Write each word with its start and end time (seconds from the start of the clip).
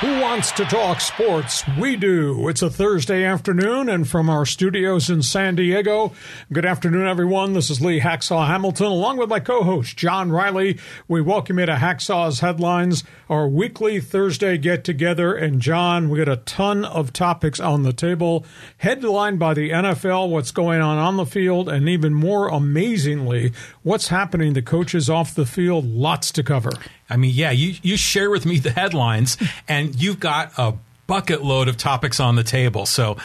Who 0.00 0.20
wants 0.20 0.50
to 0.52 0.64
talk 0.64 1.00
sports? 1.00 1.62
We 1.78 1.94
do. 1.94 2.48
It's 2.48 2.62
a 2.62 2.68
Thursday 2.68 3.24
afternoon, 3.24 3.88
and 3.88 4.06
from 4.06 4.28
our 4.28 4.44
studios 4.44 5.08
in 5.08 5.22
San 5.22 5.54
Diego, 5.54 6.12
good 6.52 6.66
afternoon, 6.66 7.06
everyone. 7.06 7.52
This 7.52 7.70
is 7.70 7.80
Lee 7.80 8.00
Hacksaw 8.00 8.48
Hamilton, 8.48 8.86
along 8.86 9.18
with 9.18 9.28
my 9.28 9.38
co 9.38 9.62
host, 9.62 9.96
John 9.96 10.32
Riley. 10.32 10.80
We 11.06 11.20
welcome 11.22 11.60
you 11.60 11.66
to 11.66 11.76
Hacksaw's 11.76 12.40
Headlines, 12.40 13.04
our 13.30 13.46
weekly 13.46 14.00
Thursday 14.00 14.58
get 14.58 14.82
together. 14.82 15.32
And, 15.32 15.60
John, 15.60 16.10
we 16.10 16.18
got 16.18 16.28
a 16.28 16.38
ton 16.38 16.84
of 16.84 17.12
topics 17.12 17.60
on 17.60 17.84
the 17.84 17.92
table, 17.92 18.44
headlined 18.78 19.38
by 19.38 19.54
the 19.54 19.70
NFL, 19.70 20.28
what's 20.28 20.50
going 20.50 20.80
on 20.80 20.98
on 20.98 21.16
the 21.16 21.24
field, 21.24 21.68
and 21.68 21.88
even 21.88 22.12
more 22.12 22.48
amazingly, 22.48 23.52
what's 23.84 24.08
happening 24.08 24.54
to 24.54 24.60
coaches 24.60 25.08
off 25.08 25.36
the 25.36 25.46
field. 25.46 25.86
Lots 25.86 26.32
to 26.32 26.42
cover. 26.42 26.72
I 27.08 27.16
mean, 27.16 27.32
yeah, 27.34 27.50
you, 27.50 27.74
you 27.82 27.96
share 27.96 28.30
with 28.30 28.46
me 28.46 28.58
the 28.58 28.70
headlines, 28.70 29.36
and 29.68 30.00
you've 30.00 30.20
got 30.20 30.52
a 30.58 30.74
bucket 31.06 31.42
load 31.42 31.68
of 31.68 31.76
topics 31.76 32.20
on 32.20 32.36
the 32.36 32.44
table. 32.44 32.86
So, 32.86 33.16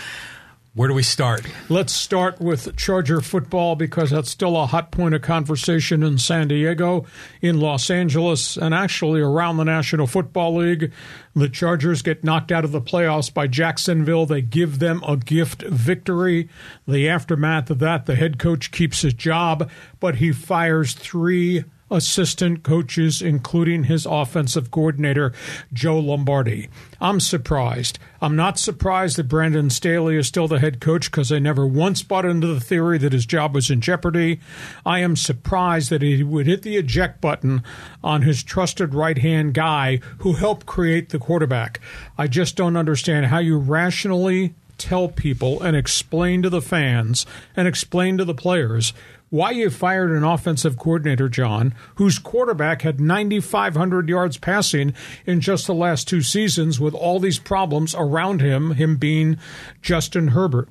where 0.76 0.88
do 0.88 0.94
we 0.94 1.04
start? 1.04 1.46
Let's 1.68 1.92
start 1.92 2.40
with 2.40 2.76
Charger 2.78 3.22
football 3.22 3.76
because 3.76 4.12
that's 4.12 4.30
still 4.30 4.56
a 4.56 4.68
hot 4.68 4.92
point 4.92 5.16
of 5.16 5.22
conversation 5.22 6.04
in 6.04 6.20
San 6.20 6.48
Diego, 6.48 7.06
in 7.42 7.60
Los 7.60 7.90
Angeles, 7.90 8.56
and 8.56 8.74
actually 8.74 9.20
around 9.20 9.58
the 9.58 9.66
National 9.66 10.06
Football 10.06 10.58
League. 10.58 10.94
The 11.36 11.50
Chargers 11.50 12.02
get 12.04 12.24
knocked 12.24 12.52
out 12.52 12.66
of 12.66 12.72
the 12.72 12.82
playoffs 12.82 13.34
by 13.34 13.48
Jacksonville. 13.48 14.26
They 14.26 14.42
give 14.42 14.80
them 14.80 15.04
a 15.08 15.18
gift 15.18 15.64
victory. 15.64 16.50
The 16.88 17.10
aftermath 17.10 17.72
of 17.72 17.80
that, 17.80 18.06
the 18.06 18.16
head 18.16 18.38
coach 18.38 18.72
keeps 18.72 19.02
his 19.02 19.14
job, 19.14 19.70
but 20.00 20.16
he 20.16 20.32
fires 20.32 20.94
three 20.94 21.66
assistant 21.92 22.64
coaches, 22.64 23.22
including 23.22 23.86
his 23.86 24.06
offensive 24.06 24.72
coordinator, 24.72 25.34
Joe 25.74 26.00
Lombardi. 26.00 26.70
I'm 27.02 27.20
surprised. 27.20 28.00
I'm 28.22 28.36
not 28.36 28.60
surprised 28.60 29.18
that 29.18 29.30
Brandon 29.30 29.70
Staley 29.70 30.18
is 30.18 30.28
still 30.28 30.48
the 30.48 30.60
head 30.60 30.82
coach 30.82 31.10
because 31.10 31.32
I 31.32 31.40
never 31.40 31.66
once 31.66 32.04
bought 32.04 32.26
into 32.26 32.48
the 32.48 32.60
theory 32.60 32.98
that 32.98 33.14
his 33.14 33.26
job 33.26 33.56
was 33.56 33.70
in 33.70 33.82
jeopardy. 33.82 34.40
I 34.86 35.00
am 35.00 35.16
surprised 35.16 35.90
that 35.90 36.02
he 36.02 36.24
would 36.24 36.48
hit 36.48 36.64
the 36.64 36.78
eject 36.78 37.22
button 37.22 37.64
on 38.04 38.24
his 38.24 38.44
trusted 38.44 38.94
right 38.94 39.18
hand 39.18 39.54
guy 39.54 40.02
who 40.20 40.34
helped 40.34 40.66
create 40.66 41.10
the 41.10 41.20
quarterback. 41.20 41.80
I 42.18 42.28
just 42.28 42.56
don't 42.56 42.78
understand 42.78 43.28
how 43.28 43.40
you 43.40 43.58
rationally 43.58 44.54
tell 44.80 45.10
people 45.10 45.62
and 45.62 45.76
explain 45.76 46.42
to 46.42 46.50
the 46.50 46.62
fans 46.62 47.26
and 47.56 47.68
explain 47.68 48.18
to 48.18 48.26
the 48.26 48.34
players 48.34 48.94
why 49.30 49.52
you 49.52 49.70
fired 49.70 50.12
an 50.12 50.24
offensive 50.24 50.78
coordinator, 50.78 51.30
John, 51.30 51.74
whose 51.96 52.20
quarterback 52.20 52.82
had 52.82 53.00
9,500 53.00 54.10
yards 54.10 54.38
passing 54.38 54.94
in 55.26 55.42
just 55.42 55.68
the 55.68 55.74
last 55.74 56.08
two 56.08 56.22
seasons 56.22 56.80
with 56.80 56.94
all 56.94 57.20
these 57.20 57.40
problems 57.40 57.94
around 57.96 58.42
him, 58.42 58.72
him 58.72 58.98
being 58.98 59.38
Justin 59.82 60.30
Herbert. 60.30 60.70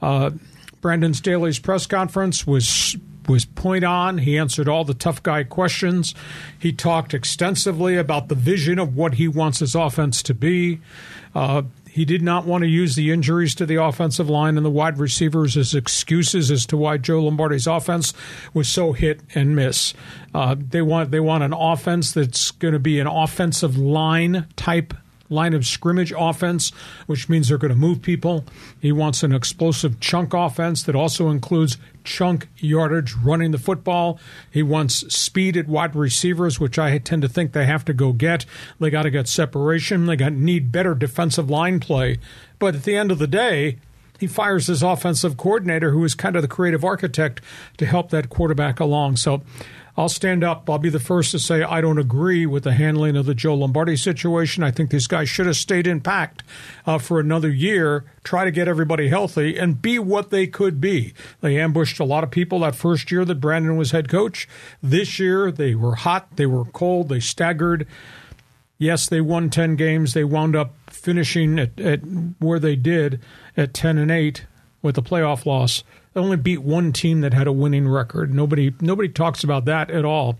Uh, 0.00 0.30
Brandon 0.80 1.14
Staley's 1.14 1.58
press 1.58 1.86
conference 1.86 2.46
was 2.46 2.96
was 3.28 3.44
point 3.44 3.84
on. 3.84 4.18
He 4.18 4.38
answered 4.38 4.68
all 4.68 4.84
the 4.84 4.94
tough 4.94 5.20
guy 5.20 5.42
questions. 5.42 6.14
He 6.56 6.72
talked 6.72 7.12
extensively 7.12 7.96
about 7.96 8.28
the 8.28 8.36
vision 8.36 8.78
of 8.78 8.96
what 8.96 9.14
he 9.14 9.26
wants 9.26 9.58
his 9.58 9.74
offense 9.74 10.22
to 10.22 10.34
be. 10.34 10.80
Uh, 11.34 11.62
he 11.96 12.04
did 12.04 12.20
not 12.20 12.44
want 12.44 12.60
to 12.60 12.68
use 12.68 12.94
the 12.94 13.10
injuries 13.10 13.54
to 13.54 13.64
the 13.64 13.82
offensive 13.82 14.28
line 14.28 14.58
and 14.58 14.66
the 14.66 14.70
wide 14.70 14.98
receivers 14.98 15.56
as 15.56 15.74
excuses 15.74 16.50
as 16.50 16.66
to 16.66 16.76
why 16.76 16.98
Joe 16.98 17.22
Lombardi's 17.22 17.66
offense 17.66 18.12
was 18.52 18.68
so 18.68 18.92
hit 18.92 19.22
and 19.34 19.56
miss. 19.56 19.94
Uh, 20.34 20.56
they 20.58 20.82
want 20.82 21.10
they 21.10 21.20
want 21.20 21.42
an 21.42 21.54
offense 21.54 22.12
that's 22.12 22.50
going 22.50 22.74
to 22.74 22.78
be 22.78 23.00
an 23.00 23.06
offensive 23.06 23.78
line 23.78 24.46
type 24.56 24.92
line 25.28 25.54
of 25.54 25.66
scrimmage 25.66 26.12
offense, 26.16 26.70
which 27.06 27.28
means 27.28 27.48
they're 27.48 27.58
going 27.58 27.72
to 27.72 27.78
move 27.78 28.02
people. 28.02 28.44
He 28.80 28.92
wants 28.92 29.22
an 29.22 29.34
explosive 29.34 30.00
chunk 30.00 30.34
offense 30.34 30.82
that 30.84 30.94
also 30.94 31.28
includes 31.28 31.78
chunk 32.04 32.48
yardage 32.58 33.14
running 33.14 33.50
the 33.50 33.58
football. 33.58 34.18
He 34.50 34.62
wants 34.62 35.12
speed 35.14 35.56
at 35.56 35.68
wide 35.68 35.96
receivers, 35.96 36.60
which 36.60 36.78
I 36.78 36.96
tend 36.98 37.22
to 37.22 37.28
think 37.28 37.52
they 37.52 37.66
have 37.66 37.84
to 37.86 37.92
go 37.92 38.12
get. 38.12 38.46
They 38.80 38.90
got 38.90 39.02
to 39.02 39.10
get 39.10 39.28
separation. 39.28 40.06
They 40.06 40.16
got 40.16 40.32
need 40.32 40.72
better 40.72 40.94
defensive 40.94 41.50
line 41.50 41.80
play. 41.80 42.18
But 42.58 42.74
at 42.74 42.84
the 42.84 42.96
end 42.96 43.10
of 43.10 43.18
the 43.18 43.26
day, 43.26 43.78
he 44.18 44.26
fires 44.26 44.68
his 44.68 44.82
offensive 44.82 45.36
coordinator, 45.36 45.90
who 45.90 46.02
is 46.04 46.14
kind 46.14 46.36
of 46.36 46.42
the 46.42 46.48
creative 46.48 46.84
architect, 46.84 47.40
to 47.76 47.86
help 47.86 48.10
that 48.10 48.30
quarterback 48.30 48.80
along. 48.80 49.16
So 49.16 49.42
I'll 49.96 50.10
stand 50.10 50.44
up. 50.44 50.68
I'll 50.68 50.78
be 50.78 50.90
the 50.90 51.00
first 51.00 51.30
to 51.30 51.38
say 51.38 51.62
I 51.62 51.80
don't 51.80 51.98
agree 51.98 52.44
with 52.44 52.64
the 52.64 52.74
handling 52.74 53.16
of 53.16 53.24
the 53.24 53.34
Joe 53.34 53.54
Lombardi 53.54 53.96
situation. 53.96 54.62
I 54.62 54.70
think 54.70 54.90
these 54.90 55.06
guys 55.06 55.28
should 55.28 55.46
have 55.46 55.56
stayed 55.56 55.86
in 55.86 56.00
pact 56.00 56.42
uh, 56.84 56.98
for 56.98 57.18
another 57.18 57.48
year, 57.48 58.04
try 58.22 58.44
to 58.44 58.50
get 58.50 58.68
everybody 58.68 59.08
healthy, 59.08 59.56
and 59.56 59.80
be 59.80 59.98
what 59.98 60.30
they 60.30 60.46
could 60.46 60.80
be. 60.80 61.14
They 61.40 61.58
ambushed 61.58 61.98
a 61.98 62.04
lot 62.04 62.24
of 62.24 62.30
people 62.30 62.60
that 62.60 62.76
first 62.76 63.10
year 63.10 63.24
that 63.24 63.40
Brandon 63.40 63.78
was 63.78 63.92
head 63.92 64.08
coach. 64.10 64.46
This 64.82 65.18
year, 65.18 65.50
they 65.50 65.74
were 65.74 65.94
hot, 65.94 66.36
they 66.36 66.46
were 66.46 66.66
cold, 66.66 67.08
they 67.08 67.20
staggered. 67.20 67.86
Yes, 68.78 69.08
they 69.08 69.22
won 69.22 69.48
10 69.48 69.76
games. 69.76 70.12
They 70.12 70.24
wound 70.24 70.54
up 70.54 70.74
finishing 70.90 71.58
at, 71.58 71.80
at 71.80 72.00
where 72.38 72.58
they 72.58 72.76
did 72.76 73.20
at 73.56 73.72
10 73.72 73.96
and 73.96 74.10
8 74.10 74.44
with 74.82 74.98
a 74.98 75.02
playoff 75.02 75.46
loss. 75.46 75.82
They 76.16 76.22
only 76.22 76.38
beat 76.38 76.62
one 76.62 76.94
team 76.94 77.20
that 77.20 77.34
had 77.34 77.46
a 77.46 77.52
winning 77.52 77.86
record. 77.86 78.32
Nobody 78.32 78.72
nobody 78.80 79.06
talks 79.06 79.44
about 79.44 79.66
that 79.66 79.90
at 79.90 80.06
all. 80.06 80.38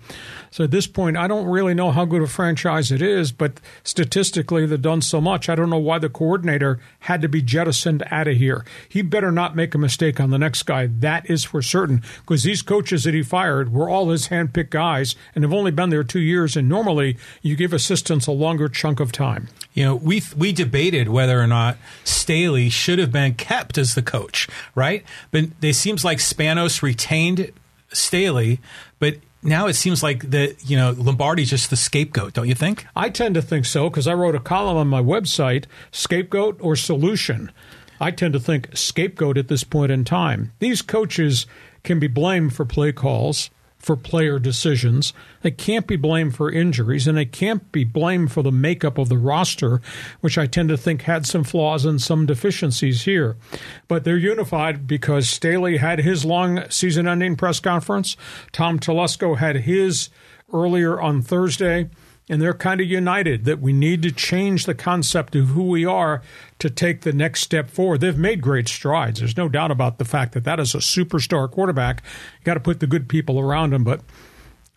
So 0.57 0.65
at 0.65 0.71
this 0.71 0.87
point, 0.87 1.19
I 1.19 1.29
don't 1.29 1.45
really 1.45 1.75
know 1.75 1.91
how 1.91 2.07
good 2.07 2.23
a 2.23 2.27
franchise 2.27 2.91
it 2.91 3.03
is, 3.03 3.31
but 3.31 3.61
statistically, 3.85 4.65
they've 4.65 4.81
done 4.81 5.03
so 5.03 5.21
much. 5.21 5.51
I 5.51 5.55
don't 5.55 5.69
know 5.69 5.77
why 5.77 5.99
the 5.99 6.09
coordinator 6.09 6.81
had 7.01 7.21
to 7.21 7.29
be 7.29 7.43
jettisoned 7.43 8.03
out 8.11 8.27
of 8.27 8.39
here. 8.39 8.65
He 8.89 9.03
better 9.03 9.31
not 9.31 9.55
make 9.55 9.75
a 9.75 9.79
mistake 9.79 10.19
on 10.19 10.31
the 10.31 10.39
next 10.39 10.63
guy. 10.63 10.87
That 10.87 11.29
is 11.29 11.45
for 11.45 11.61
certain, 11.61 12.03
because 12.23 12.43
these 12.43 12.63
coaches 12.63 13.05
that 13.05 13.13
he 13.13 13.23
fired 13.23 13.71
were 13.71 13.91
all 13.91 14.09
his 14.09 14.29
handpicked 14.29 14.71
guys 14.71 15.15
and 15.35 15.45
have 15.45 15.53
only 15.53 15.73
been 15.73 15.91
there 15.91 16.03
two 16.03 16.21
years. 16.21 16.57
And 16.57 16.71
normally, 16.71 17.19
you 17.43 17.55
give 17.55 17.75
assistants 17.75 18.27
a 18.27 18.33
longer 18.33 18.71
chunk 18.71 18.99
of 18.99 19.13
time. 19.13 19.49
You 19.75 19.85
know, 19.85 19.97
we 19.97 20.23
we 20.35 20.53
debated 20.53 21.11
whether 21.11 21.39
or 21.39 21.47
not 21.47 21.77
Staley 22.03 22.71
should 22.71 22.99
have 22.99 23.13
been 23.13 23.35
kept 23.35 23.77
as 23.77 23.95
the 23.95 24.01
coach, 24.01 24.49
right? 24.75 25.05
But 25.31 25.49
it 25.61 25.75
seems 25.75 26.03
like 26.03 26.17
Spanos 26.17 26.81
retained 26.81 27.53
Staley, 27.93 28.61
but 28.99 29.17
now 29.47 29.67
it 29.67 29.75
seems 29.75 30.03
like 30.03 30.31
that 30.31 30.69
you 30.69 30.77
know 30.77 30.93
Lombardi's 30.93 31.51
just 31.51 31.71
the 31.71 31.77
scapegoat, 31.77 32.35
don't 32.35 32.49
you 32.49 32.55
think? 32.55 32.87
I 32.95 33.09
tend 33.09 33.35
to 33.37 33.43
think 33.43 33.65
so 33.65 33.89
because 33.89 34.07
I 34.07 34.15
wrote 34.15 34.35
a 34.35 34.41
column 34.41 34.77
on 34.77 34.89
my 34.89 35.03
website, 35.03 35.65
scapegoat 35.91 36.59
or 36.61 36.77
solution. 36.77 37.53
I 38.01 38.11
tend 38.11 38.35
to 38.35 38.41
think 38.41 38.77
scapegoat 38.77 39.39
at 39.39 39.49
this 39.49 39.65
point 39.65 39.91
in 39.91 40.05
time. 40.05 40.53
These 40.59 40.83
coaches 40.83 41.47
can 41.83 41.99
be 41.99 42.09
blamed 42.09 42.55
for 42.55 42.65
play 42.65 42.93
calls 42.93 43.49
for 43.87 43.95
player 43.95 44.41
decisions. 44.41 45.13
They 45.43 45.53
can't 45.53 45.87
be 45.87 45.95
blamed 45.95 46.35
for 46.35 46.51
injuries, 46.51 47.07
and 47.07 47.17
they 47.17 47.25
can't 47.25 47.71
be 47.71 47.85
blamed 47.85 48.33
for 48.33 48.43
the 48.43 48.51
makeup 48.51 48.99
of 48.99 49.09
the 49.09 49.17
roster, 49.17 49.81
which 50.21 50.37
I 50.37 50.47
tend 50.47 50.71
to 50.71 50.77
think 50.77 51.03
had 51.03 51.25
some 51.25 51.45
flaws 51.45 51.85
and 51.85 52.03
some 52.03 52.27
deficiencies 52.27 53.03
here. 53.03 53.37
But 53.87 54.03
they're 54.03 54.17
unified 54.17 54.89
because 54.89 55.29
Staley 55.29 55.77
had 55.77 56.01
his 56.01 56.25
long 56.25 56.69
season 56.69 57.07
ending 57.07 57.37
press 57.37 57.61
conference, 57.61 58.17
Tom 58.51 58.81
Telesco 58.81 59.39
had 59.39 59.55
his 59.55 60.11
earlier 60.53 61.01
on 61.01 61.23
Thursday 61.23 61.89
and 62.29 62.43
they're 62.43 62.55
kind 62.55 62.81
of 62.81 62.87
united 62.87 63.45
that 63.45 63.61
we 63.61 63.73
need 63.73 64.03
to 64.03 64.11
change 64.11 64.67
the 64.67 64.75
concept 64.75 65.37
of 65.37 65.49
who 65.49 65.63
we 65.65 65.85
are 65.85 66.23
to 66.59 66.69
take 66.69 67.03
the 67.03 67.13
next 67.13 67.43
step 67.43 67.71
forward. 67.71 68.01
They've 68.01 68.17
made 68.17 68.41
great 68.41 68.69
strides. 68.69 69.21
There's 69.21 69.37
no 69.37 69.49
doubt 69.49 69.71
about 69.71 69.99
the 69.99 70.05
fact 70.05 70.33
that 70.33 70.45
that 70.45 70.59
is 70.59 70.75
a 70.75 70.79
superstar 70.79 71.51
quarterback. 71.51 72.03
You 72.41 72.45
got 72.45 72.55
to 72.55 72.61
put 72.61 72.81
the 72.81 72.87
good 72.87 73.09
people 73.09 73.39
around 73.39 73.73
him, 73.73 73.85
but 73.85 74.01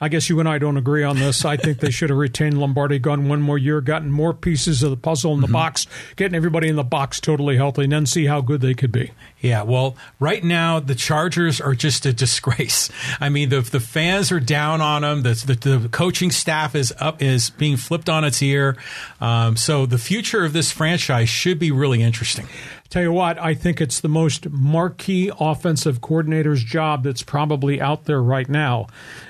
I 0.01 0.07
guess 0.07 0.29
you 0.29 0.39
and 0.39 0.47
I 0.47 0.59
don't 0.59 0.77
agree 0.77 1.03
on 1.03 1.17
this. 1.17 1.43
I 1.43 1.57
think 1.57 1.79
they 1.79 1.91
should 1.91 2.09
have 2.09 2.17
retained 2.17 2.57
Lombardi, 2.57 2.99
gone 2.99 3.27
one 3.27 3.41
more 3.41 3.57
year, 3.57 3.81
gotten 3.81 4.11
more 4.11 4.33
pieces 4.33 4.81
of 4.81 4.91
the 4.91 4.97
puzzle 4.97 5.33
in 5.33 5.41
the 5.41 5.47
mm-hmm. 5.47 5.53
box, 5.53 5.87
getting 6.15 6.35
everybody 6.35 6.69
in 6.69 6.77
the 6.77 6.83
box 6.83 7.19
totally 7.19 7.57
healthy, 7.57 7.83
and 7.83 7.91
then 7.91 8.05
see 8.05 8.25
how 8.25 8.39
good 8.39 8.61
they 8.61 8.73
could 8.73 8.93
be. 8.93 9.11
Yeah, 9.41 9.63
well, 9.63 9.97
right 10.19 10.43
now 10.43 10.79
the 10.79 10.95
Chargers 10.95 11.59
are 11.59 11.75
just 11.75 12.05
a 12.05 12.13
disgrace. 12.13 12.89
I 13.19 13.29
mean, 13.29 13.49
the 13.49 13.61
the 13.61 13.79
fans 13.79 14.31
are 14.31 14.39
down 14.39 14.79
on 14.79 15.01
them. 15.01 15.23
The 15.23 15.55
the, 15.59 15.77
the 15.77 15.89
coaching 15.89 16.31
staff 16.31 16.75
is 16.75 16.93
up 16.99 17.21
is 17.21 17.49
being 17.49 17.75
flipped 17.75 18.09
on 18.09 18.23
its 18.23 18.41
ear. 18.41 18.77
Um, 19.19 19.57
so 19.57 19.85
the 19.85 19.97
future 19.97 20.45
of 20.45 20.53
this 20.53 20.71
franchise 20.71 21.29
should 21.29 21.59
be 21.59 21.71
really 21.71 22.01
interesting. 22.01 22.47
Tell 22.89 23.03
you 23.03 23.11
what, 23.11 23.37
I 23.37 23.53
think 23.53 23.79
it's 23.79 23.99
the 23.99 24.09
most 24.09 24.49
marquee 24.49 25.31
offensive 25.39 26.01
coordinator's 26.01 26.63
job 26.63 27.03
that's 27.03 27.21
probably 27.21 27.79
out 27.79 28.05
there 28.05 28.21
right 28.21 28.49
now 28.49 28.87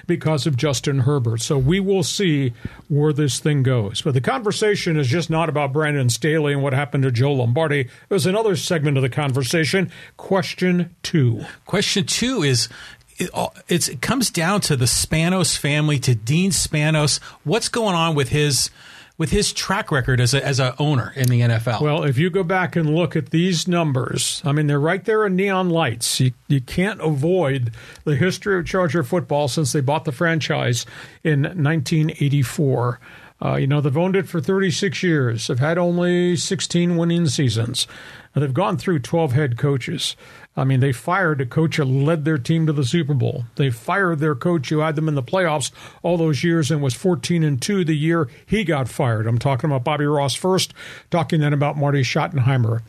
because 0.08 0.48
of 0.48 0.56
Justin 0.56 1.00
Herbert. 1.00 1.42
So 1.42 1.58
we 1.58 1.82
will 1.82 2.04
see 2.04 2.54
where 2.88 3.12
this 3.12 3.40
thing 3.40 3.64
goes. 3.64 4.02
But 4.02 4.14
the 4.14 4.22
conversation 4.22 4.96
is 4.96 5.08
just 5.08 5.30
not 5.30 5.50
about 5.50 5.74
Brandon 5.74 6.08
Staley 6.08 6.54
and 6.54 6.64
what 6.64 6.72
happened 6.72 7.04
to 7.04 7.12
Joe 7.12 7.34
Lombardi. 7.34 7.90
There's 8.08 8.26
another 8.26 8.56
segment 8.56 8.96
of 8.96 9.04
the 9.04 9.10
conversation. 9.10 9.92
Question 10.16 10.96
two. 11.04 11.44
Question 11.66 12.06
two 12.06 12.44
is 12.44 12.70
it, 13.18 13.30
it 13.68 14.02
comes 14.02 14.30
down 14.30 14.62
to 14.62 14.78
the 14.78 14.86
Spanos 14.86 15.58
family, 15.58 16.00
to 16.00 16.16
Dean 16.16 16.52
Spanos. 16.52 17.22
What's 17.44 17.68
going 17.68 17.96
on 17.96 18.16
with 18.16 18.30
his 18.30 18.70
with 19.20 19.32
his 19.32 19.52
track 19.52 19.92
record 19.92 20.22
as 20.22 20.34
a, 20.34 20.44
as 20.44 20.60
a 20.60 20.74
owner 20.80 21.12
in 21.16 21.28
the 21.28 21.42
NFL. 21.42 21.82
Well, 21.82 22.04
if 22.06 22.18
you 22.18 22.30
go 22.30 22.42
back 22.42 22.78
and 22.78 22.96
look 22.96 23.18
at 23.18 23.32
these 23.32 23.68
numbers, 23.68 24.42
I 24.46 24.54
mean, 24.54 24.68
they're 24.68 24.80
right 24.80 25.04
there 25.04 25.26
in 25.26 25.36
neon 25.36 25.70
lights. 25.70 26.22
You, 26.22 26.32
you 26.48 26.62
can't 26.62 27.02
avoid 27.02 27.76
the 28.06 28.16
history 28.16 28.58
of 28.58 28.66
Charger 28.66 29.04
football 29.04 29.50
since 29.50 29.74
they 29.74 29.82
bought 29.82 30.06
the 30.06 30.14
franchise 30.14 30.86
in 31.22 31.42
1984. 31.42 33.00
Uh, 33.44 33.56
you 33.56 33.68
know, 33.68 33.82
they've 33.82 33.98
owned 33.98 34.16
it 34.16 34.28
for 34.28 34.40
36 34.40 35.04
years. 35.04 35.48
They've 35.48 35.60
had 35.60 35.78
only 35.78 36.38
16 36.38 36.96
winning 36.96 37.28
seasons. 37.28 37.88
And 38.34 38.44
they've 38.44 38.54
gone 38.54 38.78
through 38.78 39.00
12 39.00 39.34
head 39.34 39.58
coaches. 39.58 40.16
I 40.60 40.66
mean, 40.66 40.82
they 40.82 40.92
fired 40.92 41.42
a 41.42 41.46
coach 41.46 41.78
who 41.78 41.86
led 41.86 42.26
their 42.26 42.38
team 42.38 42.68
to 42.68 42.74
the 42.74 42.84
Super 42.84 43.14
Bowl. 43.14 43.46
They 43.56 43.70
fired 43.70 44.20
their 44.20 44.36
coach 44.36 44.70
who 44.70 44.80
had 44.80 44.96
them 44.96 45.08
in 45.08 45.16
the 45.16 45.24
playoffs 45.24 45.72
all 46.04 46.18
those 46.18 46.44
years 46.44 46.70
and 46.70 46.82
was 46.82 46.94
14 46.94 47.44
and 47.44 47.62
2 47.62 47.86
the 47.86 47.96
year 47.96 48.28
he 48.46 48.64
got 48.64 48.90
fired. 48.90 49.26
I'm 49.26 49.40
talking 49.40 49.70
about 49.70 49.84
Bobby 49.84 50.06
Ross 50.06 50.36
first, 50.36 50.74
talking 51.10 51.40
then 51.40 51.54
about 51.54 51.78
Marty 51.78 52.02
Schottenheimer. 52.02 52.82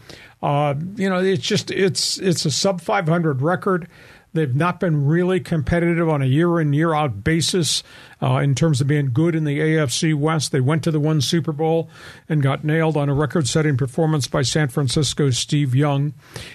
Uh, 0.43 0.75
you 0.97 1.09
know, 1.09 1.21
it's 1.21 1.47
just 1.47 1.71
it's 1.71 2.19
it's 2.19 2.45
a 2.45 2.51
sub 2.51 2.81
500 2.81 3.43
record. 3.43 3.89
They've 4.32 4.55
not 4.55 4.79
been 4.79 5.06
really 5.06 5.41
competitive 5.41 6.09
on 6.09 6.23
a 6.23 6.27
year 6.27 6.61
in, 6.61 6.73
year 6.73 6.94
out 6.94 7.25
basis 7.25 7.82
uh, 8.23 8.37
in 8.37 8.55
terms 8.55 8.81
of 8.81 8.87
being 8.87 9.12
good 9.12 9.35
in 9.35 9.44
the 9.44 9.59
AFC 9.59 10.15
West. 10.15 10.53
They 10.53 10.61
went 10.61 10.85
to 10.85 10.91
the 10.91 11.00
one 11.00 11.21
Super 11.21 11.53
Bowl 11.53 11.91
and 12.29 12.43
got 12.43 12.65
nailed 12.65 12.97
on 12.97 13.09
a 13.09 13.15
record 13.15 13.49
setting 13.49 13.77
performance 13.77 14.29
by 14.29 14.43
San 14.43 14.69
Francisco's 14.69 15.37
Steve 15.37 15.75
Young. 15.75 16.15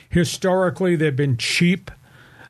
Historically, 0.10 0.96
they've 0.96 1.16
been 1.16 1.38
cheap 1.38 1.92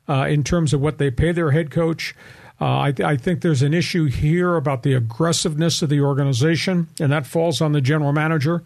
uh, 0.08 0.26
in 0.28 0.44
terms 0.44 0.72
of 0.72 0.80
what 0.80 0.98
they 0.98 1.10
pay 1.10 1.32
their 1.32 1.50
head 1.50 1.70
coach. 1.70 2.14
Uh, 2.60 2.64
I, 2.64 2.94
I, 3.04 3.16
think 3.16 3.42
there's 3.42 3.62
an 3.62 3.74
issue 3.74 4.06
here 4.06 4.56
about 4.56 4.82
the 4.82 4.94
aggressiveness 4.94 5.82
of 5.82 5.90
the 5.90 6.00
organization, 6.00 6.88
and 6.98 7.12
that 7.12 7.26
falls 7.26 7.60
on 7.60 7.72
the 7.72 7.82
general 7.82 8.12
manager. 8.12 8.64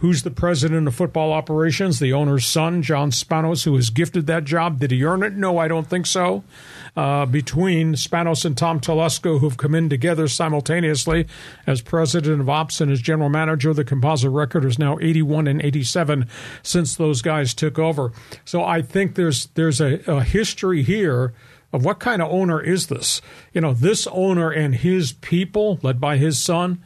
Who's 0.00 0.22
the 0.22 0.30
president 0.30 0.86
of 0.86 0.94
football 0.94 1.32
operations? 1.32 1.98
The 1.98 2.12
owner's 2.12 2.46
son, 2.46 2.82
John 2.82 3.10
Spanos, 3.10 3.64
who 3.64 3.72
was 3.72 3.88
gifted 3.88 4.26
that 4.26 4.44
job. 4.44 4.78
Did 4.78 4.90
he 4.90 5.02
earn 5.04 5.22
it? 5.22 5.32
No, 5.32 5.56
I 5.56 5.68
don't 5.68 5.86
think 5.86 6.04
so. 6.04 6.44
Uh, 6.94 7.24
between 7.24 7.94
Spanos 7.94 8.44
and 8.44 8.58
Tom 8.58 8.78
Telesco, 8.78 9.40
who've 9.40 9.56
come 9.56 9.74
in 9.74 9.88
together 9.88 10.28
simultaneously 10.28 11.26
as 11.66 11.80
president 11.80 12.42
of 12.42 12.48
ops 12.50 12.82
and 12.82 12.92
as 12.92 13.00
general 13.00 13.30
manager, 13.30 13.72
the 13.72 13.84
composite 13.84 14.30
record 14.30 14.66
is 14.66 14.78
now 14.78 14.98
81 15.00 15.46
and 15.46 15.62
87 15.62 16.26
since 16.62 16.94
those 16.94 17.22
guys 17.22 17.54
took 17.54 17.78
over. 17.78 18.12
So 18.44 18.64
I 18.64 18.82
think 18.82 19.14
there's 19.14 19.46
there's 19.54 19.80
a, 19.80 20.00
a 20.06 20.22
history 20.22 20.82
here 20.82 21.32
of 21.72 21.84
what 21.84 21.98
kind 21.98 22.22
of 22.22 22.30
owner 22.30 22.60
is 22.60 22.86
this? 22.86 23.20
You 23.52 23.60
know, 23.60 23.74
this 23.74 24.06
owner 24.08 24.50
and 24.50 24.74
his 24.74 25.12
people, 25.12 25.78
led 25.82 26.00
by 26.00 26.16
his 26.16 26.38
son, 26.38 26.82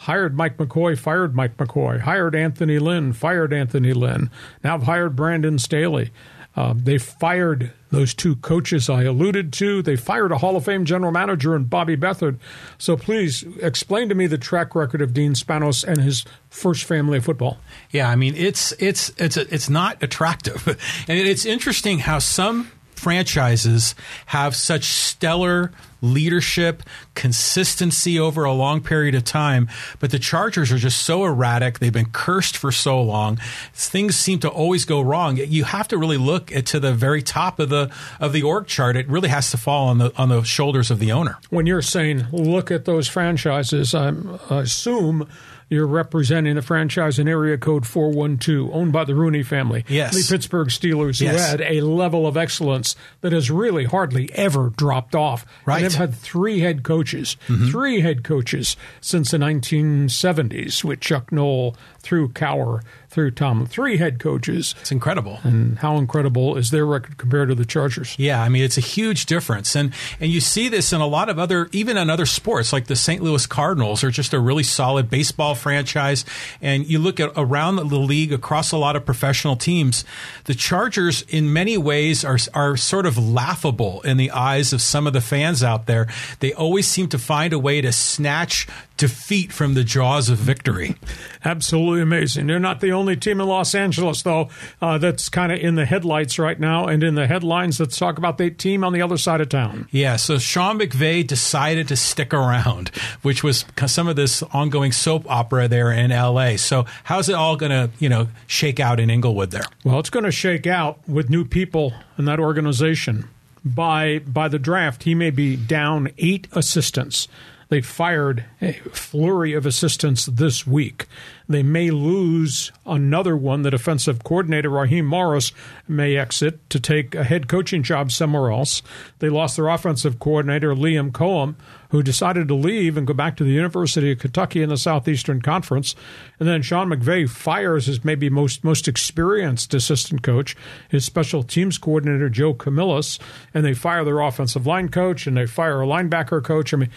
hired 0.00 0.36
Mike 0.36 0.56
McCoy, 0.56 0.98
fired 0.98 1.34
Mike 1.34 1.56
McCoy, 1.56 2.00
hired 2.00 2.34
Anthony 2.34 2.78
Lynn, 2.78 3.12
fired 3.12 3.52
Anthony 3.52 3.92
Lynn. 3.92 4.30
Now 4.62 4.72
have 4.72 4.84
hired 4.84 5.16
Brandon 5.16 5.58
Staley. 5.58 6.10
Uh, 6.56 6.74
they 6.76 6.98
fired 6.98 7.72
those 7.90 8.12
two 8.12 8.34
coaches 8.36 8.90
I 8.90 9.04
alluded 9.04 9.52
to. 9.54 9.80
They 9.80 9.94
fired 9.94 10.32
a 10.32 10.38
Hall 10.38 10.56
of 10.56 10.64
Fame 10.64 10.84
general 10.84 11.12
manager 11.12 11.54
and 11.54 11.70
Bobby 11.70 11.96
Beathard. 11.96 12.38
So 12.78 12.96
please 12.96 13.44
explain 13.60 14.08
to 14.08 14.14
me 14.16 14.26
the 14.26 14.38
track 14.38 14.74
record 14.74 15.00
of 15.00 15.14
Dean 15.14 15.34
Spanos 15.34 15.84
and 15.84 16.00
his 16.00 16.24
first 16.48 16.82
family 16.82 17.18
of 17.18 17.24
football. 17.24 17.58
Yeah, 17.92 18.10
I 18.10 18.16
mean 18.16 18.34
it's 18.34 18.72
it's 18.80 19.10
it's 19.18 19.36
it's 19.36 19.70
not 19.70 20.02
attractive, 20.02 20.66
and 21.08 21.18
it's 21.18 21.46
interesting 21.46 22.00
how 22.00 22.18
some 22.18 22.70
franchises 22.98 23.94
have 24.26 24.54
such 24.54 24.84
stellar 24.84 25.72
leadership, 26.00 26.82
consistency 27.14 28.18
over 28.18 28.44
a 28.44 28.52
long 28.52 28.80
period 28.80 29.14
of 29.14 29.24
time. 29.24 29.68
But 29.98 30.10
the 30.10 30.18
Chargers 30.18 30.70
are 30.70 30.78
just 30.78 31.02
so 31.02 31.24
erratic. 31.24 31.78
They've 31.78 31.92
been 31.92 32.10
cursed 32.10 32.56
for 32.56 32.70
so 32.70 33.00
long. 33.02 33.38
Things 33.72 34.16
seem 34.16 34.38
to 34.40 34.48
always 34.48 34.84
go 34.84 35.00
wrong. 35.00 35.36
You 35.36 35.64
have 35.64 35.88
to 35.88 35.98
really 35.98 36.16
look 36.16 36.52
at, 36.52 36.66
to 36.66 36.80
the 36.80 36.92
very 36.92 37.22
top 37.22 37.58
of 37.58 37.68
the 37.68 37.90
of 38.20 38.32
the 38.32 38.42
org 38.42 38.66
chart. 38.66 38.96
It 38.96 39.08
really 39.08 39.28
has 39.28 39.50
to 39.50 39.56
fall 39.56 39.88
on 39.88 39.98
the 39.98 40.12
on 40.16 40.28
the 40.28 40.42
shoulders 40.42 40.90
of 40.90 40.98
the 40.98 41.12
owner. 41.12 41.38
When 41.50 41.66
you're 41.66 41.82
saying 41.82 42.26
look 42.32 42.70
at 42.70 42.84
those 42.84 43.08
franchises, 43.08 43.94
I'm, 43.94 44.38
I 44.50 44.60
assume 44.60 45.28
you're 45.68 45.86
representing 45.86 46.56
a 46.56 46.62
franchise 46.62 47.18
in 47.18 47.28
area 47.28 47.58
code 47.58 47.86
412, 47.86 48.70
owned 48.72 48.92
by 48.92 49.04
the 49.04 49.14
Rooney 49.14 49.42
family. 49.42 49.84
Yes. 49.88 50.14
The 50.14 50.34
Pittsburgh 50.34 50.68
Steelers, 50.68 51.20
yes. 51.20 51.34
who 51.34 51.38
had 51.38 51.60
a 51.60 51.80
level 51.82 52.26
of 52.26 52.36
excellence 52.36 52.96
that 53.20 53.32
has 53.32 53.50
really 53.50 53.84
hardly 53.84 54.32
ever 54.34 54.70
dropped 54.70 55.14
off. 55.14 55.44
Right. 55.66 55.76
And 55.76 55.84
they've 55.84 55.94
had 55.98 56.14
three 56.14 56.60
head 56.60 56.82
coaches, 56.82 57.36
mm-hmm. 57.46 57.68
three 57.68 58.00
head 58.00 58.24
coaches 58.24 58.76
since 59.00 59.30
the 59.30 59.38
1970s 59.38 60.84
with 60.84 61.00
Chuck 61.00 61.32
Noll 61.32 61.76
through 62.00 62.28
Cowher 62.30 62.82
through 63.08 63.30
Tom. 63.30 63.66
Three 63.66 63.96
head 63.96 64.18
coaches. 64.18 64.74
It's 64.80 64.92
incredible. 64.92 65.40
And 65.42 65.78
how 65.78 65.96
incredible 65.96 66.56
is 66.56 66.70
their 66.70 66.84
record 66.84 67.16
compared 67.16 67.48
to 67.48 67.54
the 67.54 67.64
Chargers? 67.64 68.14
Yeah, 68.18 68.42
I 68.42 68.48
mean 68.48 68.62
it's 68.62 68.76
a 68.76 68.82
huge 68.82 69.26
difference. 69.26 69.74
And 69.74 69.92
and 70.20 70.30
you 70.30 70.40
see 70.40 70.68
this 70.68 70.92
in 70.92 71.00
a 71.00 71.06
lot 71.06 71.28
of 71.28 71.38
other 71.38 71.68
even 71.72 71.96
in 71.96 72.10
other 72.10 72.26
sports 72.26 72.72
like 72.72 72.86
the 72.86 72.96
St. 72.96 73.22
Louis 73.22 73.46
Cardinals 73.46 74.04
are 74.04 74.10
just 74.10 74.34
a 74.34 74.38
really 74.38 74.62
solid 74.62 75.08
baseball 75.08 75.54
franchise 75.54 76.24
and 76.60 76.86
you 76.86 76.98
look 76.98 77.18
at 77.18 77.32
around 77.36 77.76
the 77.76 77.84
league 77.84 78.32
across 78.32 78.72
a 78.72 78.76
lot 78.76 78.94
of 78.94 79.04
professional 79.06 79.56
teams, 79.56 80.04
the 80.44 80.54
Chargers 80.54 81.22
in 81.22 81.52
many 81.52 81.78
ways 81.78 82.24
are 82.24 82.38
are 82.52 82.76
sort 82.76 83.06
of 83.06 83.18
laughable 83.18 84.02
in 84.02 84.16
the 84.18 84.30
eyes 84.30 84.72
of 84.72 84.82
some 84.82 85.06
of 85.06 85.12
the 85.12 85.20
fans 85.20 85.62
out 85.62 85.86
there. 85.86 86.06
They 86.40 86.52
always 86.52 86.86
seem 86.86 87.08
to 87.08 87.18
find 87.18 87.52
a 87.52 87.58
way 87.58 87.80
to 87.80 87.90
snatch 87.90 88.68
defeat 88.98 89.52
from 89.52 89.74
the 89.74 89.84
jaws 89.84 90.28
of 90.28 90.36
victory. 90.36 90.96
Absolutely 91.44 92.02
amazing. 92.02 92.48
They're 92.48 92.58
not 92.58 92.80
the 92.80 92.90
only 92.92 93.16
team 93.16 93.40
in 93.40 93.46
Los 93.46 93.74
Angeles, 93.74 94.22
though, 94.22 94.50
uh, 94.82 94.98
that's 94.98 95.28
kind 95.28 95.52
of 95.52 95.60
in 95.60 95.76
the 95.76 95.86
headlights 95.86 96.38
right 96.38 96.58
now 96.58 96.86
and 96.86 97.02
in 97.02 97.14
the 97.14 97.26
headlines. 97.26 97.80
Let's 97.80 97.96
talk 97.96 98.18
about 98.18 98.36
the 98.38 98.50
team 98.50 98.84
on 98.84 98.92
the 98.92 99.00
other 99.00 99.16
side 99.16 99.40
of 99.40 99.48
town. 99.48 99.88
Yeah, 99.90 100.16
so 100.16 100.36
Sean 100.38 100.78
McVay 100.78 101.26
decided 101.26 101.88
to 101.88 101.96
stick 101.96 102.34
around, 102.34 102.88
which 103.22 103.42
was 103.42 103.64
some 103.86 104.08
of 104.08 104.16
this 104.16 104.42
ongoing 104.42 104.92
soap 104.92 105.24
opera 105.30 105.68
there 105.68 105.92
in 105.92 106.10
L.A. 106.12 106.56
So 106.56 106.84
how's 107.04 107.28
it 107.28 107.34
all 107.34 107.56
going 107.56 107.70
to, 107.70 107.90
you 108.00 108.08
know, 108.08 108.28
shake 108.48 108.80
out 108.80 109.00
in 109.00 109.10
Inglewood 109.10 109.52
there? 109.52 109.64
Well, 109.84 110.00
it's 110.00 110.10
going 110.10 110.24
to 110.24 110.32
shake 110.32 110.66
out 110.66 111.08
with 111.08 111.30
new 111.30 111.44
people 111.44 111.94
in 112.18 112.24
that 112.24 112.40
organization. 112.40 113.28
By 113.64 114.20
by 114.20 114.48
the 114.48 114.58
draft, 114.58 115.02
he 115.02 115.14
may 115.14 115.30
be 115.30 115.56
down 115.56 116.10
eight 116.18 116.46
assistants. 116.52 117.28
They 117.68 117.80
fired 117.80 118.44
a 118.62 118.72
flurry 118.72 119.52
of 119.52 119.66
assistants 119.66 120.26
this 120.26 120.66
week. 120.66 121.06
They 121.48 121.62
may 121.62 121.90
lose 121.90 122.70
another 122.84 123.36
one. 123.36 123.62
The 123.62 123.70
defensive 123.70 124.22
coordinator, 124.22 124.68
Raheem 124.68 125.06
Morris, 125.06 125.52
may 125.86 126.16
exit 126.16 126.68
to 126.70 126.78
take 126.78 127.14
a 127.14 127.24
head 127.24 127.48
coaching 127.48 127.82
job 127.82 128.12
somewhere 128.12 128.52
else. 128.52 128.82
They 129.20 129.30
lost 129.30 129.56
their 129.56 129.68
offensive 129.68 130.18
coordinator, 130.18 130.74
Liam 130.74 131.10
Coen, 131.10 131.54
who 131.90 132.02
decided 132.02 132.48
to 132.48 132.54
leave 132.54 132.98
and 132.98 133.06
go 133.06 133.14
back 133.14 133.34
to 133.38 133.44
the 133.44 133.50
University 133.50 134.12
of 134.12 134.18
Kentucky 134.18 134.62
in 134.62 134.68
the 134.68 134.76
Southeastern 134.76 135.40
Conference. 135.40 135.94
And 136.38 136.46
then 136.46 136.60
Sean 136.60 136.88
McVay 136.88 137.28
fires 137.28 137.86
his 137.86 138.04
maybe 138.04 138.28
most 138.28 138.62
most 138.62 138.86
experienced 138.86 139.72
assistant 139.72 140.22
coach, 140.22 140.54
his 140.90 141.06
special 141.06 141.42
teams 141.42 141.78
coordinator, 141.78 142.28
Joe 142.28 142.52
Camillus, 142.52 143.18
and 143.54 143.64
they 143.64 143.72
fire 143.72 144.04
their 144.04 144.20
offensive 144.20 144.66
line 144.66 144.90
coach 144.90 145.26
and 145.26 145.36
they 145.36 145.46
fire 145.46 145.80
a 145.80 145.86
linebacker 145.86 146.44
coach. 146.44 146.74
I 146.74 146.76
mean, 146.76 146.90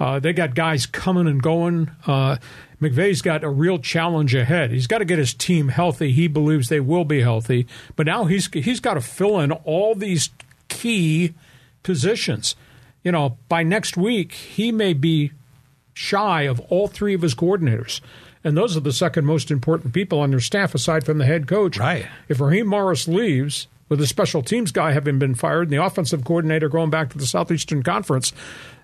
uh, 0.00 0.18
they 0.18 0.32
got 0.32 0.56
guys 0.56 0.86
coming 0.86 1.28
and 1.28 1.40
going. 1.40 1.92
Uh, 2.04 2.38
McVay's 2.82 3.22
got 3.22 3.44
a 3.44 3.48
real 3.48 3.78
challenge 3.78 4.34
ahead. 4.34 4.72
He's 4.72 4.86
got 4.86 4.98
to 4.98 5.04
get 5.04 5.18
his 5.18 5.32
team 5.32 5.68
healthy. 5.68 6.12
He 6.12 6.26
believes 6.26 6.68
they 6.68 6.80
will 6.80 7.04
be 7.04 7.20
healthy, 7.20 7.66
but 7.96 8.06
now 8.06 8.24
he's 8.24 8.48
he's 8.52 8.80
got 8.80 8.94
to 8.94 9.00
fill 9.00 9.38
in 9.40 9.52
all 9.52 9.94
these 9.94 10.30
key 10.68 11.34
positions. 11.82 12.56
You 13.02 13.12
know, 13.12 13.38
by 13.48 13.62
next 13.62 13.96
week 13.96 14.32
he 14.32 14.72
may 14.72 14.92
be 14.92 15.32
shy 15.94 16.42
of 16.42 16.60
all 16.68 16.88
three 16.88 17.14
of 17.14 17.22
his 17.22 17.34
coordinators. 17.34 18.00
And 18.44 18.56
those 18.56 18.76
are 18.76 18.80
the 18.80 18.92
second 18.92 19.24
most 19.24 19.52
important 19.52 19.94
people 19.94 20.18
on 20.18 20.30
their 20.30 20.40
staff 20.40 20.74
aside 20.74 21.06
from 21.06 21.18
the 21.18 21.24
head 21.24 21.46
coach. 21.46 21.78
Right. 21.78 22.06
If 22.28 22.40
Raheem 22.40 22.66
Morris 22.66 23.06
leaves, 23.06 23.68
with 23.92 23.98
the 23.98 24.06
special 24.06 24.40
teams 24.40 24.72
guy 24.72 24.92
having 24.92 25.18
been 25.18 25.34
fired 25.34 25.64
and 25.64 25.72
the 25.72 25.84
offensive 25.84 26.24
coordinator 26.24 26.70
going 26.70 26.88
back 26.88 27.10
to 27.10 27.18
the 27.18 27.26
Southeastern 27.26 27.82
Conference, 27.82 28.32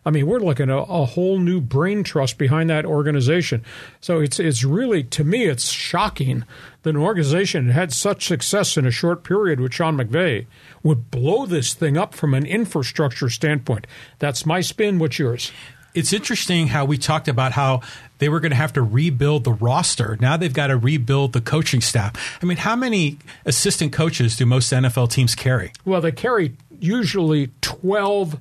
I 0.08 0.10
mean, 0.10 0.26
we're 0.26 0.40
looking 0.40 0.70
at 0.70 0.78
a, 0.78 1.04
whole 1.04 1.38
new 1.38 1.60
brain 1.60 2.02
trust 2.02 2.38
behind 2.38 2.70
that 2.70 2.86
organization. 2.86 3.62
So 4.00 4.20
it's 4.20 4.40
it's 4.40 4.64
really 4.64 5.02
to 5.02 5.22
me 5.22 5.44
it's 5.44 5.66
shocking 5.68 6.44
that 6.82 6.90
an 6.90 6.96
organization 6.96 7.66
that 7.66 7.74
had 7.74 7.92
such 7.92 8.26
success 8.26 8.78
in 8.78 8.86
a 8.86 8.90
short 8.90 9.22
period 9.22 9.60
with 9.60 9.74
Sean 9.74 9.98
McVay 9.98 10.46
would 10.82 11.10
blow 11.10 11.44
this 11.44 11.74
thing 11.74 11.98
up 11.98 12.14
from 12.14 12.32
an 12.32 12.46
infrastructure 12.46 13.28
standpoint. 13.28 13.86
That's 14.18 14.46
my 14.46 14.62
spin. 14.62 14.98
What's 14.98 15.18
yours? 15.18 15.52
It's 15.92 16.14
interesting 16.14 16.68
how 16.68 16.86
we 16.86 16.96
talked 16.96 17.28
about 17.28 17.52
how 17.52 17.82
they 18.16 18.30
were 18.30 18.40
going 18.40 18.52
to 18.52 18.56
have 18.56 18.72
to 18.74 18.82
rebuild 18.82 19.44
the 19.44 19.52
roster. 19.52 20.16
Now 20.22 20.38
they've 20.38 20.54
got 20.54 20.68
to 20.68 20.78
rebuild 20.78 21.34
the 21.34 21.42
coaching 21.42 21.82
staff. 21.82 22.38
I 22.42 22.46
mean, 22.46 22.56
how 22.56 22.76
many 22.76 23.18
assistant 23.44 23.92
coaches 23.92 24.36
do 24.36 24.46
most 24.46 24.72
NFL 24.72 25.10
teams 25.10 25.34
carry? 25.34 25.70
Well, 25.84 26.00
they 26.00 26.12
carry 26.12 26.56
usually 26.80 27.50
12 27.60 28.40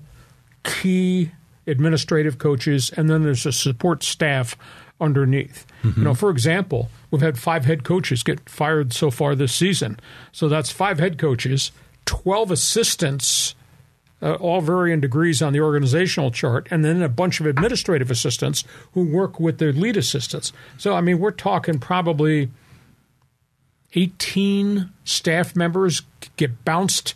key 0.63 1.31
administrative 1.67 2.37
coaches, 2.37 2.91
and 2.95 3.09
then 3.09 3.23
there's 3.23 3.45
a 3.45 3.51
support 3.51 4.03
staff 4.03 4.57
underneath. 4.99 5.65
Mm-hmm. 5.83 5.99
You 5.99 6.05
know, 6.05 6.13
for 6.13 6.29
example, 6.29 6.89
we've 7.11 7.21
had 7.21 7.37
five 7.37 7.65
head 7.65 7.83
coaches 7.83 8.23
get 8.23 8.49
fired 8.49 8.93
so 8.93 9.11
far 9.11 9.35
this 9.35 9.53
season. 9.53 9.99
So 10.31 10.47
that's 10.47 10.71
five 10.71 10.99
head 10.99 11.17
coaches, 11.17 11.71
12 12.05 12.51
assistants 12.51 13.55
uh, 14.21 14.33
all 14.35 14.61
varying 14.61 14.99
degrees 14.99 15.41
on 15.41 15.53
the 15.53 15.61
organizational 15.61 16.31
chart, 16.31 16.67
and 16.71 16.83
then 16.83 17.01
a 17.01 17.09
bunch 17.09 17.39
of 17.39 17.45
administrative 17.45 18.09
assistants 18.09 18.63
who 18.93 19.03
work 19.03 19.39
with 19.39 19.59
their 19.59 19.71
lead 19.71 19.97
assistants. 19.97 20.51
So, 20.77 20.95
I 20.95 21.01
mean, 21.01 21.19
we're 21.19 21.31
talking 21.31 21.79
probably 21.79 22.49
18 23.93 24.89
staff 25.03 25.55
members 25.55 26.01
get 26.35 26.65
bounced 26.65 27.13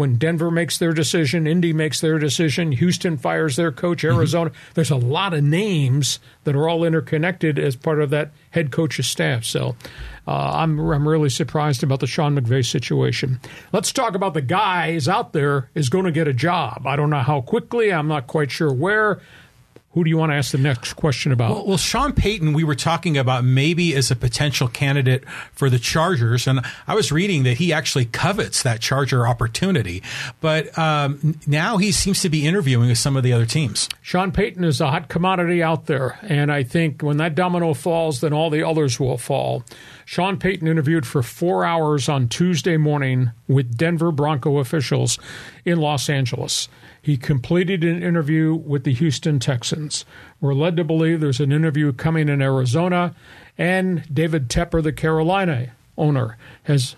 when 0.00 0.16
Denver 0.16 0.50
makes 0.50 0.78
their 0.78 0.94
decision, 0.94 1.46
Indy 1.46 1.74
makes 1.74 2.00
their 2.00 2.18
decision, 2.18 2.72
Houston 2.72 3.18
fires 3.18 3.56
their 3.56 3.70
coach, 3.70 4.02
mm-hmm. 4.02 4.16
Arizona. 4.16 4.48
Mm-hmm. 4.48 4.72
There's 4.72 4.90
a 4.90 4.96
lot 4.96 5.34
of 5.34 5.44
names 5.44 6.20
that 6.44 6.56
are 6.56 6.70
all 6.70 6.84
interconnected 6.84 7.58
as 7.58 7.76
part 7.76 8.00
of 8.00 8.08
that 8.08 8.30
head 8.50 8.72
coach's 8.72 9.06
staff. 9.06 9.44
So 9.44 9.76
uh, 10.26 10.52
I'm, 10.54 10.80
I'm 10.80 11.06
really 11.06 11.28
surprised 11.28 11.82
about 11.82 12.00
the 12.00 12.06
Sean 12.06 12.34
McVay 12.34 12.64
situation. 12.64 13.40
Let's 13.74 13.92
talk 13.92 14.14
about 14.14 14.32
the 14.32 14.40
guys 14.40 15.06
out 15.06 15.34
there 15.34 15.68
is 15.74 15.90
going 15.90 16.06
to 16.06 16.12
get 16.12 16.26
a 16.26 16.32
job. 16.32 16.86
I 16.86 16.96
don't 16.96 17.10
know 17.10 17.18
how 17.18 17.42
quickly. 17.42 17.92
I'm 17.92 18.08
not 18.08 18.26
quite 18.26 18.50
sure 18.50 18.72
where. 18.72 19.20
Who 19.92 20.04
do 20.04 20.10
you 20.10 20.16
want 20.16 20.30
to 20.30 20.36
ask 20.36 20.52
the 20.52 20.58
next 20.58 20.92
question 20.92 21.32
about? 21.32 21.50
Well, 21.50 21.66
well, 21.66 21.76
Sean 21.76 22.12
Payton, 22.12 22.52
we 22.52 22.62
were 22.62 22.76
talking 22.76 23.18
about 23.18 23.42
maybe 23.42 23.92
as 23.96 24.08
a 24.12 24.16
potential 24.16 24.68
candidate 24.68 25.28
for 25.52 25.68
the 25.68 25.80
Chargers, 25.80 26.46
and 26.46 26.60
I 26.86 26.94
was 26.94 27.10
reading 27.10 27.42
that 27.42 27.56
he 27.56 27.72
actually 27.72 28.04
covets 28.04 28.62
that 28.62 28.80
Charger 28.80 29.26
opportunity. 29.26 30.00
But 30.40 30.78
um, 30.78 31.40
now 31.44 31.78
he 31.78 31.90
seems 31.90 32.22
to 32.22 32.28
be 32.28 32.46
interviewing 32.46 32.88
with 32.88 32.98
some 32.98 33.16
of 33.16 33.24
the 33.24 33.32
other 33.32 33.46
teams. 33.46 33.88
Sean 34.00 34.30
Payton 34.30 34.62
is 34.62 34.80
a 34.80 34.92
hot 34.92 35.08
commodity 35.08 35.60
out 35.60 35.86
there, 35.86 36.20
and 36.22 36.52
I 36.52 36.62
think 36.62 37.02
when 37.02 37.16
that 37.16 37.34
domino 37.34 37.74
falls, 37.74 38.20
then 38.20 38.32
all 38.32 38.48
the 38.48 38.62
others 38.62 39.00
will 39.00 39.18
fall. 39.18 39.64
Sean 40.04 40.38
Payton 40.38 40.68
interviewed 40.68 41.04
for 41.04 41.20
four 41.20 41.64
hours 41.64 42.08
on 42.08 42.28
Tuesday 42.28 42.76
morning 42.76 43.32
with 43.48 43.76
Denver 43.76 44.12
Bronco 44.12 44.58
officials 44.58 45.18
in 45.64 45.80
Los 45.80 46.08
Angeles. 46.08 46.68
He 47.02 47.16
completed 47.16 47.82
an 47.84 48.02
interview 48.02 48.54
with 48.54 48.84
the 48.84 48.92
Houston 48.92 49.38
Texans. 49.38 50.04
We're 50.40 50.54
led 50.54 50.76
to 50.76 50.84
believe 50.84 51.20
there's 51.20 51.40
an 51.40 51.52
interview 51.52 51.92
coming 51.92 52.28
in 52.28 52.42
Arizona, 52.42 53.14
and 53.56 54.04
David 54.12 54.48
Tepper, 54.48 54.82
the 54.82 54.92
Carolina 54.92 55.72
owner, 55.96 56.36
has 56.64 56.96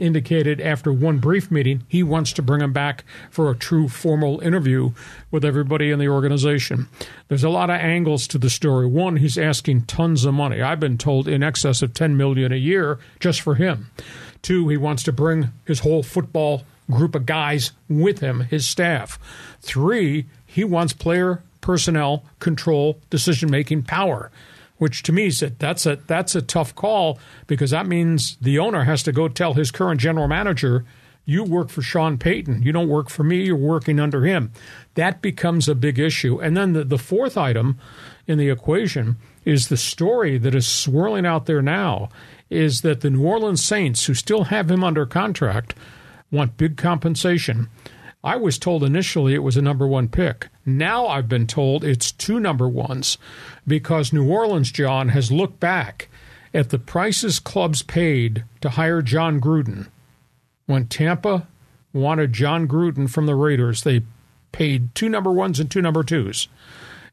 indicated 0.00 0.60
after 0.60 0.92
one 0.92 1.18
brief 1.18 1.50
meeting 1.50 1.84
he 1.86 2.02
wants 2.02 2.32
to 2.32 2.42
bring 2.42 2.62
him 2.62 2.72
back 2.72 3.04
for 3.30 3.50
a 3.50 3.56
true 3.56 3.88
formal 3.88 4.40
interview 4.40 4.90
with 5.30 5.44
everybody 5.44 5.90
in 5.90 5.98
the 5.98 6.08
organization. 6.08 6.88
There's 7.28 7.44
a 7.44 7.50
lot 7.50 7.70
of 7.70 7.76
angles 7.76 8.26
to 8.28 8.38
the 8.38 8.50
story. 8.50 8.86
One, 8.86 9.16
he's 9.16 9.38
asking 9.38 9.82
tons 9.82 10.24
of 10.24 10.34
money. 10.34 10.62
I've 10.62 10.80
been 10.80 10.98
told 10.98 11.28
in 11.28 11.42
excess 11.42 11.82
of 11.82 11.94
10 11.94 12.16
million 12.16 12.52
a 12.52 12.56
year 12.56 12.98
just 13.20 13.42
for 13.42 13.56
him. 13.56 13.90
Two, 14.42 14.68
he 14.68 14.76
wants 14.76 15.02
to 15.04 15.12
bring 15.12 15.50
his 15.66 15.80
whole 15.80 16.02
football 16.02 16.64
group 16.90 17.14
of 17.14 17.26
guys 17.26 17.72
with 17.88 18.20
him, 18.20 18.40
his 18.40 18.66
staff. 18.66 19.18
Three, 19.60 20.26
he 20.44 20.64
wants 20.64 20.92
player 20.92 21.42
personnel 21.60 22.24
control, 22.38 22.98
decision 23.10 23.50
making 23.50 23.82
power. 23.82 24.30
Which 24.78 25.02
to 25.04 25.12
me 25.12 25.26
is 25.26 25.40
that 25.40 25.58
that's 25.58 25.84
a 25.84 25.96
that's 26.06 26.34
a 26.34 26.40
tough 26.40 26.74
call 26.74 27.18
because 27.46 27.70
that 27.70 27.86
means 27.86 28.38
the 28.40 28.58
owner 28.58 28.84
has 28.84 29.02
to 29.02 29.12
go 29.12 29.28
tell 29.28 29.52
his 29.52 29.70
current 29.70 30.00
general 30.00 30.26
manager, 30.26 30.86
"You 31.26 31.44
work 31.44 31.68
for 31.68 31.82
Sean 31.82 32.16
Payton. 32.16 32.62
You 32.62 32.72
don't 32.72 32.88
work 32.88 33.10
for 33.10 33.22
me. 33.22 33.44
You're 33.44 33.56
working 33.56 34.00
under 34.00 34.24
him." 34.24 34.52
That 34.94 35.20
becomes 35.20 35.68
a 35.68 35.74
big 35.74 35.98
issue. 35.98 36.40
And 36.40 36.56
then 36.56 36.72
the, 36.72 36.84
the 36.84 36.96
fourth 36.96 37.36
item 37.36 37.78
in 38.26 38.38
the 38.38 38.48
equation 38.48 39.16
is 39.44 39.68
the 39.68 39.76
story 39.76 40.38
that 40.38 40.54
is 40.54 40.66
swirling 40.66 41.26
out 41.26 41.44
there 41.44 41.62
now 41.62 42.08
is 42.48 42.80
that 42.80 43.02
the 43.02 43.10
New 43.10 43.24
Orleans 43.24 43.62
Saints, 43.62 44.06
who 44.06 44.14
still 44.14 44.44
have 44.44 44.70
him 44.70 44.82
under 44.82 45.04
contract, 45.04 45.74
want 46.30 46.56
big 46.56 46.76
compensation. 46.76 47.68
I 48.22 48.36
was 48.36 48.58
told 48.58 48.84
initially 48.84 49.34
it 49.34 49.42
was 49.42 49.56
a 49.56 49.62
number 49.62 49.86
one 49.86 50.08
pick. 50.08 50.48
Now 50.66 51.06
I've 51.06 51.28
been 51.28 51.46
told 51.46 51.84
it's 51.84 52.12
two 52.12 52.38
number 52.38 52.68
ones 52.68 53.16
because 53.66 54.12
New 54.12 54.28
Orleans, 54.28 54.70
John, 54.70 55.08
has 55.08 55.32
looked 55.32 55.58
back 55.58 56.08
at 56.52 56.70
the 56.70 56.78
prices 56.78 57.38
clubs 57.38 57.82
paid 57.82 58.44
to 58.60 58.70
hire 58.70 59.00
Jon 59.00 59.40
Gruden. 59.40 59.88
When 60.66 60.86
Tampa 60.86 61.46
wanted 61.92 62.32
Jon 62.32 62.68
Gruden 62.68 63.08
from 63.08 63.26
the 63.26 63.34
Raiders, 63.34 63.82
they 63.82 64.02
paid 64.52 64.94
two 64.94 65.08
number 65.08 65.32
ones 65.32 65.58
and 65.58 65.70
two 65.70 65.82
number 65.82 66.02
twos. 66.02 66.48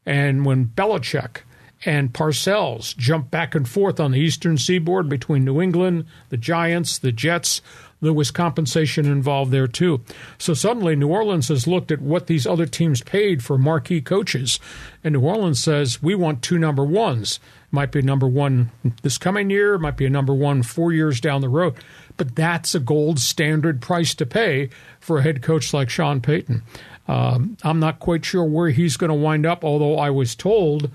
And 0.04 0.44
when 0.44 0.66
Belichick 0.66 1.38
and 1.84 2.12
Parcells 2.12 2.96
jumped 2.96 3.30
back 3.30 3.54
and 3.54 3.68
forth 3.68 4.00
on 4.00 4.10
the 4.10 4.20
eastern 4.20 4.58
seaboard 4.58 5.08
between 5.08 5.44
New 5.44 5.60
England, 5.60 6.06
the 6.28 6.36
Giants, 6.36 6.98
the 6.98 7.12
Jets, 7.12 7.62
there 8.00 8.12
was 8.12 8.30
compensation 8.30 9.06
involved 9.06 9.50
there 9.50 9.66
too. 9.66 10.02
So 10.38 10.54
suddenly 10.54 10.94
New 10.96 11.08
Orleans 11.08 11.48
has 11.48 11.66
looked 11.66 11.90
at 11.90 12.00
what 12.00 12.26
these 12.26 12.46
other 12.46 12.66
teams 12.66 13.02
paid 13.02 13.42
for 13.42 13.58
marquee 13.58 14.00
coaches, 14.00 14.60
and 15.02 15.14
New 15.14 15.20
Orleans 15.20 15.62
says 15.62 16.02
we 16.02 16.14
want 16.14 16.42
two 16.42 16.58
number 16.58 16.84
ones. 16.84 17.40
Might 17.70 17.92
be 17.92 17.98
a 17.98 18.02
number 18.02 18.26
one 18.26 18.70
this 19.02 19.18
coming 19.18 19.50
year, 19.50 19.76
might 19.76 19.96
be 19.96 20.06
a 20.06 20.10
number 20.10 20.32
one 20.32 20.62
four 20.62 20.92
years 20.92 21.20
down 21.20 21.42
the 21.42 21.48
road, 21.48 21.74
but 22.16 22.34
that's 22.34 22.74
a 22.74 22.80
gold 22.80 23.18
standard 23.18 23.82
price 23.82 24.14
to 24.14 24.26
pay 24.26 24.70
for 25.00 25.18
a 25.18 25.22
head 25.22 25.42
coach 25.42 25.74
like 25.74 25.90
Sean 25.90 26.20
Payton. 26.20 26.62
Um, 27.08 27.56
I'm 27.62 27.80
not 27.80 28.00
quite 28.00 28.24
sure 28.24 28.44
where 28.44 28.70
he's 28.70 28.96
going 28.96 29.08
to 29.08 29.14
wind 29.14 29.44
up, 29.44 29.64
although 29.64 29.98
I 29.98 30.10
was 30.10 30.34
told 30.34 30.90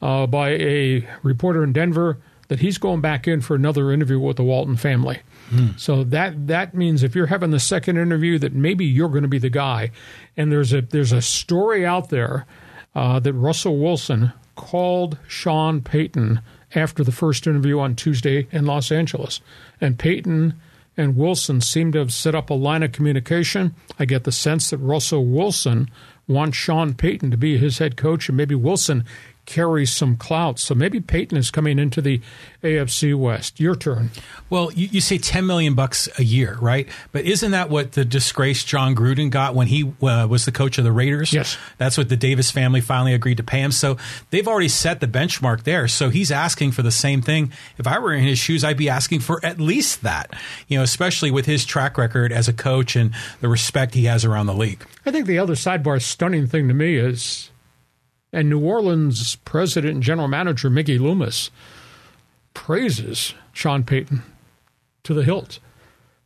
uh, 0.00 0.26
by 0.26 0.50
a 0.50 1.08
reporter 1.22 1.62
in 1.62 1.72
Denver 1.72 2.18
that 2.48 2.60
he's 2.60 2.78
going 2.78 3.00
back 3.00 3.28
in 3.28 3.40
for 3.40 3.54
another 3.54 3.92
interview 3.92 4.18
with 4.18 4.36
the 4.36 4.44
Walton 4.44 4.76
family. 4.76 5.20
Mm. 5.50 5.78
So 5.78 6.04
that 6.04 6.46
that 6.46 6.74
means 6.74 7.02
if 7.02 7.14
you're 7.14 7.26
having 7.26 7.50
the 7.50 7.60
second 7.60 7.96
interview, 7.96 8.38
that 8.38 8.52
maybe 8.52 8.84
you're 8.84 9.08
going 9.08 9.22
to 9.22 9.28
be 9.28 9.38
the 9.38 9.50
guy. 9.50 9.90
And 10.36 10.52
there's 10.52 10.72
a 10.72 10.82
there's 10.82 11.12
a 11.12 11.22
story 11.22 11.86
out 11.86 12.10
there 12.10 12.46
uh, 12.94 13.20
that 13.20 13.32
Russell 13.32 13.78
Wilson 13.78 14.32
called 14.56 15.18
Sean 15.26 15.80
Payton 15.80 16.40
after 16.74 17.02
the 17.02 17.12
first 17.12 17.46
interview 17.46 17.78
on 17.78 17.94
Tuesday 17.94 18.46
in 18.50 18.66
Los 18.66 18.92
Angeles, 18.92 19.40
and 19.80 19.98
Payton 19.98 20.54
and 20.96 21.16
Wilson 21.16 21.60
seem 21.60 21.92
to 21.92 21.98
have 22.00 22.12
set 22.12 22.34
up 22.34 22.50
a 22.50 22.54
line 22.54 22.82
of 22.82 22.92
communication. 22.92 23.74
I 23.98 24.04
get 24.04 24.24
the 24.24 24.32
sense 24.32 24.70
that 24.70 24.78
Russell 24.78 25.24
Wilson 25.24 25.88
wants 26.26 26.58
Sean 26.58 26.92
Payton 26.92 27.30
to 27.30 27.36
be 27.36 27.56
his 27.56 27.78
head 27.78 27.96
coach, 27.96 28.28
and 28.28 28.36
maybe 28.36 28.54
Wilson 28.54 29.04
carries 29.48 29.90
some 29.90 30.14
clout. 30.14 30.58
So 30.58 30.74
maybe 30.74 31.00
Payton 31.00 31.38
is 31.38 31.50
coming 31.50 31.78
into 31.78 32.02
the 32.02 32.20
AFC 32.62 33.18
West. 33.18 33.58
Your 33.58 33.74
turn. 33.74 34.10
Well, 34.50 34.70
you, 34.72 34.88
you, 34.92 35.00
say 35.00 35.16
ten 35.16 35.46
million 35.46 35.74
bucks 35.74 36.06
a 36.18 36.22
year, 36.22 36.58
right? 36.60 36.86
But 37.12 37.24
isn't 37.24 37.52
that 37.52 37.70
what 37.70 37.92
the 37.92 38.04
disgraced 38.04 38.66
Jon 38.66 38.94
Gruden 38.94 39.30
got 39.30 39.54
when 39.54 39.66
he 39.66 39.90
uh, 40.02 40.26
was 40.28 40.44
the 40.44 40.52
coach 40.52 40.76
of 40.76 40.84
the 40.84 40.92
Raiders? 40.92 41.32
Yes, 41.32 41.56
that's 41.78 41.96
what 41.96 42.10
the 42.10 42.16
Davis 42.16 42.50
family 42.50 42.82
finally 42.82 43.14
agreed 43.14 43.38
to 43.38 43.42
pay 43.42 43.60
him. 43.60 43.72
So 43.72 43.96
they've 44.30 44.46
already 44.46 44.68
set 44.68 45.00
the 45.00 45.06
benchmark 45.06 45.62
there. 45.62 45.88
So 45.88 46.10
he's 46.10 46.30
asking 46.30 46.72
for 46.72 46.82
the 46.82 46.90
same 46.90 47.22
thing. 47.22 47.50
If 47.78 47.86
I 47.86 47.98
were 47.98 48.12
in 48.12 48.24
his 48.24 48.38
shoes, 48.38 48.64
I'd 48.64 48.76
be 48.76 48.90
asking 48.90 49.20
for 49.20 49.44
at 49.44 49.58
least 49.58 50.02
that. 50.02 50.34
You 50.68 50.78
know, 50.78 50.84
especially 50.84 51.30
with 51.30 51.46
his 51.46 51.64
track 51.64 51.96
record 51.96 52.32
as 52.32 52.48
a 52.48 52.52
coach 52.52 52.96
and 52.96 53.14
the 53.40 53.48
respect 53.48 53.94
he 53.94 54.04
has 54.04 54.26
around 54.26 54.46
the 54.46 54.54
league. 54.54 54.84
I 55.06 55.10
think 55.10 55.26
the 55.26 55.38
other 55.38 55.54
sidebar 55.54 56.02
stunning 56.02 56.46
thing 56.46 56.68
to 56.68 56.74
me 56.74 56.96
is 56.96 57.50
and 58.32 58.48
New 58.48 58.60
Orleans 58.60 59.36
president 59.36 59.94
and 59.94 60.02
general 60.02 60.28
manager 60.28 60.70
Mickey 60.70 60.98
Loomis 60.98 61.50
praises 62.54 63.34
Sean 63.52 63.84
Payton 63.84 64.22
to 65.04 65.14
the 65.14 65.24
hilt. 65.24 65.58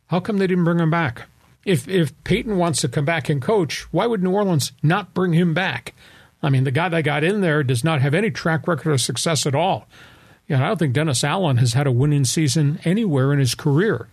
How 0.07 0.19
come 0.19 0.37
they 0.37 0.47
didn't 0.47 0.65
bring 0.65 0.79
him 0.79 0.91
back? 0.91 1.23
If 1.65 1.87
if 1.87 2.11
Payton 2.23 2.57
wants 2.57 2.81
to 2.81 2.89
come 2.89 3.05
back 3.05 3.29
and 3.29 3.41
coach, 3.41 3.81
why 3.93 4.05
would 4.05 4.21
New 4.21 4.31
Orleans 4.31 4.73
not 4.81 5.13
bring 5.13 5.33
him 5.33 5.53
back? 5.53 5.93
I 6.41 6.49
mean, 6.49 6.65
the 6.65 6.71
guy 6.71 6.89
that 6.89 7.03
got 7.03 7.23
in 7.23 7.39
there 7.39 7.63
does 7.63 7.83
not 7.83 8.01
have 8.01 8.13
any 8.13 8.29
track 8.29 8.67
record 8.67 8.91
of 8.91 8.99
success 8.99 9.45
at 9.45 9.55
all. 9.55 9.87
Know, 10.49 10.57
I 10.57 10.67
don't 10.67 10.77
think 10.77 10.93
Dennis 10.93 11.23
Allen 11.23 11.57
has 11.57 11.73
had 11.73 11.87
a 11.87 11.91
winning 11.91 12.25
season 12.25 12.79
anywhere 12.83 13.31
in 13.31 13.39
his 13.39 13.55
career. 13.55 14.07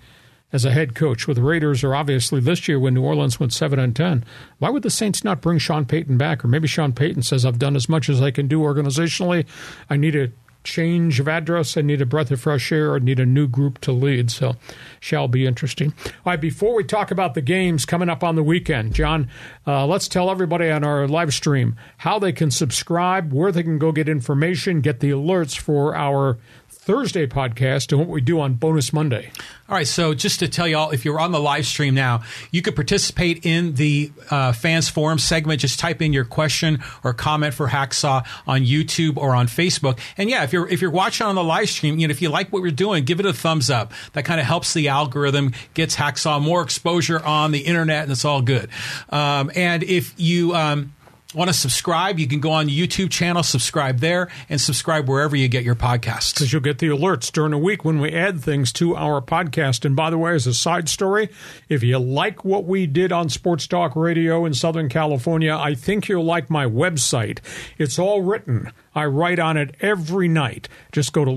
As 0.53 0.65
a 0.65 0.71
head 0.71 0.95
coach. 0.95 1.27
With 1.27 1.37
the 1.37 1.43
Raiders, 1.43 1.85
or 1.85 1.95
obviously 1.95 2.41
this 2.41 2.69
year 2.69 2.79
when 2.79 2.95
New 2.95 3.03
Orleans 3.03 3.39
went 3.39 3.53
seven 3.53 3.79
and 3.79 3.95
ten, 3.95 4.25
why 4.59 4.71
would 4.71 4.83
the 4.83 4.91
Saints 4.91 5.25
not 5.25 5.41
bring 5.41 5.59
Sean 5.59 5.85
Payton 5.85 6.19
back? 6.19 6.45
Or 6.45 6.49
maybe 6.49 6.69
Sean 6.69 6.93
Payton 6.93 7.23
says, 7.23 7.45
"I've 7.45 7.59
done 7.59 7.77
as 7.77 7.89
much 7.89 8.09
as 8.09 8.21
I 8.21 8.31
can 8.31 8.49
do 8.49 8.61
organizationally. 8.61 9.47
I 9.89 9.97
need 9.97 10.17
a 10.17 10.33
change 10.63 11.21
of 11.21 11.29
address. 11.29 11.77
I 11.77 11.81
need 11.81 12.03
a 12.03 12.07
breath 12.07 12.31
of 12.31 12.41
fresh 12.41 12.71
air. 12.71 12.95
I 12.95 12.99
need 12.99 13.19
a 13.19 13.27
new 13.27 13.49
group 13.49 13.81
to 13.81 13.93
lead. 13.93 14.31
So, 14.31 14.57
shall 15.01 15.29
be 15.29 15.47
interesting. 15.47 15.95
All 16.07 16.13
right, 16.27 16.41
before 16.41 16.75
we 16.75 16.85
talk 16.85 17.11
about 17.11 17.35
the 17.35 17.41
games 17.41 17.87
coming 17.87 18.09
up 18.09 18.23
on 18.23 18.37
the 18.37 18.43
weekend, 18.43 18.95
John, 18.95 19.31
uh, 19.67 19.87
let's 19.87 20.09
tell 20.09 20.31
everybody 20.31 20.71
on 20.71 20.85
our 20.85 21.09
live 21.09 21.33
stream 21.33 21.77
how 21.99 22.19
they 22.19 22.33
can 22.33 22.51
subscribe, 22.51 23.33
where 23.33 23.53
they 23.53 23.63
can 23.63 23.79
go 23.79 23.93
get 23.93 24.09
information, 24.09 24.81
get 24.81 25.01
the 25.01 25.11
alerts 25.11 25.57
for 25.57 25.97
our 25.97 26.39
Thursday 26.83 27.27
podcast 27.27 27.93
and 27.93 28.01
what 28.01 28.09
we 28.09 28.23
do 28.23 28.41
on 28.41 28.55
Bonus 28.55 28.91
Monday. 28.91 29.31
All 29.69 29.77
right, 29.77 29.87
so 29.87 30.15
just 30.15 30.39
to 30.39 30.49
tell 30.49 30.67
y'all, 30.67 30.91
if 30.91 31.05
you're 31.05 31.21
on 31.21 31.31
the 31.31 31.39
live 31.39 31.67
stream 31.67 31.95
now, 31.95 32.23
you 32.51 32.63
could 32.63 32.75
participate 32.75 33.45
in 33.45 33.75
the 33.75 34.11
uh, 34.31 34.53
fans 34.53 34.89
forum 34.89 35.19
segment. 35.19 35.61
Just 35.61 35.79
type 35.79 36.01
in 36.01 36.15
your 36.15 36.25
question 36.25 36.83
or 37.05 37.13
comment 37.13 37.53
for 37.53 37.69
Hacksaw 37.69 38.27
on 38.47 38.63
YouTube 38.63 39.19
or 39.19 39.35
on 39.35 39.47
Facebook. 39.47 39.99
And 40.17 40.31
yeah, 40.31 40.43
if 40.43 40.55
you're 40.55 40.67
if 40.69 40.81
you're 40.81 40.91
watching 40.91 41.27
on 41.27 41.35
the 41.35 41.45
live 41.45 41.69
stream, 41.69 41.99
you 41.99 42.09
know, 42.09 42.13
if 42.13 42.23
you 42.23 42.31
like 42.31 42.51
what 42.51 42.63
we're 42.63 42.71
doing, 42.71 43.05
give 43.05 43.21
it 43.21 43.27
a 43.27 43.35
thumbs 43.35 43.69
up. 43.69 43.93
That 44.15 44.25
kind 44.25 44.41
of 44.41 44.47
helps 44.47 44.73
the 44.73 44.89
algorithm, 44.89 45.53
gets 45.75 45.97
Hacksaw 45.97 46.41
more 46.41 46.63
exposure 46.63 47.23
on 47.23 47.53
the 47.53 47.61
internet, 47.61 48.05
and 48.05 48.13
it's 48.13 48.25
all 48.25 48.41
good. 48.41 48.71
Um, 49.11 49.53
and 49.55 49.83
if 49.83 50.15
you 50.17 50.55
um, 50.55 50.95
want 51.35 51.49
to 51.49 51.55
subscribe, 51.55 52.19
you 52.19 52.27
can 52.27 52.41
go 52.41 52.51
on 52.51 52.67
the 52.67 52.77
YouTube 52.77 53.11
channel, 53.11 53.43
subscribe 53.43 54.01
there, 54.01 54.29
and 54.49 54.61
subscribe 54.61 55.09
wherever 55.09 55.37
you 55.37 55.49
get 55.49 55.65
your 55.65 55.75
podcasts. 55.75 56.35
Because 56.35 56.53
you'll 56.53 56.63
get 56.63 56.79
the 56.79 56.89
alerts 56.89 57.31
during 57.31 57.53
the 57.53 57.59
week 57.59 57.85
when 57.85 58.01
we 58.01 58.13
add 58.13 58.41
things 58.41 58.73
to 58.75 58.97
our 58.97 59.21
podcast. 59.21 59.85
And 59.85 59.95
by 59.95 60.11
the 60.11 60.19
way, 60.19 60.35
as 60.35 60.47
a 60.47 60.55
side 60.55 60.89
story, 60.89 61.29
if 61.69 61.83
you 61.83 61.99
like 61.99 62.45
what 62.45 62.65
we 62.65 62.87
did 62.87 63.13
on 63.13 63.29
Sports 63.29 63.67
Talk 63.67 63.95
Radio 63.95 64.45
in 64.45 64.55
Southern 64.55 64.89
California, 64.89 65.55
I 65.55 65.75
think 65.75 66.09
you'll 66.09 66.25
like 66.25 66.51
my 66.51 66.67
website. 66.67 67.39
It's 67.79 67.99
all 67.99 68.23
written. 68.23 68.73
I 68.95 69.05
write 69.05 69.39
on 69.39 69.57
it 69.57 69.77
every 69.81 70.27
night. 70.27 70.69
Just 70.91 71.13
go 71.13 71.25
to 71.25 71.31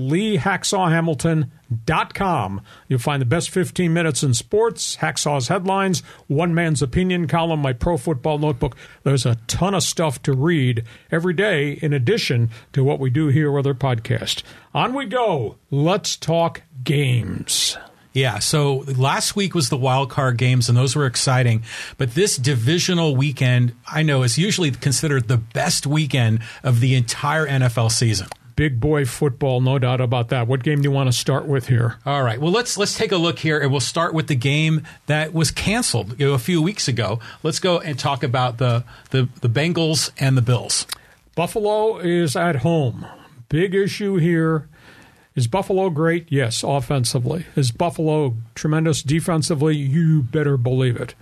leehacksawhamilton.com. 1.74 2.60
You'll 2.88 2.98
find 2.98 3.20
the 3.20 3.26
best 3.26 3.50
15 3.50 3.92
minutes 3.92 4.22
in 4.22 4.34
sports, 4.34 4.96
Hacksaw's 4.96 5.48
headlines, 5.48 6.00
one 6.26 6.54
man's 6.54 6.82
opinion 6.82 7.26
column, 7.26 7.60
my 7.60 7.72
pro 7.72 7.96
football 7.96 8.38
notebook. 8.38 8.76
There's 9.02 9.26
a 9.26 9.36
ton 9.46 9.74
of 9.74 9.82
stuff 9.82 10.22
to 10.22 10.32
read 10.32 10.84
every 11.10 11.34
day 11.34 11.72
in 11.72 11.92
addition 11.92 12.50
to 12.72 12.84
what 12.84 13.00
we 13.00 13.10
do 13.10 13.28
here 13.28 13.50
with 13.50 13.66
our 13.66 13.74
podcast. 13.74 14.42
On 14.74 14.94
we 14.94 15.06
go. 15.06 15.56
Let's 15.70 16.16
talk 16.16 16.62
games. 16.82 17.76
Yeah, 18.12 18.38
so 18.38 18.84
last 18.96 19.34
week 19.34 19.56
was 19.56 19.70
the 19.70 19.76
wild 19.76 20.08
card 20.08 20.36
games, 20.36 20.68
and 20.68 20.78
those 20.78 20.94
were 20.94 21.06
exciting. 21.06 21.64
But 21.98 22.14
this 22.14 22.36
divisional 22.36 23.16
weekend, 23.16 23.74
I 23.90 24.04
know, 24.04 24.22
is 24.22 24.38
usually 24.38 24.70
considered 24.70 25.26
the 25.26 25.36
best 25.36 25.84
weekend 25.84 26.38
of 26.62 26.78
the 26.78 26.94
entire 26.94 27.44
NFL 27.44 27.90
season. 27.90 28.28
Big 28.56 28.78
boy 28.78 29.04
football, 29.04 29.60
no 29.60 29.80
doubt 29.80 30.00
about 30.00 30.28
that. 30.28 30.46
What 30.46 30.62
game 30.62 30.80
do 30.80 30.84
you 30.84 30.90
want 30.92 31.08
to 31.08 31.12
start 31.12 31.46
with 31.46 31.66
here? 31.66 31.96
All 32.06 32.22
right. 32.22 32.40
Well, 32.40 32.52
let's 32.52 32.76
let's 32.76 32.96
take 32.96 33.10
a 33.10 33.16
look 33.16 33.40
here, 33.40 33.58
and 33.58 33.70
we'll 33.70 33.80
start 33.80 34.14
with 34.14 34.28
the 34.28 34.36
game 34.36 34.82
that 35.06 35.34
was 35.34 35.50
canceled 35.50 36.18
you 36.20 36.28
know, 36.28 36.34
a 36.34 36.38
few 36.38 36.62
weeks 36.62 36.86
ago. 36.86 37.18
Let's 37.42 37.58
go 37.58 37.80
and 37.80 37.98
talk 37.98 38.22
about 38.22 38.58
the 38.58 38.84
the, 39.10 39.28
the 39.40 39.48
Bengals 39.48 40.12
and 40.18 40.36
the 40.36 40.42
Bills. 40.42 40.86
Buffalo 41.34 41.98
is 41.98 42.36
at 42.36 42.56
home. 42.56 43.06
Big 43.48 43.74
issue 43.74 44.16
here. 44.16 44.68
Is 45.34 45.48
Buffalo 45.48 45.90
great? 45.90 46.30
Yes, 46.30 46.62
offensively. 46.62 47.44
Is 47.56 47.72
Buffalo 47.72 48.36
tremendous 48.54 49.02
defensively? 49.02 49.76
You 49.76 50.22
better 50.22 50.56
believe 50.56 50.96
it. 50.96 51.16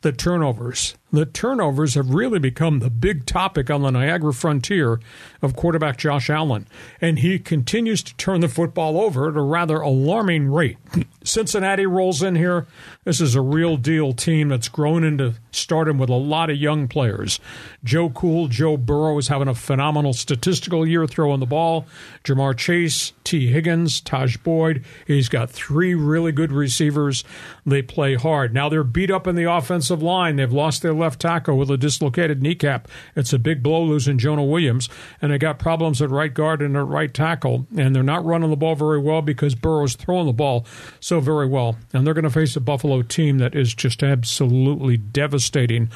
The 0.00 0.12
turnovers. 0.12 0.94
The 1.10 1.24
turnovers 1.24 1.94
have 1.94 2.12
really 2.12 2.38
become 2.38 2.80
the 2.80 2.90
big 2.90 3.24
topic 3.24 3.70
on 3.70 3.80
the 3.80 3.90
Niagara 3.90 4.34
frontier 4.34 5.00
of 5.40 5.56
quarterback 5.56 5.96
Josh 5.96 6.28
Allen, 6.28 6.66
and 7.00 7.20
he 7.20 7.38
continues 7.38 8.02
to 8.02 8.14
turn 8.16 8.40
the 8.40 8.48
football 8.48 9.00
over 9.00 9.30
at 9.30 9.36
a 9.36 9.40
rather 9.40 9.80
alarming 9.80 10.50
rate. 10.50 10.76
Cincinnati 11.24 11.86
rolls 11.86 12.22
in 12.22 12.36
here. 12.36 12.66
This 13.04 13.20
is 13.20 13.34
a 13.34 13.40
real 13.40 13.76
deal 13.78 14.12
team 14.12 14.48
that's 14.48 14.68
grown 14.68 15.02
into 15.02 15.34
stardom 15.50 15.98
with 15.98 16.10
a 16.10 16.14
lot 16.14 16.50
of 16.50 16.56
young 16.56 16.88
players. 16.88 17.40
Joe 17.84 18.10
Cool, 18.10 18.48
Joe 18.48 18.76
Burrow 18.76 19.16
is 19.18 19.28
having 19.28 19.48
a 19.48 19.54
phenomenal 19.54 20.12
statistical 20.12 20.86
year 20.86 21.06
throwing 21.06 21.40
the 21.40 21.46
ball. 21.46 21.86
Ja'Marr 22.24 22.56
Chase, 22.56 23.12
Tee 23.24 23.48
Higgins, 23.48 24.00
Taj 24.00 24.36
Boyd. 24.38 24.84
He's 25.06 25.28
got 25.28 25.50
three 25.50 25.94
really 25.94 26.32
good 26.32 26.52
receivers. 26.52 27.24
They 27.64 27.82
play 27.82 28.14
hard. 28.14 28.52
Now 28.52 28.68
they're 28.68 28.84
beat 28.84 29.10
up 29.10 29.26
in 29.26 29.36
the 29.36 29.50
offensive 29.50 30.02
line. 30.02 30.36
They've 30.36 30.52
lost 30.52 30.82
their 30.82 30.94
left 30.98 31.20
tackle 31.20 31.56
with 31.56 31.70
a 31.70 31.76
dislocated 31.76 32.42
kneecap. 32.42 32.88
It's 33.16 33.32
a 33.32 33.38
big 33.38 33.62
blow 33.62 33.82
losing 33.82 34.18
Jonah 34.18 34.44
Williams. 34.44 34.88
And 35.22 35.32
they 35.32 35.38
got 35.38 35.58
problems 35.58 36.02
at 36.02 36.10
right 36.10 36.32
guard 36.32 36.60
and 36.62 36.76
at 36.76 36.86
right 36.86 37.12
tackle. 37.12 37.66
And 37.76 37.94
they're 37.94 38.02
not 38.02 38.24
running 38.24 38.50
the 38.50 38.56
ball 38.56 38.74
very 38.74 38.98
well 38.98 39.22
because 39.22 39.54
Burrow's 39.54 39.94
throwing 39.94 40.26
the 40.26 40.32
ball 40.32 40.66
so 41.00 41.20
very 41.20 41.46
well. 41.46 41.76
And 41.92 42.06
they're 42.06 42.14
going 42.14 42.24
to 42.24 42.30
face 42.30 42.56
a 42.56 42.60
Buffalo 42.60 43.02
team 43.02 43.38
that 43.38 43.54
is 43.54 43.74
just 43.74 44.02
absolutely 44.02 44.96
devastating 44.96 45.90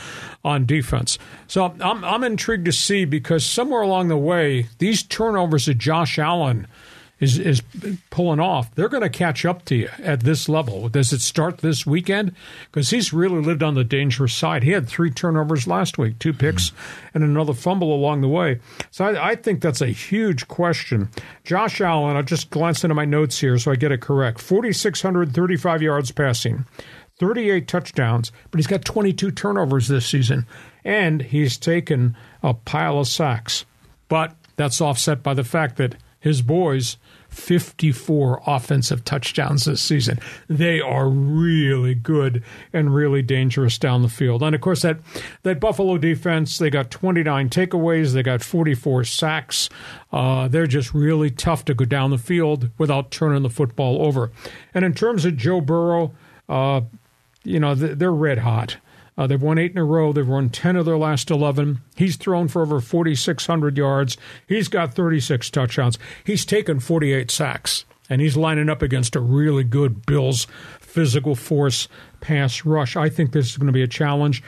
on 0.45 0.67
defense. 0.67 1.19
So 1.47 1.75
I'm, 1.81 2.05
I'm 2.05 2.25
intrigued 2.25 2.65
to 2.67 2.73
see 2.73 3.05
because 3.05 3.45
somewhere 3.45 3.83
along 3.83 4.09
the 4.09 4.17
way, 4.17 4.69
these 4.79 5.03
turnovers 5.03 5.69
of 5.69 5.79
Josh 5.79 6.19
Allen 6.19 6.67
is 7.23 7.39
is 7.39 7.63
pulling 8.11 8.41
off, 8.41 8.75
they're 8.75 8.89
going 8.89 9.05
to 9.05 9.09
catch 9.09 9.45
up 9.45 9.65
to 9.67 9.77
you 9.77 9.89
at 10.03 10.21
this 10.21 10.49
level. 10.49 10.89
Does 10.89 11.13
it 11.13 11.21
start 11.21 11.59
this 11.59 11.87
weekend? 11.87 12.35
Because 12.71 12.91
he's 12.91 13.13
really 13.13 13.41
lived 13.41 13.63
on 13.63 13.77
the 13.77 13.85
dangerous 13.85 14.35
side. 14.35 14.65
He 14.65 14.73
had 14.73 14.89
three 14.89 15.11
turnovers 15.11 15.69
last 15.69 15.99
week, 15.99 16.19
two 16.19 16.33
picks, 16.33 16.71
mm-hmm. 16.71 17.09
and 17.15 17.25
another 17.25 17.55
fumble 17.55 17.95
along 17.95 18.23
the 18.23 18.29
way. 18.29 18.59
So 18.91 19.05
I, 19.05 19.31
I, 19.31 19.35
think 19.37 19.63
that's 19.63 19.81
a 19.81 19.87
huge 19.87 20.49
question. 20.49 21.11
Josh 21.45 21.81
Allen, 21.81 22.17
I'll 22.17 22.25
just 22.25 22.51
glance 22.51 22.83
into 22.83 22.95
my 22.97 23.05
notes 23.05 23.39
here 23.39 23.57
so 23.57 23.71
I 23.71 23.77
get 23.77 23.93
it 23.93 24.01
correct. 24.01 24.41
4,635 24.41 25.81
yards 25.81 26.11
passing. 26.11 26.67
38 27.21 27.69
touchdowns, 27.69 28.33
but 28.51 28.59
he's 28.59 28.67
got 28.67 28.85
22 28.85 29.31
turnovers 29.31 29.87
this 29.87 30.07
season, 30.07 30.45
and 30.83 31.23
he's 31.23 31.57
taken 31.57 32.17
a 32.43 32.53
pile 32.53 32.99
of 32.99 33.07
sacks. 33.07 33.65
But 34.09 34.35
that's 34.57 34.81
offset 34.81 35.23
by 35.23 35.35
the 35.35 35.45
fact 35.45 35.77
that 35.77 35.95
his 36.19 36.43
boys 36.43 36.97
54 37.33 38.43
offensive 38.47 39.05
touchdowns 39.05 39.65
this 39.65 39.81
season. 39.81 40.19
They 40.49 40.81
are 40.81 41.09
really 41.09 41.95
good 41.95 42.43
and 42.73 42.95
really 42.95 43.23
dangerous 43.23 43.79
down 43.79 44.03
the 44.03 44.09
field. 44.09 44.43
And 44.43 44.55
of 44.55 44.61
course, 44.61 44.83
that, 44.83 44.99
that 45.43 45.61
Buffalo 45.61 45.99
defense, 45.99 46.59
they 46.59 46.71
got 46.71 46.91
29 46.91 47.49
takeaways, 47.49 48.13
they 48.13 48.23
got 48.23 48.43
44 48.43 49.05
sacks. 49.05 49.69
Uh, 50.13 50.49
they're 50.49 50.67
just 50.67 50.93
really 50.93 51.31
tough 51.31 51.65
to 51.65 51.75
go 51.75 51.85
down 51.85 52.11
the 52.11 52.19
field 52.19 52.71
without 52.79 53.11
turning 53.11 53.43
the 53.43 53.51
football 53.51 54.05
over. 54.05 54.31
And 54.75 54.85
in 54.85 54.95
terms 54.95 55.25
of 55.25 55.37
Joe 55.37 55.61
Burrow, 55.61 56.13
uh, 56.49 56.83
you 57.45 57.59
know, 57.59 57.75
they're 57.75 58.13
red 58.13 58.39
hot. 58.39 58.77
Uh, 59.17 59.27
they've 59.27 59.43
won 59.43 59.59
eight 59.59 59.73
in 59.73 59.79
a 59.79 59.85
row. 59.85 60.13
They've 60.13 60.27
won 60.27 60.49
10 60.49 60.77
of 60.77 60.87
their 60.87 60.97
last 60.97 61.31
11. 61.31 61.81
He's 61.97 62.17
thrown 62.17 62.49
for 62.49 62.63
over 62.63 62.81
4,600 62.81 63.77
yards. 63.77 64.17
He's 64.47 64.69
got 64.69 64.95
36 64.95 65.51
touchdowns. 65.51 65.99
He's 66.25 66.45
taken 66.45 66.81
48 66.81 67.31
sacks. 67.31 67.85
And 68.09 68.21
he's 68.21 68.37
lining 68.37 68.69
up 68.69 68.83
against 68.83 69.17
a 69.17 69.21
really 69.21 69.65
good 69.65 70.05
Bills 70.07 70.47
physical 70.81 71.35
force 71.35 71.89
pass 72.21 72.65
rush. 72.65 72.97
I 72.97 73.09
think 73.09 73.33
this 73.33 73.51
is 73.51 73.57
going 73.57 73.69
to 73.69 73.73
be 73.73 73.83
a 73.83 73.89
challenge. 73.89 74.43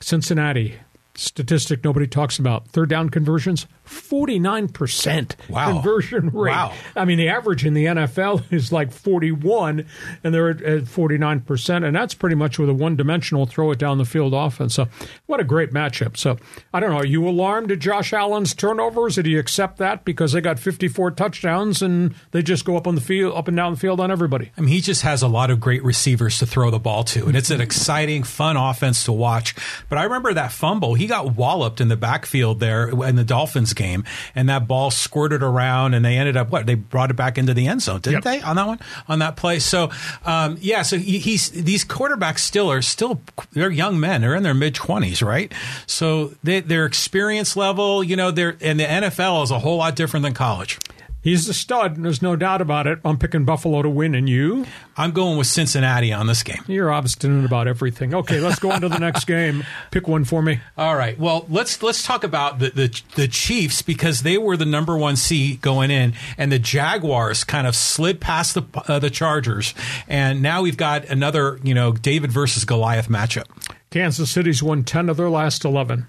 Cincinnati, 0.00 0.76
statistic 1.16 1.82
nobody 1.84 2.06
talks 2.06 2.38
about 2.38 2.68
third 2.68 2.88
down 2.88 3.08
conversions 3.10 3.66
49% 3.86 5.34
wow. 5.48 5.72
conversion 5.72 6.30
rate. 6.30 6.50
Wow. 6.50 6.72
I 6.94 7.04
mean, 7.04 7.18
the 7.18 7.28
average 7.28 7.64
in 7.64 7.74
the 7.74 7.84
NFL 7.86 8.44
is 8.52 8.72
like 8.72 8.92
41, 8.92 9.86
and 10.24 10.34
they're 10.34 10.50
at 10.50 10.58
49%, 10.58 11.86
and 11.86 11.94
that's 11.96 12.14
pretty 12.14 12.36
much 12.36 12.58
with 12.58 12.68
a 12.68 12.74
one 12.74 12.96
dimensional 12.96 13.46
throw 13.46 13.70
it 13.70 13.78
down 13.78 13.98
the 13.98 14.04
field 14.04 14.34
offense. 14.34 14.74
So, 14.74 14.88
what 15.26 15.40
a 15.40 15.44
great 15.44 15.72
matchup. 15.72 16.16
So, 16.16 16.36
I 16.72 16.80
don't 16.80 16.90
know. 16.90 16.96
Are 16.96 17.06
you 17.06 17.26
alarmed 17.28 17.70
at 17.70 17.78
Josh 17.78 18.12
Allen's 18.12 18.54
turnovers? 18.54 19.18
Or 19.18 19.22
do 19.22 19.30
you 19.30 19.38
accept 19.38 19.78
that 19.78 20.04
because 20.04 20.32
they 20.32 20.40
got 20.40 20.58
54 20.58 21.12
touchdowns 21.12 21.82
and 21.82 22.14
they 22.32 22.42
just 22.42 22.64
go 22.64 22.76
up 22.76 22.86
on 22.86 22.94
the 22.94 23.00
field, 23.00 23.36
up 23.36 23.48
and 23.48 23.56
down 23.56 23.74
the 23.74 23.78
field 23.78 24.00
on 24.00 24.10
everybody? 24.10 24.50
I 24.56 24.60
mean, 24.60 24.70
he 24.70 24.80
just 24.80 25.02
has 25.02 25.22
a 25.22 25.28
lot 25.28 25.50
of 25.50 25.60
great 25.60 25.84
receivers 25.84 26.38
to 26.38 26.46
throw 26.46 26.70
the 26.70 26.78
ball 26.78 27.04
to, 27.04 27.26
and 27.26 27.36
it's 27.36 27.50
an 27.50 27.60
exciting, 27.60 28.24
fun 28.24 28.56
offense 28.56 29.04
to 29.04 29.12
watch. 29.12 29.54
But 29.88 29.98
I 29.98 30.04
remember 30.04 30.34
that 30.34 30.52
fumble. 30.52 30.94
He 30.94 31.05
got 31.06 31.36
walloped 31.36 31.80
in 31.80 31.88
the 31.88 31.96
backfield 31.96 32.60
there 32.60 32.88
in 32.88 33.16
the 33.16 33.24
Dolphins 33.24 33.72
game, 33.74 34.04
and 34.34 34.48
that 34.48 34.66
ball 34.66 34.90
squirted 34.90 35.42
around, 35.42 35.94
and 35.94 36.04
they 36.04 36.16
ended 36.16 36.36
up 36.36 36.50
what 36.50 36.66
they 36.66 36.74
brought 36.74 37.10
it 37.10 37.14
back 37.14 37.38
into 37.38 37.54
the 37.54 37.66
end 37.66 37.82
zone, 37.82 38.00
didn't 38.00 38.24
yep. 38.24 38.24
they? 38.24 38.40
On 38.42 38.56
that 38.56 38.66
one, 38.66 38.80
on 39.08 39.18
that 39.20 39.36
play. 39.36 39.58
So, 39.58 39.90
um, 40.24 40.56
yeah. 40.60 40.82
So 40.82 40.98
he, 40.98 41.18
he's 41.18 41.50
these 41.50 41.84
quarterbacks 41.84 42.40
still 42.40 42.70
are 42.70 42.82
still 42.82 43.20
they're 43.52 43.70
young 43.70 43.98
men. 43.98 44.20
They're 44.20 44.34
in 44.34 44.42
their 44.42 44.54
mid 44.54 44.74
twenties, 44.74 45.22
right? 45.22 45.52
So 45.86 46.34
they, 46.42 46.60
their 46.60 46.86
experience 46.86 47.56
level, 47.56 48.02
you 48.02 48.16
know, 48.16 48.30
they're 48.30 48.56
and 48.60 48.78
the 48.80 48.84
NFL 48.84 49.44
is 49.44 49.50
a 49.50 49.58
whole 49.58 49.78
lot 49.78 49.96
different 49.96 50.24
than 50.24 50.34
college. 50.34 50.78
He's 51.26 51.48
a 51.48 51.54
stud. 51.54 51.96
There's 51.96 52.22
no 52.22 52.36
doubt 52.36 52.60
about 52.60 52.86
it. 52.86 53.00
I'm 53.04 53.18
picking 53.18 53.44
Buffalo 53.44 53.82
to 53.82 53.90
win, 53.90 54.14
and 54.14 54.28
you? 54.28 54.64
I'm 54.96 55.10
going 55.10 55.36
with 55.36 55.48
Cincinnati 55.48 56.12
on 56.12 56.28
this 56.28 56.44
game. 56.44 56.62
You're 56.68 56.92
obstinate 56.92 57.44
about 57.44 57.66
everything. 57.66 58.14
Okay, 58.14 58.38
let's 58.38 58.60
go 58.60 58.70
on 58.70 58.82
to 58.82 58.88
the 58.88 59.00
next 59.00 59.24
game. 59.26 59.64
Pick 59.90 60.06
one 60.06 60.22
for 60.22 60.40
me. 60.40 60.60
All 60.78 60.94
right. 60.94 61.18
Well, 61.18 61.44
let's 61.50 61.82
let's 61.82 62.04
talk 62.04 62.22
about 62.22 62.60
the, 62.60 62.70
the 62.70 63.02
the 63.16 63.26
Chiefs 63.26 63.82
because 63.82 64.22
they 64.22 64.38
were 64.38 64.56
the 64.56 64.64
number 64.64 64.96
one 64.96 65.16
seed 65.16 65.60
going 65.62 65.90
in, 65.90 66.14
and 66.38 66.52
the 66.52 66.60
Jaguars 66.60 67.42
kind 67.42 67.66
of 67.66 67.74
slid 67.74 68.20
past 68.20 68.54
the 68.54 68.62
uh, 68.86 69.00
the 69.00 69.10
Chargers, 69.10 69.74
and 70.06 70.40
now 70.40 70.62
we've 70.62 70.76
got 70.76 71.06
another 71.06 71.58
you 71.64 71.74
know 71.74 71.90
David 71.90 72.30
versus 72.30 72.64
Goliath 72.64 73.08
matchup. 73.08 73.46
Kansas 73.90 74.30
City's 74.30 74.62
won 74.62 74.84
ten 74.84 75.08
of 75.08 75.16
their 75.16 75.28
last 75.28 75.64
eleven. 75.64 76.06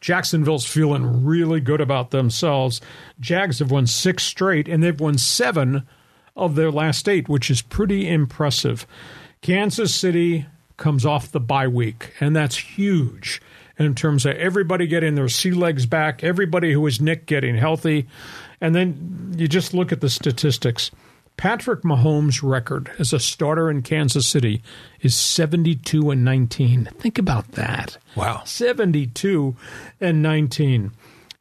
Jacksonville's 0.00 0.66
feeling 0.66 1.24
really 1.24 1.60
good 1.60 1.80
about 1.80 2.10
themselves. 2.10 2.80
Jags 3.20 3.58
have 3.58 3.70
won 3.70 3.86
six 3.86 4.24
straight, 4.24 4.68
and 4.68 4.82
they've 4.82 5.00
won 5.00 5.18
seven 5.18 5.86
of 6.36 6.54
their 6.54 6.70
last 6.70 7.08
eight, 7.08 7.28
which 7.28 7.50
is 7.50 7.62
pretty 7.62 8.08
impressive. 8.08 8.86
Kansas 9.40 9.94
City 9.94 10.46
comes 10.76 11.04
off 11.04 11.32
the 11.32 11.40
bye 11.40 11.68
week, 11.68 12.12
and 12.20 12.34
that's 12.34 12.56
huge 12.56 13.42
in 13.78 13.94
terms 13.94 14.26
of 14.26 14.36
everybody 14.36 14.86
getting 14.86 15.14
their 15.14 15.28
sea 15.28 15.52
legs 15.52 15.86
back, 15.86 16.24
everybody 16.24 16.72
who 16.72 16.80
was 16.80 17.00
Nick 17.00 17.26
getting 17.26 17.56
healthy. 17.56 18.08
And 18.60 18.74
then 18.74 19.34
you 19.36 19.46
just 19.46 19.72
look 19.72 19.92
at 19.92 20.00
the 20.00 20.10
statistics. 20.10 20.90
Patrick 21.38 21.82
Mahomes' 21.82 22.42
record 22.42 22.90
as 22.98 23.12
a 23.12 23.20
starter 23.20 23.70
in 23.70 23.80
Kansas 23.80 24.26
City 24.26 24.60
is 25.00 25.14
72 25.14 26.10
and 26.10 26.24
19. 26.24 26.86
Think 26.98 27.16
about 27.16 27.52
that. 27.52 27.96
Wow. 28.16 28.42
72 28.44 29.56
and 30.00 30.20
19. 30.20 30.90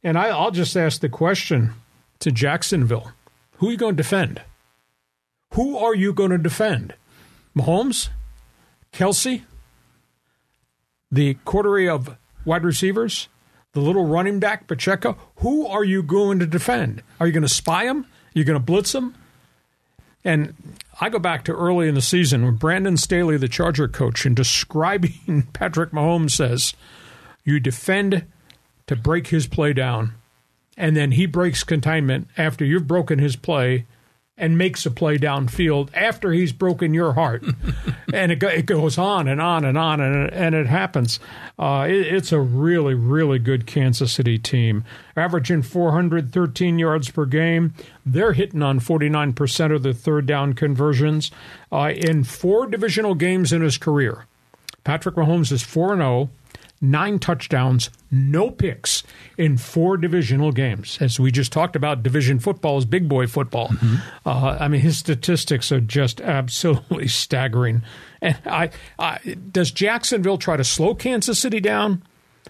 And 0.04 0.18
I, 0.18 0.30
will 0.40 0.52
just 0.52 0.78
ask 0.78 1.02
the 1.02 1.10
question 1.10 1.74
to 2.20 2.32
Jacksonville 2.32 3.12
who 3.58 3.70
are 3.70 3.72
you 3.72 3.78
going 3.78 3.96
to 3.96 4.04
defend? 4.04 4.42
Who 5.56 5.76
are 5.78 5.96
you 5.96 6.14
going 6.14 6.30
to 6.30 6.38
defend? 6.38 6.94
Mahomes? 7.58 8.10
Kelce? 8.94 9.42
The 11.12 11.34
quartery 11.44 11.90
of 11.90 12.16
wide 12.46 12.64
receivers? 12.64 13.30
The 13.74 13.80
little 13.80 14.06
running 14.06 14.40
back, 14.40 14.68
Pacheco? 14.68 15.18
Who 15.38 15.66
are 15.66 15.84
you 15.84 16.04
going 16.04 16.38
to 16.38 16.46
defend? 16.46 17.02
Are 17.20 17.26
you 17.26 17.34
going 17.34 17.42
to 17.42 17.50
spy 17.50 17.86
him? 17.86 18.02
Are 18.04 18.40
you 18.40 18.44
going 18.44 18.60
to 18.60 18.64
blitz 18.64 18.94
him? 18.94 19.16
And 20.28 20.54
I 21.00 21.08
go 21.08 21.20
back 21.20 21.46
to 21.46 21.54
early 21.54 21.88
in 21.88 21.96
the 21.96 22.02
season 22.02 22.44
when 22.44 22.56
Brandon 22.56 22.98
Staley, 22.98 23.38
the 23.38 23.48
Charger 23.48 23.88
coach, 23.88 24.26
in 24.26 24.36
describing 24.36 25.48
Patrick 25.54 25.92
Mahomes, 25.92 26.32
says, 26.32 26.74
You 27.46 27.62
defend 27.62 28.26
to 28.88 28.98
break 28.98 29.28
his 29.28 29.48
play 29.48 29.72
down, 29.72 30.16
and 30.76 30.98
then 30.98 31.14
he 31.14 31.28
breaks 31.28 31.64
containment 31.64 32.28
after 32.36 32.66
you've 32.66 32.88
broken 32.88 33.20
his 33.20 33.38
play 33.38 33.86
and 34.38 34.58
makes 34.58 34.86
a 34.86 34.92
play 34.92 35.18
downfield 35.18 35.90
after 35.94 36.32
he's 36.32 36.52
broken 36.52 36.94
your 36.94 37.14
heart. 37.14 37.44
and 38.14 38.32
it, 38.32 38.44
it 38.44 38.66
goes 38.66 38.98
on 38.98 39.28
and 39.28 39.42
on 39.42 39.66
and 39.66 39.78
on, 39.78 40.00
and, 40.00 40.32
and 40.32 40.54
it 40.54 40.68
happens. 40.68 41.20
Uh, 41.58 41.88
it, 41.90 42.14
it's 42.14 42.32
a 42.32 42.40
really, 42.40 42.94
really 42.94 43.40
good 43.40 43.66
Kansas 43.66 44.14
City 44.14 44.38
team. 44.38 44.84
Averaging 45.16 45.64
413 45.64 46.78
yards 46.78 47.10
per 47.10 47.26
game. 47.26 47.74
They're 48.06 48.34
hitting 48.34 48.62
on 48.62 48.80
49% 48.80 49.76
of 49.76 49.84
the 49.84 49.94
third 49.94 50.28
down 50.28 50.54
conversions. 50.54 51.32
Uh, 51.72 51.92
in 51.96 52.24
four 52.24 52.68
divisional 52.68 53.16
games 53.16 53.52
in 53.52 53.62
his 53.62 53.78
career, 53.78 54.26
Patrick 54.84 55.16
Mahomes 55.16 55.52
is 55.52 55.64
4 55.64 55.96
0 55.98 56.30
nine 56.82 57.20
touchdowns, 57.20 57.90
no 58.12 58.52
picks 58.52 59.04
in 59.38 59.58
four 59.58 59.98
divisional 59.98 60.52
games. 60.52 60.98
As 61.02 61.20
we 61.20 61.32
just 61.32 61.52
talked 61.52 61.76
about, 61.76 62.04
division 62.04 62.40
football 62.40 62.78
is 62.78 62.86
big 62.86 63.10
boy 63.10 63.28
football. 63.28 63.70
Mm-hmm. 63.70 63.96
Uh, 64.26 64.58
I 64.60 64.68
mean, 64.68 64.82
his 64.82 64.98
statistics 64.98 65.72
are 65.72 65.82
just 65.82 66.22
absolutely 66.22 67.08
staggering. 67.08 67.84
And 68.22 68.38
I, 68.46 68.70
I, 68.98 69.20
does 69.52 69.72
Jacksonville 69.72 70.38
try 70.38 70.58
to 70.58 70.64
slow 70.64 70.96
Kansas 70.96 71.40
City 71.40 71.60
down? 71.60 72.04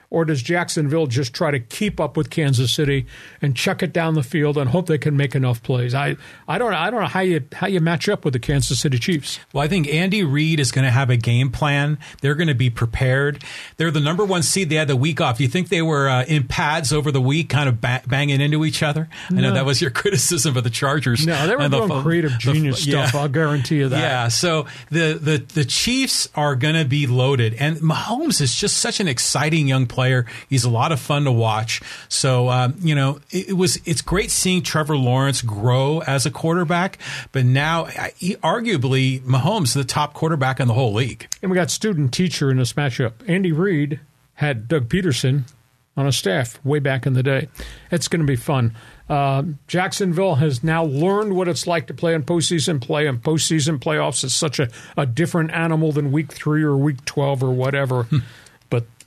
Or 0.09 0.25
does 0.25 0.41
Jacksonville 0.41 1.07
just 1.07 1.33
try 1.33 1.51
to 1.51 1.59
keep 1.59 1.99
up 1.99 2.15
with 2.15 2.29
Kansas 2.29 2.73
City 2.73 3.05
and 3.41 3.55
chuck 3.55 3.83
it 3.83 3.93
down 3.93 4.13
the 4.13 4.23
field 4.23 4.57
and 4.57 4.69
hope 4.69 4.87
they 4.87 4.97
can 4.97 5.17
make 5.17 5.35
enough 5.35 5.61
plays? 5.63 5.93
I, 5.93 6.17
I 6.47 6.57
don't 6.57 6.73
I 6.73 6.89
don't 6.89 7.01
know 7.01 7.07
how 7.07 7.21
you 7.21 7.43
how 7.53 7.67
you 7.67 7.79
match 7.79 8.07
up 8.07 8.23
with 8.23 8.33
the 8.33 8.39
Kansas 8.39 8.79
City 8.79 8.99
Chiefs. 8.99 9.39
Well, 9.53 9.63
I 9.63 9.67
think 9.67 9.87
Andy 9.87 10.23
Reid 10.23 10.59
is 10.59 10.71
going 10.71 10.85
to 10.85 10.91
have 10.91 11.09
a 11.09 11.17
game 11.17 11.49
plan. 11.49 11.97
They're 12.21 12.35
going 12.35 12.47
to 12.47 12.55
be 12.55 12.69
prepared. 12.69 13.43
They're 13.77 13.91
the 13.91 13.99
number 13.99 14.23
one 14.23 14.43
seed. 14.43 14.69
They 14.69 14.75
had 14.75 14.87
the 14.87 14.95
week 14.95 15.21
off. 15.21 15.39
You 15.39 15.47
think 15.47 15.69
they 15.69 15.81
were 15.81 16.09
uh, 16.09 16.25
in 16.25 16.47
pads 16.47 16.93
over 16.93 17.11
the 17.11 17.21
week, 17.21 17.49
kind 17.49 17.67
of 17.67 17.81
ba- 17.81 18.03
banging 18.07 18.41
into 18.41 18.63
each 18.65 18.83
other? 18.83 19.09
No. 19.29 19.37
I 19.37 19.41
know 19.41 19.53
that 19.53 19.65
was 19.65 19.81
your 19.81 19.91
criticism 19.97 20.55
of 20.55 20.63
the 20.63 20.69
Chargers. 20.69 21.25
No, 21.25 21.47
they 21.47 21.55
were 21.55 21.67
doing 21.67 21.89
the, 21.89 22.01
creative 22.01 22.37
genius 22.37 22.85
the, 22.85 22.91
stuff. 22.91 23.13
Yeah. 23.13 23.19
I'll 23.21 23.29
guarantee 23.29 23.77
you 23.77 23.89
that. 23.89 23.99
Yeah. 23.99 24.27
So 24.27 24.67
the 24.89 25.19
the 25.21 25.37
the 25.37 25.65
Chiefs 25.65 26.29
are 26.35 26.55
going 26.55 26.75
to 26.75 26.85
be 26.85 27.07
loaded, 27.07 27.55
and 27.55 27.77
Mahomes 27.77 28.41
is 28.41 28.53
just 28.53 28.77
such 28.77 28.99
an 28.99 29.07
exciting 29.07 29.67
young 29.67 29.86
player. 29.87 30.25
He's 30.49 30.63
a 30.63 30.69
lot 30.69 30.91
of 30.91 30.99
fun 30.99 31.23
to 31.25 31.31
watch. 31.31 31.81
So 32.09 32.49
um, 32.49 32.75
you 32.79 32.95
know, 32.95 33.19
it, 33.31 33.49
it, 33.49 33.53
was 33.53 33.79
it's 33.85 34.01
great 34.01 34.31
seeing 34.31 34.63
Trevor 34.63 34.97
Lawrence 34.97 35.41
grow 35.41 35.99
as 36.01 36.25
a 36.25 36.31
quarterback, 36.31 36.99
but 37.31 37.45
now 37.45 37.85
he, 38.17 38.35
arguably 38.37 39.21
Mahomes 39.21 39.73
the 39.73 39.83
top 39.83 40.13
quarterback 40.13 40.59
in 40.59 40.67
the 40.67 40.73
whole 40.73 40.93
league. 40.93 41.27
And 41.41 41.51
we 41.51 41.55
got 41.55 41.71
student 41.71 42.13
teacher 42.13 42.51
in 42.51 42.57
this 42.57 42.73
matchup. 42.73 43.13
Andy 43.27 43.51
Reid 43.51 43.99
had 44.35 44.67
Doug 44.67 44.87
Pederson 44.87 45.43
on 45.97 46.05
a 46.05 46.11
staff 46.11 46.63
way 46.63 46.79
back 46.79 47.07
in 47.07 47.13
the 47.13 47.23
day. 47.23 47.49
It's 47.91 48.07
going 48.07 48.21
to 48.21 48.27
be 48.27 48.35
fun. 48.35 48.75
Uh, 49.09 49.43
Jacksonville 49.67 50.35
has 50.35 50.63
now 50.63 50.83
learned 50.83 51.35
what 51.35 51.47
it's 51.47 51.65
like 51.65 51.87
to 51.87 51.93
play 51.93 52.13
in 52.13 52.23
postseason 52.23 52.79
play, 52.79 53.07
and 53.07 53.21
postseason 53.21 53.79
playoffs 53.79 54.23
is 54.23 54.35
such 54.35 54.59
a, 54.59 54.69
a 54.95 55.05
different 55.05 55.51
animal 55.51 55.91
than 55.91 56.11
week 56.11 56.31
three 56.31 56.61
or 56.61 56.77
week 56.77 57.03
12 57.05 57.43
or 57.43 57.51
whatever. 57.51 58.05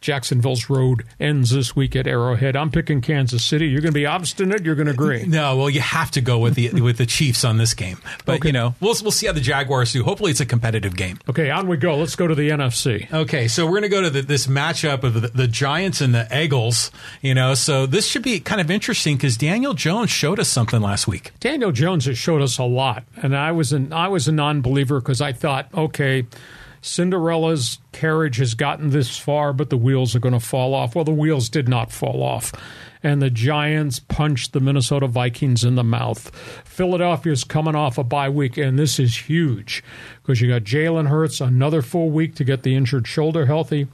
Jacksonville's 0.00 0.70
road 0.70 1.04
ends 1.18 1.50
this 1.50 1.76
week 1.76 1.94
at 1.94 2.06
Arrowhead. 2.06 2.56
I'm 2.56 2.70
picking 2.70 3.00
Kansas 3.00 3.44
City. 3.44 3.66
You're 3.68 3.82
going 3.82 3.92
to 3.92 3.98
be 3.98 4.06
obstinate. 4.06 4.64
You're 4.64 4.74
going 4.74 4.86
to 4.86 4.92
agree. 4.92 5.24
No, 5.26 5.56
well, 5.56 5.70
you 5.70 5.80
have 5.80 6.10
to 6.12 6.20
go 6.20 6.38
with 6.38 6.54
the 6.54 6.70
with 6.80 6.96
the 6.96 7.06
Chiefs 7.06 7.44
on 7.44 7.58
this 7.58 7.74
game. 7.74 7.98
But 8.24 8.36
okay. 8.36 8.48
you 8.48 8.52
know, 8.52 8.74
we'll 8.80 8.94
we'll 9.02 9.10
see 9.10 9.26
how 9.26 9.32
the 9.32 9.40
Jaguars 9.40 9.92
do. 9.92 10.02
Hopefully, 10.02 10.30
it's 10.30 10.40
a 10.40 10.46
competitive 10.46 10.96
game. 10.96 11.18
Okay, 11.28 11.50
on 11.50 11.68
we 11.68 11.76
go. 11.76 11.96
Let's 11.96 12.16
go 12.16 12.26
to 12.26 12.34
the 12.34 12.48
NFC. 12.50 13.12
Okay, 13.12 13.48
so 13.48 13.66
we're 13.66 13.72
going 13.72 13.82
to 13.82 13.88
go 13.88 14.02
to 14.02 14.10
the, 14.10 14.22
this 14.22 14.46
matchup 14.46 15.02
of 15.02 15.20
the, 15.20 15.28
the, 15.28 15.48
Giants 15.48 16.00
and 16.00 16.14
the 16.14 16.26
Eagles. 16.34 16.90
You 17.20 17.34
know, 17.34 17.54
so 17.54 17.86
this 17.86 18.06
should 18.06 18.22
be 18.22 18.40
kind 18.40 18.60
of 18.60 18.70
interesting 18.70 19.16
because 19.16 19.36
Daniel 19.36 19.74
Jones 19.74 20.10
showed 20.10 20.40
us 20.40 20.48
something 20.48 20.80
last 20.80 21.06
week. 21.06 21.32
Daniel 21.40 21.72
Jones 21.72 22.06
has 22.06 22.16
showed 22.16 22.40
us 22.40 22.58
a 22.58 22.64
lot, 22.64 23.04
and 23.16 23.36
I 23.36 23.52
was 23.52 23.72
an 23.72 23.92
I 23.92 24.08
was 24.08 24.28
a 24.28 24.32
non-believer 24.32 25.00
because 25.00 25.20
I 25.20 25.32
thought, 25.32 25.68
okay 25.74 26.26
Cinderella's 26.82 27.78
carriage 27.92 28.36
has 28.38 28.54
gotten 28.54 28.90
this 28.90 29.18
far, 29.18 29.52
but 29.52 29.70
the 29.70 29.76
wheels 29.76 30.14
are 30.14 30.20
going 30.20 30.34
to 30.34 30.40
fall 30.40 30.74
off. 30.74 30.94
Well, 30.94 31.04
the 31.04 31.12
wheels 31.12 31.48
did 31.48 31.68
not 31.68 31.92
fall 31.92 32.22
off. 32.22 32.52
And 33.02 33.22
the 33.22 33.30
Giants 33.30 33.98
punched 33.98 34.52
the 34.52 34.60
Minnesota 34.60 35.06
Vikings 35.06 35.64
in 35.64 35.74
the 35.74 35.84
mouth. 35.84 36.30
Philadelphia's 36.64 37.44
coming 37.44 37.74
off 37.74 37.96
a 37.96 38.04
bye 38.04 38.28
week, 38.28 38.58
and 38.58 38.78
this 38.78 38.98
is 38.98 39.16
huge 39.16 39.82
because 40.22 40.40
you 40.40 40.48
got 40.48 40.62
Jalen 40.62 41.08
Hurts, 41.08 41.40
another 41.40 41.80
full 41.80 42.10
week 42.10 42.34
to 42.36 42.44
get 42.44 42.62
the 42.62 42.74
injured 42.74 43.06
shoulder 43.06 43.46
healthy. 43.46 43.88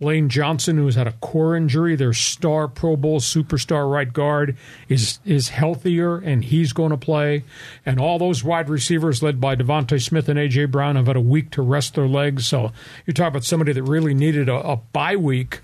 Lane 0.00 0.30
Johnson, 0.30 0.78
who's 0.78 0.94
had 0.94 1.06
a 1.06 1.12
core 1.12 1.54
injury, 1.54 1.94
their 1.94 2.14
star 2.14 2.68
Pro 2.68 2.96
Bowl 2.96 3.20
superstar 3.20 3.90
right 3.90 4.10
guard, 4.10 4.56
is 4.88 5.20
is 5.26 5.50
healthier 5.50 6.16
and 6.16 6.42
he's 6.42 6.72
going 6.72 6.90
to 6.90 6.96
play. 6.96 7.44
And 7.84 8.00
all 8.00 8.18
those 8.18 8.42
wide 8.42 8.70
receivers, 8.70 9.22
led 9.22 9.40
by 9.40 9.56
DeVonta 9.56 10.02
Smith 10.02 10.28
and 10.28 10.38
AJ 10.38 10.70
Brown, 10.70 10.96
have 10.96 11.06
had 11.06 11.16
a 11.16 11.20
week 11.20 11.50
to 11.52 11.62
rest 11.62 11.94
their 11.94 12.08
legs. 12.08 12.46
So 12.46 12.72
you 13.06 13.12
talk 13.12 13.28
about 13.28 13.44
somebody 13.44 13.72
that 13.72 13.82
really 13.82 14.14
needed 14.14 14.48
a, 14.48 14.54
a 14.54 14.76
bye 14.76 15.16
week. 15.16 15.60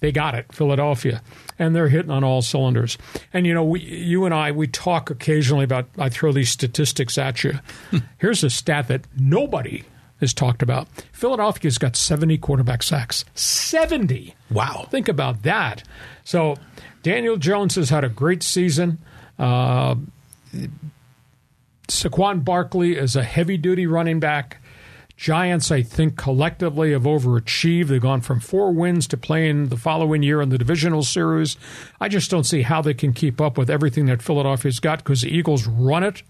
They 0.00 0.12
got 0.12 0.36
it, 0.36 0.52
Philadelphia, 0.52 1.22
and 1.58 1.74
they're 1.74 1.88
hitting 1.88 2.12
on 2.12 2.22
all 2.22 2.40
cylinders. 2.40 2.96
And 3.32 3.44
you 3.44 3.52
know, 3.52 3.64
we, 3.64 3.80
you 3.80 4.24
and 4.24 4.32
I, 4.32 4.52
we 4.52 4.68
talk 4.68 5.10
occasionally 5.10 5.64
about. 5.64 5.88
I 5.98 6.08
throw 6.08 6.30
these 6.30 6.50
statistics 6.50 7.18
at 7.18 7.42
you. 7.42 7.58
Here's 8.18 8.44
a 8.44 8.50
stat 8.50 8.86
that 8.86 9.06
nobody 9.18 9.82
is 10.20 10.34
talked 10.34 10.62
about. 10.62 10.88
Philadelphia's 11.12 11.78
got 11.78 11.96
70 11.96 12.38
quarterback 12.38 12.82
sacks. 12.82 13.24
70. 13.34 14.34
Wow. 14.50 14.86
Think 14.90 15.08
about 15.08 15.42
that. 15.42 15.82
So 16.24 16.56
Daniel 17.02 17.36
Jones 17.36 17.74
has 17.76 17.90
had 17.90 18.04
a 18.04 18.08
great 18.08 18.42
season. 18.42 18.98
Uh, 19.38 19.96
Saquon 21.88 22.44
Barkley 22.44 22.96
is 22.96 23.16
a 23.16 23.22
heavy 23.22 23.56
duty 23.56 23.86
running 23.86 24.20
back. 24.20 24.58
Giants, 25.16 25.72
I 25.72 25.82
think, 25.82 26.16
collectively 26.16 26.92
have 26.92 27.02
overachieved. 27.02 27.88
They've 27.88 28.00
gone 28.00 28.20
from 28.20 28.38
four 28.38 28.72
wins 28.72 29.08
to 29.08 29.16
playing 29.16 29.68
the 29.68 29.76
following 29.76 30.22
year 30.22 30.40
in 30.40 30.50
the 30.50 30.58
divisional 30.58 31.02
series. 31.02 31.56
I 32.00 32.08
just 32.08 32.30
don't 32.30 32.44
see 32.44 32.62
how 32.62 32.82
they 32.82 32.94
can 32.94 33.12
keep 33.12 33.40
up 33.40 33.58
with 33.58 33.68
everything 33.68 34.06
that 34.06 34.22
Philadelphia's 34.22 34.78
got 34.78 34.98
because 34.98 35.22
the 35.22 35.36
Eagles 35.36 35.66
run 35.66 36.04
it. 36.04 36.22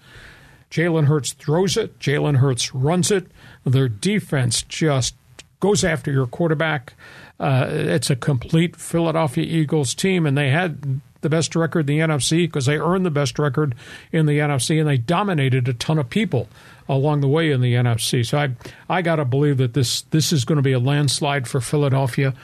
Jalen 0.70 1.06
Hurts 1.06 1.32
throws 1.32 1.76
it. 1.76 1.98
Jalen 1.98 2.36
Hurts 2.36 2.74
runs 2.74 3.10
it. 3.10 3.26
Their 3.64 3.88
defense 3.88 4.62
just 4.62 5.14
goes 5.60 5.84
after 5.84 6.12
your 6.12 6.26
quarterback. 6.26 6.94
Uh, 7.40 7.66
it's 7.68 8.10
a 8.10 8.16
complete 8.16 8.76
Philadelphia 8.76 9.44
Eagles 9.44 9.94
team, 9.94 10.26
and 10.26 10.36
they 10.36 10.50
had 10.50 11.00
the 11.20 11.28
best 11.28 11.56
record 11.56 11.88
in 11.90 11.98
the 11.98 11.98
NFC 11.98 12.46
because 12.46 12.66
they 12.66 12.78
earned 12.78 13.04
the 13.04 13.10
best 13.10 13.38
record 13.38 13.74
in 14.12 14.26
the 14.26 14.38
NFC 14.38 14.78
and 14.78 14.88
they 14.88 14.98
dominated 14.98 15.68
a 15.68 15.74
ton 15.74 15.98
of 15.98 16.08
people 16.08 16.48
along 16.88 17.20
the 17.20 17.28
way 17.28 17.50
in 17.50 17.60
the 17.60 17.74
NFC. 17.74 18.24
So 18.24 18.38
I 18.38 18.50
I 18.88 19.02
got 19.02 19.16
to 19.16 19.24
believe 19.24 19.56
that 19.58 19.74
this 19.74 20.02
this 20.02 20.32
is 20.32 20.44
going 20.44 20.56
to 20.56 20.62
be 20.62 20.72
a 20.72 20.78
landslide 20.78 21.48
for 21.48 21.60
Philadelphia. 21.60 22.34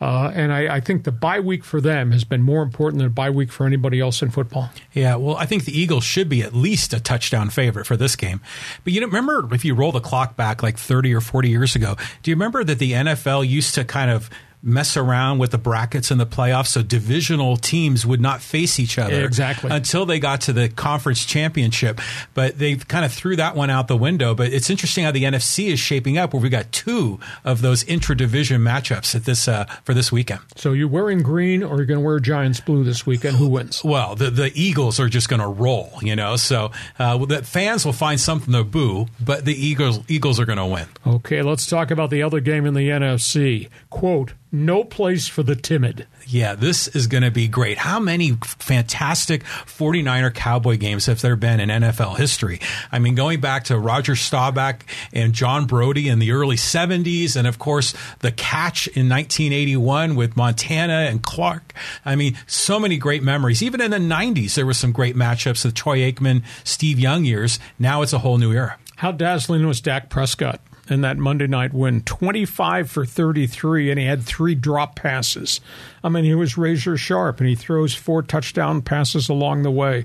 Uh, 0.00 0.30
and 0.34 0.52
I, 0.52 0.76
I, 0.76 0.80
think 0.80 1.04
the 1.04 1.12
bye 1.12 1.38
week 1.38 1.62
for 1.62 1.80
them 1.80 2.10
has 2.10 2.24
been 2.24 2.42
more 2.42 2.62
important 2.62 2.98
than 2.98 3.06
a 3.06 3.10
bye 3.10 3.30
week 3.30 3.52
for 3.52 3.64
anybody 3.64 4.00
else 4.00 4.22
in 4.22 4.30
football. 4.30 4.68
Yeah, 4.92 5.14
well, 5.16 5.36
I 5.36 5.46
think 5.46 5.64
the 5.64 5.78
Eagles 5.78 6.02
should 6.02 6.28
be 6.28 6.42
at 6.42 6.52
least 6.52 6.92
a 6.92 7.00
touchdown 7.00 7.48
favorite 7.48 7.86
for 7.86 7.96
this 7.96 8.16
game. 8.16 8.40
But 8.82 8.92
you 8.92 9.00
know, 9.00 9.06
remember 9.06 9.54
if 9.54 9.64
you 9.64 9.74
roll 9.74 9.92
the 9.92 10.00
clock 10.00 10.36
back 10.36 10.62
like 10.64 10.78
30 10.78 11.14
or 11.14 11.20
40 11.20 11.48
years 11.48 11.76
ago, 11.76 11.96
do 12.22 12.30
you 12.30 12.34
remember 12.34 12.64
that 12.64 12.80
the 12.80 12.92
NFL 12.92 13.48
used 13.48 13.76
to 13.76 13.84
kind 13.84 14.10
of 14.10 14.28
mess 14.64 14.96
around 14.96 15.38
with 15.38 15.50
the 15.50 15.58
brackets 15.58 16.10
in 16.10 16.16
the 16.18 16.26
playoffs 16.26 16.68
so 16.68 16.82
divisional 16.82 17.56
teams 17.56 18.06
would 18.06 18.20
not 18.20 18.40
face 18.40 18.80
each 18.80 18.98
other 18.98 19.24
exactly. 19.24 19.70
until 19.70 20.06
they 20.06 20.18
got 20.18 20.40
to 20.42 20.52
the 20.52 20.68
conference 20.70 21.24
championship. 21.24 22.00
But 22.32 22.58
they 22.58 22.76
kind 22.76 23.04
of 23.04 23.12
threw 23.12 23.36
that 23.36 23.54
one 23.54 23.70
out 23.70 23.88
the 23.88 23.96
window. 23.96 24.34
But 24.34 24.52
it's 24.52 24.70
interesting 24.70 25.04
how 25.04 25.10
the 25.10 25.24
NFC 25.24 25.68
is 25.68 25.78
shaping 25.78 26.16
up 26.16 26.32
where 26.32 26.42
we 26.42 26.48
got 26.48 26.72
two 26.72 27.20
of 27.44 27.60
those 27.60 27.84
intra-division 27.84 28.60
matchups 28.62 29.14
at 29.14 29.24
this 29.24 29.46
uh, 29.46 29.64
for 29.84 29.92
this 29.92 30.10
weekend. 30.10 30.40
So 30.56 30.72
you're 30.72 30.88
wearing 30.88 31.22
green 31.22 31.62
or 31.62 31.76
you're 31.76 31.86
going 31.86 32.00
to 32.00 32.04
wear 32.04 32.18
Giants 32.18 32.60
blue 32.60 32.84
this 32.84 33.06
weekend? 33.06 33.36
Who 33.36 33.48
wins? 33.48 33.84
Well 33.84 34.14
the, 34.14 34.30
the 34.30 34.50
Eagles 34.54 34.98
are 34.98 35.08
just 35.08 35.28
going 35.28 35.40
to 35.40 35.48
roll 35.48 35.92
you 36.00 36.16
know? 36.16 36.36
So 36.36 36.70
uh, 36.98 37.18
the 37.26 37.42
fans 37.42 37.84
will 37.84 37.92
find 37.92 38.18
something 38.18 38.52
to 38.52 38.64
boo 38.64 39.06
but 39.20 39.44
the 39.44 39.54
Eagles 39.54 40.00
Eagles 40.08 40.40
are 40.40 40.46
going 40.46 40.58
to 40.58 40.66
win. 40.66 40.86
Okay 41.06 41.42
let's 41.42 41.66
talk 41.66 41.90
about 41.90 42.10
the 42.10 42.22
other 42.22 42.40
game 42.40 42.64
in 42.64 42.74
the 42.74 42.88
NFC 42.88 43.68
quote 43.90 44.32
no 44.54 44.84
place 44.84 45.26
for 45.26 45.42
the 45.42 45.56
timid. 45.56 46.06
Yeah, 46.26 46.54
this 46.54 46.88
is 46.88 47.06
going 47.06 47.24
to 47.24 47.30
be 47.30 47.48
great. 47.48 47.76
How 47.76 48.00
many 48.00 48.32
fantastic 48.44 49.44
49er 49.44 50.32
Cowboy 50.32 50.78
games 50.78 51.06
have 51.06 51.20
there 51.20 51.36
been 51.36 51.60
in 51.60 51.68
NFL 51.68 52.16
history? 52.16 52.60
I 52.90 52.98
mean, 52.98 53.14
going 53.14 53.40
back 53.40 53.64
to 53.64 53.78
Roger 53.78 54.16
Staubach 54.16 54.86
and 55.12 55.32
John 55.32 55.66
Brodie 55.66 56.08
in 56.08 56.20
the 56.20 56.32
early 56.32 56.56
70s, 56.56 57.36
and 57.36 57.46
of 57.46 57.58
course, 57.58 57.94
the 58.20 58.32
catch 58.32 58.86
in 58.86 59.08
1981 59.08 60.14
with 60.14 60.36
Montana 60.36 61.08
and 61.10 61.22
Clark. 61.22 61.74
I 62.04 62.16
mean, 62.16 62.38
so 62.46 62.78
many 62.78 62.96
great 62.96 63.22
memories. 63.22 63.62
Even 63.62 63.80
in 63.80 63.90
the 63.90 63.98
90s, 63.98 64.54
there 64.54 64.66
were 64.66 64.72
some 64.74 64.92
great 64.92 65.16
matchups 65.16 65.64
with 65.64 65.74
Troy 65.74 65.98
Aikman, 65.98 66.42
Steve 66.62 66.98
Young 66.98 67.24
years. 67.24 67.58
Now 67.78 68.02
it's 68.02 68.12
a 68.12 68.20
whole 68.20 68.38
new 68.38 68.52
era. 68.52 68.78
How 68.96 69.10
dazzling 69.12 69.66
was 69.66 69.80
Dak 69.80 70.08
Prescott? 70.08 70.60
In 70.90 71.00
that 71.00 71.16
Monday 71.16 71.46
night 71.46 71.72
win 71.72 72.02
25 72.02 72.90
for 72.90 73.06
33, 73.06 73.90
and 73.90 73.98
he 73.98 74.04
had 74.04 74.22
three 74.22 74.54
drop 74.54 74.96
passes. 74.96 75.62
I 76.02 76.10
mean, 76.10 76.24
he 76.24 76.34
was 76.34 76.58
razor 76.58 76.98
sharp, 76.98 77.40
and 77.40 77.48
he 77.48 77.54
throws 77.54 77.94
four 77.94 78.22
touchdown 78.22 78.82
passes 78.82 79.30
along 79.30 79.62
the 79.62 79.70
way. 79.70 80.04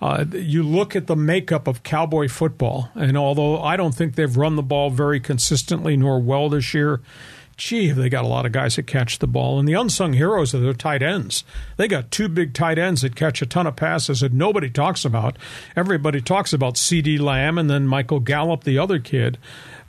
Uh, 0.00 0.24
you 0.32 0.62
look 0.62 0.94
at 0.94 1.08
the 1.08 1.16
makeup 1.16 1.66
of 1.66 1.82
Cowboy 1.82 2.28
football, 2.28 2.90
and 2.94 3.16
although 3.16 3.60
I 3.60 3.76
don't 3.76 3.94
think 3.94 4.14
they've 4.14 4.36
run 4.36 4.54
the 4.54 4.62
ball 4.62 4.90
very 4.90 5.18
consistently 5.18 5.96
nor 5.96 6.20
well 6.20 6.48
this 6.48 6.72
year, 6.74 7.00
gee, 7.60 7.88
have 7.88 7.96
they 7.96 8.08
got 8.08 8.24
a 8.24 8.28
lot 8.28 8.46
of 8.46 8.52
guys 8.52 8.76
that 8.76 8.86
catch 8.86 9.18
the 9.18 9.26
ball. 9.26 9.58
And 9.58 9.68
the 9.68 9.74
unsung 9.74 10.14
heroes 10.14 10.54
are 10.54 10.60
their 10.60 10.72
tight 10.72 11.02
ends. 11.02 11.44
They 11.76 11.86
got 11.86 12.10
two 12.10 12.28
big 12.28 12.54
tight 12.54 12.78
ends 12.78 13.02
that 13.02 13.14
catch 13.14 13.42
a 13.42 13.46
ton 13.46 13.66
of 13.66 13.76
passes 13.76 14.20
that 14.20 14.32
nobody 14.32 14.70
talks 14.70 15.04
about. 15.04 15.36
Everybody 15.76 16.20
talks 16.20 16.52
about 16.52 16.74
CeeDee 16.74 17.20
Lamb 17.20 17.58
and 17.58 17.68
then 17.68 17.86
Michael 17.86 18.20
Gallup, 18.20 18.64
the 18.64 18.78
other 18.78 18.98
kid. 18.98 19.38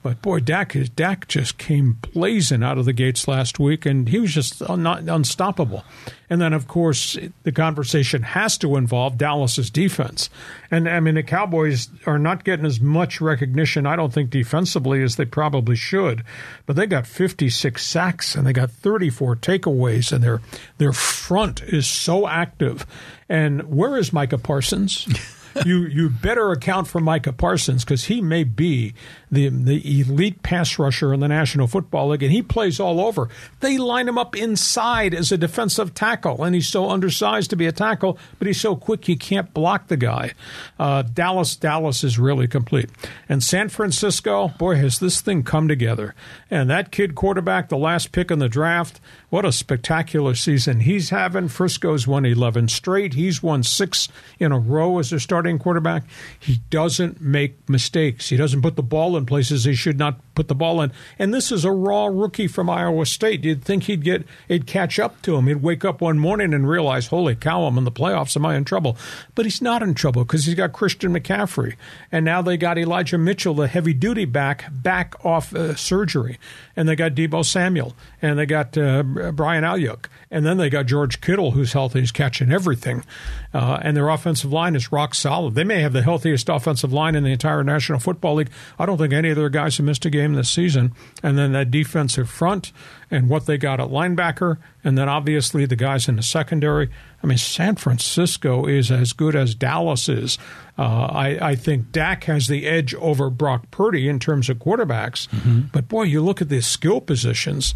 But 0.02 0.20
boy, 0.20 0.40
Dak, 0.40 0.76
Dak 0.96 1.28
just 1.28 1.58
came 1.58 1.98
blazing 2.12 2.64
out 2.64 2.76
of 2.76 2.86
the 2.86 2.92
gates 2.92 3.28
last 3.28 3.60
week, 3.60 3.86
and 3.86 4.08
he 4.08 4.18
was 4.18 4.34
just 4.34 4.68
not 4.68 5.08
unstoppable. 5.08 5.84
And 6.28 6.40
then, 6.40 6.52
of 6.52 6.66
course, 6.66 7.16
the 7.44 7.52
conversation 7.52 8.22
has 8.22 8.58
to 8.58 8.76
involve 8.76 9.16
Dallas's 9.16 9.70
defense. 9.70 10.28
And 10.72 10.88
I 10.88 10.98
mean, 10.98 11.14
the 11.14 11.22
Cowboys 11.22 11.88
are 12.04 12.18
not 12.18 12.42
getting 12.42 12.66
as 12.66 12.80
much 12.80 13.20
recognition, 13.20 13.86
I 13.86 13.94
don't 13.94 14.12
think, 14.12 14.30
defensively 14.30 15.02
as 15.04 15.14
they 15.16 15.24
probably 15.24 15.76
should. 15.76 16.24
But 16.66 16.74
they 16.74 16.86
got 16.86 17.06
56 17.06 17.84
sacks 17.84 18.34
and 18.34 18.44
they 18.44 18.52
got 18.52 18.70
34 18.70 19.36
takeaways, 19.36 20.10
and 20.10 20.24
their 20.24 20.40
their 20.78 20.92
front 20.92 21.62
is 21.62 21.86
so 21.86 22.26
active. 22.26 22.86
And 23.28 23.62
where 23.74 23.96
is 23.96 24.12
Micah 24.12 24.38
Parsons? 24.38 25.06
you 25.64 25.86
you 25.86 26.08
better 26.08 26.50
account 26.50 26.88
for 26.88 27.00
Micah 27.00 27.32
Parsons 27.32 27.84
because 27.84 28.04
he 28.04 28.20
may 28.20 28.44
be 28.44 28.94
the 29.30 29.48
the 29.48 30.00
elite 30.00 30.42
pass 30.42 30.78
rusher 30.78 31.12
in 31.12 31.20
the 31.20 31.28
National 31.28 31.66
Football 31.66 32.08
League, 32.08 32.22
and 32.22 32.32
he 32.32 32.42
plays 32.42 32.78
all 32.78 33.00
over. 33.00 33.28
They 33.60 33.78
line 33.78 34.08
him 34.08 34.18
up 34.18 34.36
inside 34.36 35.14
as 35.14 35.32
a 35.32 35.38
defensive 35.38 35.94
tackle, 35.94 36.44
and 36.44 36.54
he's 36.54 36.68
so 36.68 36.90
undersized 36.90 37.50
to 37.50 37.56
be 37.56 37.66
a 37.66 37.72
tackle, 37.72 38.18
but 38.38 38.46
he's 38.46 38.60
so 38.60 38.76
quick 38.76 39.08
you 39.08 39.16
can't 39.16 39.52
block 39.54 39.88
the 39.88 39.96
guy. 39.96 40.32
Uh, 40.78 41.02
Dallas 41.02 41.56
Dallas 41.56 42.04
is 42.04 42.18
really 42.18 42.48
complete, 42.48 42.90
and 43.28 43.42
San 43.42 43.68
Francisco, 43.68 44.48
boy, 44.58 44.76
has 44.76 44.98
this 44.98 45.20
thing 45.20 45.42
come 45.42 45.68
together. 45.68 46.14
And 46.50 46.68
that 46.70 46.90
kid 46.90 47.14
quarterback, 47.14 47.68
the 47.68 47.78
last 47.78 48.12
pick 48.12 48.30
in 48.30 48.38
the 48.38 48.48
draft, 48.48 49.00
what 49.30 49.44
a 49.46 49.52
spectacular 49.52 50.34
season 50.34 50.80
he's 50.80 51.08
having. 51.08 51.48
Frisco's 51.48 52.06
won 52.06 52.26
11 52.26 52.68
straight. 52.68 53.14
He's 53.14 53.42
won 53.42 53.62
six 53.62 54.08
in 54.38 54.52
a 54.52 54.58
row 54.58 54.98
as 54.98 55.12
a 55.12 55.18
starting 55.18 55.41
quarterback. 55.58 56.04
He 56.38 56.60
doesn't 56.70 57.20
make 57.20 57.68
mistakes. 57.68 58.28
He 58.28 58.36
doesn't 58.36 58.62
put 58.62 58.76
the 58.76 58.82
ball 58.82 59.16
in 59.16 59.26
places 59.26 59.64
he 59.64 59.74
should 59.74 59.98
not 59.98 60.20
put 60.34 60.48
the 60.48 60.54
ball 60.54 60.80
in. 60.80 60.92
And 61.18 61.32
this 61.32 61.52
is 61.52 61.64
a 61.64 61.72
raw 61.72 62.06
rookie 62.06 62.48
from 62.48 62.70
Iowa 62.70 63.06
State. 63.06 63.44
You'd 63.44 63.64
think 63.64 63.84
he'd 63.84 64.04
get, 64.04 64.24
it'd 64.48 64.66
catch 64.66 64.98
up 64.98 65.20
to 65.22 65.36
him. 65.36 65.46
He'd 65.46 65.62
wake 65.62 65.84
up 65.84 66.00
one 66.00 66.18
morning 66.18 66.54
and 66.54 66.68
realize, 66.68 67.08
holy 67.08 67.34
cow, 67.34 67.64
I'm 67.64 67.78
in 67.78 67.84
the 67.84 67.92
playoffs. 67.92 68.36
Am 68.36 68.46
I 68.46 68.56
in 68.56 68.64
trouble? 68.64 68.96
But 69.34 69.46
he's 69.46 69.62
not 69.62 69.82
in 69.82 69.94
trouble 69.94 70.24
because 70.24 70.46
he's 70.46 70.54
got 70.54 70.72
Christian 70.72 71.12
McCaffrey. 71.12 71.76
And 72.10 72.24
now 72.24 72.42
they 72.42 72.56
got 72.56 72.78
Elijah 72.78 73.18
Mitchell, 73.18 73.54
the 73.54 73.68
heavy 73.68 73.94
duty 73.94 74.24
back, 74.24 74.66
back 74.72 75.14
off 75.24 75.54
uh, 75.54 75.74
surgery. 75.74 76.38
And 76.76 76.88
they 76.88 76.96
got 76.96 77.12
Deebo 77.14 77.44
Samuel. 77.44 77.94
And 78.20 78.38
they 78.38 78.46
got 78.46 78.76
uh, 78.78 79.02
Brian 79.02 79.64
Aiyuk. 79.64 80.06
And 80.32 80.46
then 80.46 80.56
they 80.56 80.70
got 80.70 80.86
George 80.86 81.20
Kittle, 81.20 81.50
who's 81.50 81.74
healthy, 81.74 82.00
he's 82.00 82.10
catching 82.10 82.50
everything. 82.50 83.04
Uh, 83.52 83.78
and 83.82 83.94
their 83.94 84.08
offensive 84.08 84.50
line 84.50 84.74
is 84.74 84.90
rock 84.90 85.14
solid. 85.14 85.54
They 85.54 85.62
may 85.62 85.82
have 85.82 85.92
the 85.92 86.02
healthiest 86.02 86.48
offensive 86.48 86.92
line 86.92 87.14
in 87.14 87.22
the 87.22 87.32
entire 87.32 87.62
National 87.62 87.98
Football 87.98 88.36
League. 88.36 88.50
I 88.78 88.86
don't 88.86 88.96
think 88.96 89.12
any 89.12 89.28
of 89.28 89.36
their 89.36 89.50
guys 89.50 89.76
have 89.76 89.84
missed 89.84 90.06
a 90.06 90.10
game 90.10 90.32
this 90.32 90.48
season. 90.48 90.94
And 91.22 91.36
then 91.36 91.52
that 91.52 91.70
defensive 91.70 92.30
front 92.30 92.72
and 93.12 93.28
what 93.28 93.44
they 93.44 93.58
got 93.58 93.78
at 93.78 93.88
linebacker, 93.88 94.56
and 94.82 94.96
then 94.96 95.06
obviously 95.06 95.66
the 95.66 95.76
guys 95.76 96.08
in 96.08 96.16
the 96.16 96.22
secondary. 96.22 96.88
I 97.22 97.26
mean, 97.26 97.36
San 97.36 97.76
Francisco 97.76 98.64
is 98.64 98.90
as 98.90 99.12
good 99.12 99.36
as 99.36 99.54
Dallas 99.54 100.08
is. 100.08 100.38
Uh, 100.78 101.08
I, 101.12 101.50
I, 101.50 101.54
think 101.54 101.92
Dak 101.92 102.24
has 102.24 102.46
the 102.46 102.66
edge 102.66 102.94
over 102.94 103.28
Brock 103.28 103.70
Purdy 103.70 104.08
in 104.08 104.18
terms 104.18 104.48
of 104.48 104.58
quarterbacks. 104.58 105.28
Mm-hmm. 105.28 105.60
But 105.70 105.88
boy, 105.88 106.04
you 106.04 106.22
look 106.22 106.40
at 106.40 106.48
the 106.48 106.62
skill 106.62 107.02
positions. 107.02 107.74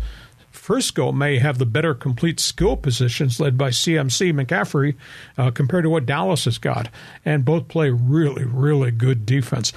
Frisco 0.67 1.13
may 1.13 1.39
have 1.39 1.59
the 1.59 1.65
better 1.65 1.95
complete 1.95 2.41
skill 2.41 2.77
positions 2.77 3.39
led 3.39 3.57
by 3.57 3.71
CMC 3.71 4.33
McCaffrey 4.33 4.97
uh, 5.39 5.53
compared 5.53 5.85
to 5.85 5.91
what 5.91 6.07
Dallas 6.07 6.45
has 6.47 6.59
got. 6.59 6.89
And 7.25 7.45
both 7.45 7.69
play 7.69 7.91
really, 7.91 8.43
really 8.43 8.91
good 8.91 9.25
defense. 9.25 9.73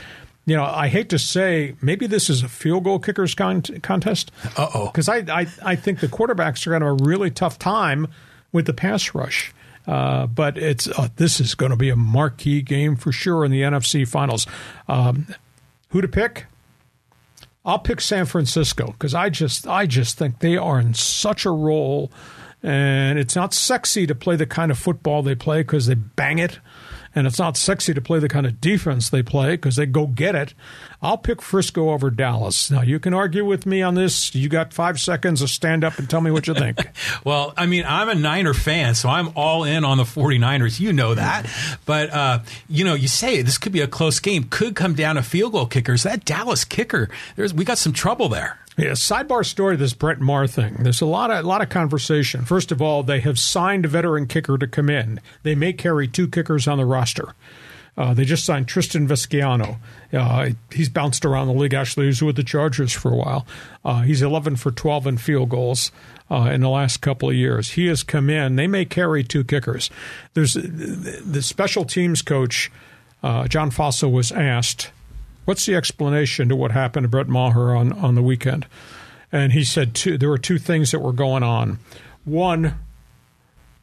You 0.47 0.55
know, 0.55 0.63
I 0.63 0.87
hate 0.87 1.09
to 1.09 1.19
say 1.19 1.75
maybe 1.79 2.07
this 2.07 2.27
is 2.27 2.41
a 2.41 2.49
field 2.49 2.85
goal 2.85 2.97
kickers 2.97 3.35
con- 3.35 3.61
contest. 3.83 4.31
Uh 4.57 4.67
oh. 4.73 4.87
Because 4.87 5.07
I, 5.07 5.17
I, 5.17 5.45
I 5.63 5.75
think 5.75 5.99
the 5.99 6.07
quarterbacks 6.07 6.65
are 6.65 6.71
going 6.71 6.81
to 6.81 6.87
have 6.87 7.01
a 7.01 7.03
really 7.03 7.29
tough 7.29 7.59
time 7.59 8.07
with 8.51 8.65
the 8.65 8.73
pass 8.73 9.13
rush. 9.13 9.53
Uh, 9.85 10.25
but 10.25 10.57
it's 10.57 10.87
uh, 10.87 11.09
this 11.17 11.39
is 11.39 11.53
going 11.53 11.69
to 11.69 11.77
be 11.77 11.91
a 11.91 11.95
marquee 11.95 12.63
game 12.63 12.95
for 12.95 13.11
sure 13.11 13.45
in 13.45 13.51
the 13.51 13.61
NFC 13.61 14.07
Finals. 14.07 14.47
Um, 14.87 15.27
who 15.89 16.01
to 16.01 16.07
pick? 16.07 16.47
I'll 17.69 17.79
pick 17.79 18.01
San 18.01 18.25
Francisco 18.25 18.87
because 18.87 19.13
I 19.13 19.29
just 19.29 19.67
I 19.67 19.85
just 19.85 20.17
think 20.17 20.39
they 20.39 20.57
are 20.57 20.79
in 20.79 20.95
such 20.95 21.45
a 21.45 21.51
role, 21.51 22.11
and 22.63 23.19
it's 23.19 23.35
not 23.35 23.53
sexy 23.53 24.07
to 24.07 24.15
play 24.15 24.35
the 24.35 24.47
kind 24.47 24.71
of 24.71 24.79
football 24.79 25.21
they 25.21 25.35
play 25.35 25.61
because 25.61 25.85
they 25.85 25.93
bang 25.93 26.39
it 26.39 26.59
and 27.15 27.27
it's 27.27 27.39
not 27.39 27.57
sexy 27.57 27.93
to 27.93 28.01
play 28.01 28.19
the 28.19 28.29
kind 28.29 28.45
of 28.45 28.61
defense 28.61 29.09
they 29.09 29.23
play 29.23 29.51
because 29.51 29.75
they 29.75 29.85
go 29.85 30.07
get 30.07 30.35
it. 30.35 30.53
I'll 31.01 31.17
pick 31.17 31.41
Frisco 31.41 31.91
over 31.91 32.09
Dallas. 32.09 32.69
Now, 32.69 32.81
you 32.81 32.99
can 32.99 33.13
argue 33.13 33.45
with 33.45 33.65
me 33.65 33.81
on 33.81 33.95
this. 33.95 34.35
You 34.35 34.49
got 34.49 34.73
five 34.73 34.99
seconds 34.99 35.41
to 35.41 35.47
stand 35.47 35.83
up 35.83 35.97
and 35.97 36.09
tell 36.09 36.21
me 36.21 36.29
what 36.29 36.47
you 36.47 36.53
think. 36.53 36.77
well, 37.23 37.53
I 37.55 37.65
mean, 37.65 37.85
I'm 37.87 38.09
a 38.09 38.15
Niner 38.15 38.53
fan, 38.53 38.95
so 38.95 39.09
I'm 39.09 39.31
all 39.35 39.63
in 39.63 39.85
on 39.85 39.97
the 39.97 40.03
49ers. 40.03 40.79
You 40.79 40.91
know 40.91 41.15
that. 41.15 41.49
But, 41.85 42.09
uh, 42.11 42.39
you 42.67 42.83
know, 42.83 42.95
you 42.95 43.07
say 43.07 43.41
this 43.41 43.57
could 43.57 43.71
be 43.71 43.81
a 43.81 43.87
close 43.87 44.19
game, 44.19 44.45
could 44.49 44.75
come 44.75 44.93
down 44.93 45.15
to 45.15 45.23
field 45.23 45.53
goal 45.53 45.65
kickers. 45.65 46.03
That 46.03 46.25
Dallas 46.25 46.65
kicker, 46.65 47.09
there's, 47.35 47.53
we 47.53 47.63
got 47.63 47.77
some 47.77 47.93
trouble 47.93 48.27
there. 48.27 48.59
Yeah, 48.79 48.91
sidebar 48.91 49.45
story 49.45 49.75
this 49.75 49.93
Brett 49.93 50.21
Maher 50.21 50.47
thing. 50.47 50.77
There's 50.79 51.01
a 51.01 51.05
lot 51.05 51.31
of 51.31 51.43
a 51.43 51.47
lot 51.47 51.61
of 51.61 51.67
conversation. 51.67 52.45
First 52.45 52.71
of 52.71 52.81
all, 52.81 53.03
they 53.03 53.19
have 53.19 53.37
signed 53.37 53.83
a 53.83 53.89
veteran 53.89 54.25
kicker 54.25 54.57
to 54.57 54.67
come 54.67 54.89
in. 54.89 55.19
They 55.43 55.53
may 55.53 55.73
carry 55.73 56.07
two 56.07 56.29
kickers 56.29 56.65
on 56.65 56.77
the 56.77 56.85
roster. 56.85 57.35
Uh, 57.97 58.13
they 58.13 58.23
just 58.23 58.45
signed 58.45 58.69
Tristan 58.69 59.05
Vizcaino. 59.05 59.79
Uh, 60.13 60.51
he's 60.71 60.87
bounced 60.87 61.25
around 61.25 61.47
the 61.47 61.53
league. 61.53 61.73
Actually, 61.73 62.05
he 62.05 62.07
was 62.07 62.23
with 62.23 62.37
the 62.37 62.43
Chargers 62.43 62.93
for 62.93 63.11
a 63.11 63.17
while. 63.17 63.45
Uh, 63.83 64.03
he's 64.03 64.21
11 64.21 64.55
for 64.55 64.71
12 64.71 65.07
in 65.07 65.17
field 65.17 65.49
goals 65.49 65.91
uh, 66.31 66.49
in 66.53 66.61
the 66.61 66.69
last 66.69 67.01
couple 67.01 67.29
of 67.29 67.35
years. 67.35 67.71
He 67.71 67.87
has 67.87 68.01
come 68.01 68.29
in. 68.29 68.55
They 68.55 68.67
may 68.67 68.85
carry 68.85 69.25
two 69.25 69.43
kickers. 69.43 69.89
There's 70.35 70.53
the 70.53 71.41
special 71.41 71.83
teams 71.83 72.21
coach, 72.21 72.71
uh, 73.21 73.49
John 73.49 73.69
Fassel, 73.71 74.13
was 74.13 74.31
asked, 74.31 74.91
"What's 75.49 75.65
the 75.65 75.75
explanation 75.75 76.47
to 76.49 76.55
what 76.55 76.71
happened 76.71 77.05
to 77.05 77.09
Brett 77.09 77.27
Maher 77.27 77.75
on 77.75 77.91
on 77.93 78.13
the 78.13 78.21
weekend?" 78.21 78.67
And 79.31 79.51
he 79.53 79.63
said 79.63 79.95
two, 79.95 80.17
there 80.17 80.29
were 80.29 80.37
two 80.37 80.59
things 80.59 80.91
that 80.91 80.99
were 80.99 81.11
going 81.11 81.43
on. 81.43 81.79
One, 82.23 82.75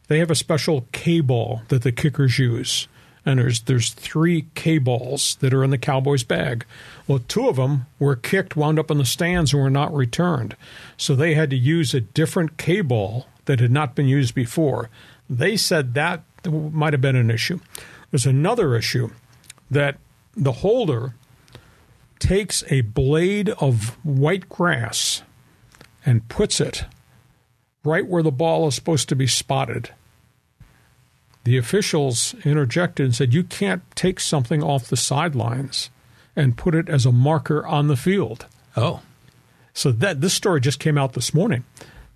they 0.09 0.21
have 0.21 0.31
a 0.31 0.37
special 0.37 0.87
K 0.93 1.21
ball 1.21 1.63
that 1.69 1.83
the 1.83 1.93
kickers 1.93 2.39
use 2.39 2.87
and 3.27 3.41
there's 3.41 3.63
there's 3.63 3.91
three 3.91 4.47
K 4.55 4.79
balls 4.79 5.37
that 5.41 5.53
are 5.53 5.65
in 5.65 5.71
the 5.71 5.79
Cowboys 5.79 6.23
bag. 6.23 6.65
Well, 7.09 7.19
two 7.19 7.49
of 7.49 7.57
them 7.57 7.87
were 7.99 8.15
kicked, 8.15 8.57
wound 8.57 8.79
up 8.79 8.91
in 8.91 8.99
the 8.99 9.05
stands, 9.05 9.53
and 9.53 9.61
were 9.61 9.69
not 9.69 9.93
returned. 9.93 10.57
So 10.97 11.17
they 11.17 11.35
had 11.35 11.51
to 11.51 11.57
use 11.57 11.93
a 11.93 12.01
different 12.01 12.57
K 12.57 12.81
ball 12.81 13.27
that 13.47 13.59
had 13.59 13.73
not 13.73 13.97
been 13.97 14.07
used 14.07 14.35
before. 14.35 14.89
They 15.29 15.57
said 15.57 15.95
that 15.95 16.23
might 16.47 16.93
have 16.95 17.03
been 17.03 17.17
an 17.17 17.31
issue. 17.31 17.59
There's 18.13 18.27
another 18.27 18.77
issue 18.77 19.11
that 19.69 19.99
the 20.37 20.53
holder 20.53 21.15
takes 22.19 22.65
a 22.71 22.81
blade 22.83 23.51
of 23.51 23.97
white 24.05 24.49
grass 24.49 25.23
and 26.05 26.29
puts 26.29 26.61
it 26.61 26.85
right 27.85 28.07
where 28.07 28.23
the 28.23 28.33
ball 28.33 28.67
is 28.69 28.75
supposed 28.75 29.09
to 29.09 29.17
be 29.17 29.27
spotted 29.27 29.91
the 31.47 31.57
officials 31.57 32.35
interjected 32.45 33.05
and 33.05 33.15
said, 33.15 33.33
You 33.33 33.45
can't 33.45 33.83
take 33.95 34.19
something 34.19 34.65
off 34.65 34.89
the 34.89 34.97
sidelines 34.97 35.91
and 36.35 36.59
put 36.59 36.75
it 36.75 36.89
as 36.89 37.07
a 37.07 37.13
marker 37.13 37.65
on 37.65 37.87
the 37.87 37.97
field. 37.97 38.47
Oh. 38.77 39.01
So 39.73 39.93
that 39.93 40.21
this 40.21 40.35
story 40.35 40.61
just 40.61 40.81
came 40.81 40.99
out 40.99 41.13
this 41.13 41.33
morning 41.33 41.63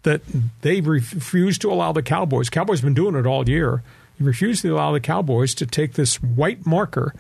that 0.02 0.22
they 0.62 0.80
refused 0.80 1.60
to 1.60 1.72
allow 1.72 1.92
the 1.92 2.02
Cowboys. 2.02 2.50
Cowboys 2.50 2.80
been 2.80 2.92
doing 2.92 3.14
it 3.14 3.24
all 3.24 3.48
year. 3.48 3.84
Refused 4.18 4.62
to 4.62 4.74
allow 4.74 4.90
the 4.90 5.00
Cowboys 5.00 5.54
to 5.54 5.64
take 5.64 5.92
this 5.92 6.20
white 6.20 6.66
marker, 6.66 7.14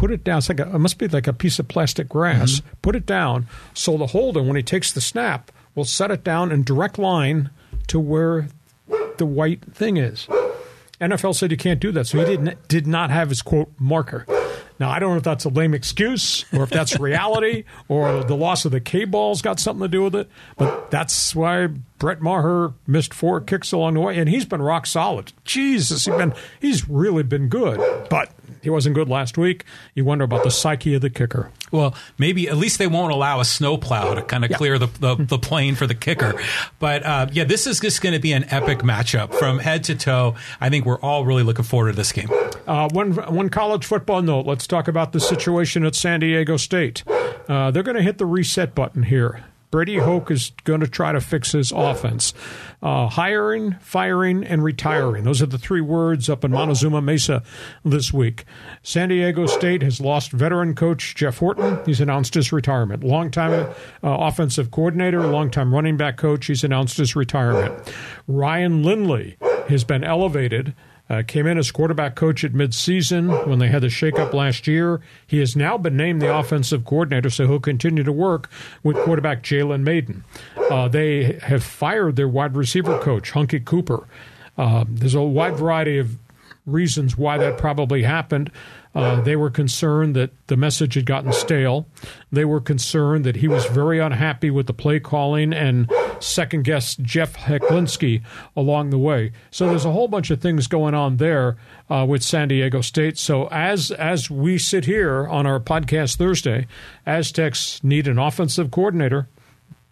put 0.00 0.10
it 0.10 0.24
down. 0.24 0.38
It's 0.38 0.48
like 0.48 0.60
a, 0.60 0.74
it 0.74 0.78
must 0.78 0.96
be 0.96 1.08
like 1.08 1.26
a 1.26 1.32
piece 1.34 1.58
of 1.58 1.68
plastic 1.68 2.08
grass. 2.08 2.60
Mm-hmm. 2.60 2.68
Put 2.80 2.96
it 2.96 3.04
down 3.04 3.46
so 3.74 3.98
the 3.98 4.06
holder, 4.06 4.42
when 4.42 4.56
he 4.56 4.62
takes 4.62 4.92
the 4.92 5.00
snap, 5.00 5.52
will 5.74 5.84
set 5.84 6.10
it 6.10 6.24
down 6.24 6.50
in 6.50 6.64
direct 6.64 6.98
line 6.98 7.50
to 7.88 8.00
where 8.00 8.48
the 9.18 9.26
white 9.26 9.62
thing 9.74 9.98
is. 9.98 10.26
NFL 11.02 11.34
said 11.34 11.50
you 11.50 11.58
can't 11.58 11.80
do 11.80 11.92
that, 11.92 12.06
so 12.06 12.18
he 12.18 12.24
didn't 12.24 12.66
did 12.66 12.86
not 12.86 13.10
have 13.10 13.28
his 13.28 13.42
quote 13.42 13.70
marker. 13.78 14.24
Now 14.78 14.88
I 14.88 14.98
don't 14.98 15.10
know 15.10 15.16
if 15.18 15.22
that's 15.22 15.44
a 15.44 15.50
lame 15.50 15.74
excuse 15.74 16.46
or 16.54 16.62
if 16.62 16.70
that's 16.70 16.98
reality 16.98 17.64
or 17.88 18.24
the 18.24 18.36
loss 18.36 18.64
of 18.64 18.72
the 18.72 18.80
K 18.80 19.04
balls 19.04 19.42
got 19.42 19.60
something 19.60 19.82
to 19.82 19.88
do 19.88 20.02
with 20.02 20.14
it, 20.14 20.30
but 20.56 20.90
that's 20.90 21.34
why 21.34 21.66
Brett 21.98 22.22
Maher 22.22 22.72
missed 22.86 23.12
four 23.12 23.42
kicks 23.42 23.70
along 23.72 23.94
the 23.94 24.00
way, 24.00 24.18
and 24.18 24.30
he's 24.30 24.46
been 24.46 24.62
rock 24.62 24.86
solid. 24.86 25.34
Jesus, 25.44 26.06
he's 26.06 26.14
been 26.14 26.32
he's 26.58 26.88
really 26.88 27.22
been 27.22 27.48
good, 27.48 28.08
but 28.08 28.30
he 28.62 28.70
wasn't 28.70 28.94
good 28.94 29.08
last 29.08 29.38
week. 29.38 29.64
You 29.94 30.04
wonder 30.04 30.24
about 30.24 30.44
the 30.44 30.50
psyche 30.50 30.94
of 30.94 31.00
the 31.00 31.10
kicker. 31.10 31.50
Well, 31.70 31.94
maybe 32.18 32.48
at 32.48 32.56
least 32.56 32.78
they 32.78 32.86
won't 32.86 33.12
allow 33.12 33.40
a 33.40 33.44
snowplow 33.44 34.14
to 34.14 34.22
kind 34.22 34.44
of 34.44 34.50
yeah. 34.50 34.56
clear 34.56 34.78
the, 34.78 34.86
the, 34.86 35.14
the, 35.16 35.38
plane 35.38 35.74
for 35.74 35.86
the 35.86 35.94
kicker. 35.94 36.34
But 36.78 37.04
uh, 37.04 37.28
yeah, 37.32 37.44
this 37.44 37.66
is 37.66 37.80
just 37.80 38.02
going 38.02 38.12
to 38.12 38.18
be 38.18 38.32
an 38.32 38.44
epic 38.50 38.78
matchup 38.80 39.34
from 39.34 39.58
head 39.58 39.84
to 39.84 39.94
toe. 39.94 40.34
I 40.60 40.68
think 40.68 40.84
we're 40.84 41.00
all 41.00 41.24
really 41.24 41.42
looking 41.42 41.64
forward 41.64 41.92
to 41.92 41.96
this 41.96 42.12
game. 42.12 42.28
Uh, 42.66 42.88
one 42.90 43.12
one 43.12 43.48
college 43.48 43.86
football 43.86 44.22
note. 44.22 44.46
Let's 44.46 44.66
talk 44.66 44.88
about 44.88 45.12
the 45.12 45.20
situation 45.20 45.84
at 45.84 45.94
San 45.94 46.20
Diego 46.20 46.56
State. 46.56 47.04
Uh, 47.48 47.70
they're 47.70 47.82
going 47.82 47.96
to 47.96 48.02
hit 48.02 48.18
the 48.18 48.26
reset 48.26 48.74
button 48.74 49.04
here. 49.04 49.44
Brady 49.70 49.98
Hoke 49.98 50.30
is 50.30 50.52
going 50.64 50.80
to 50.80 50.88
try 50.88 51.12
to 51.12 51.20
fix 51.20 51.52
his 51.52 51.70
offense. 51.72 52.34
Uh, 52.82 53.06
hiring, 53.08 53.76
firing, 53.80 54.42
and 54.42 54.64
retiring. 54.64 55.24
Those 55.24 55.42
are 55.42 55.46
the 55.46 55.58
three 55.58 55.80
words 55.80 56.28
up 56.28 56.44
in 56.44 56.50
Montezuma 56.50 57.00
Mesa 57.00 57.42
this 57.84 58.12
week. 58.12 58.44
San 58.82 59.10
Diego 59.10 59.46
State 59.46 59.82
has 59.82 60.00
lost 60.00 60.32
veteran 60.32 60.74
coach 60.74 61.14
Jeff 61.14 61.38
Horton. 61.38 61.78
He's 61.84 62.00
announced 62.00 62.34
his 62.34 62.52
retirement. 62.52 63.04
Longtime 63.04 63.52
uh, 63.52 63.74
offensive 64.02 64.70
coordinator, 64.70 65.26
longtime 65.26 65.74
running 65.74 65.96
back 65.96 66.16
coach. 66.16 66.46
He's 66.46 66.64
announced 66.64 66.96
his 66.96 67.14
retirement. 67.14 67.94
Ryan 68.26 68.82
Lindley 68.82 69.36
has 69.68 69.84
been 69.84 70.02
elevated 70.02 70.74
uh, 71.10 71.24
came 71.26 71.46
in 71.46 71.58
as 71.58 71.72
quarterback 71.72 72.14
coach 72.14 72.44
at 72.44 72.52
midseason 72.52 73.46
when 73.46 73.58
they 73.58 73.66
had 73.66 73.82
the 73.82 73.88
shakeup 73.88 74.32
last 74.32 74.68
year. 74.68 75.00
He 75.26 75.40
has 75.40 75.56
now 75.56 75.76
been 75.76 75.96
named 75.96 76.22
the 76.22 76.34
offensive 76.34 76.84
coordinator, 76.84 77.28
so 77.28 77.48
he'll 77.48 77.58
continue 77.58 78.04
to 78.04 78.12
work 78.12 78.48
with 78.84 78.96
quarterback 78.98 79.42
Jalen 79.42 79.82
Mayden. 79.82 80.22
Uh, 80.70 80.86
they 80.86 81.40
have 81.42 81.64
fired 81.64 82.14
their 82.14 82.28
wide 82.28 82.54
receiver 82.54 82.96
coach, 83.00 83.32
Hunkie 83.32 83.64
Cooper. 83.64 84.06
Uh, 84.56 84.84
there's 84.88 85.14
a 85.14 85.22
wide 85.22 85.56
variety 85.56 85.98
of 85.98 86.16
reasons 86.64 87.18
why 87.18 87.38
that 87.38 87.58
probably 87.58 88.04
happened. 88.04 88.52
Uh, 88.94 89.20
they 89.20 89.36
were 89.36 89.50
concerned 89.50 90.16
that 90.16 90.30
the 90.48 90.56
message 90.56 90.94
had 90.94 91.06
gotten 91.06 91.32
stale. 91.32 91.86
They 92.32 92.44
were 92.44 92.60
concerned 92.60 93.24
that 93.24 93.36
he 93.36 93.46
was 93.46 93.64
very 93.66 94.00
unhappy 94.00 94.50
with 94.50 94.66
the 94.66 94.72
play 94.72 94.98
calling 94.98 95.52
and 95.52 95.90
second 96.18 96.64
guessed 96.64 97.00
Jeff 97.00 97.36
Hecklinski 97.36 98.22
along 98.56 98.90
the 98.90 98.98
way. 98.98 99.32
So 99.50 99.68
there's 99.68 99.84
a 99.84 99.92
whole 99.92 100.08
bunch 100.08 100.30
of 100.30 100.40
things 100.40 100.66
going 100.66 100.94
on 100.94 101.18
there 101.18 101.56
uh, 101.88 102.04
with 102.08 102.22
San 102.22 102.48
Diego 102.48 102.80
State. 102.80 103.16
So 103.16 103.48
as 103.48 103.92
as 103.92 104.28
we 104.30 104.58
sit 104.58 104.84
here 104.86 105.26
on 105.28 105.46
our 105.46 105.60
podcast 105.60 106.16
Thursday, 106.16 106.66
Aztecs 107.06 107.82
need 107.84 108.08
an 108.08 108.18
offensive 108.18 108.70
coordinator, 108.70 109.28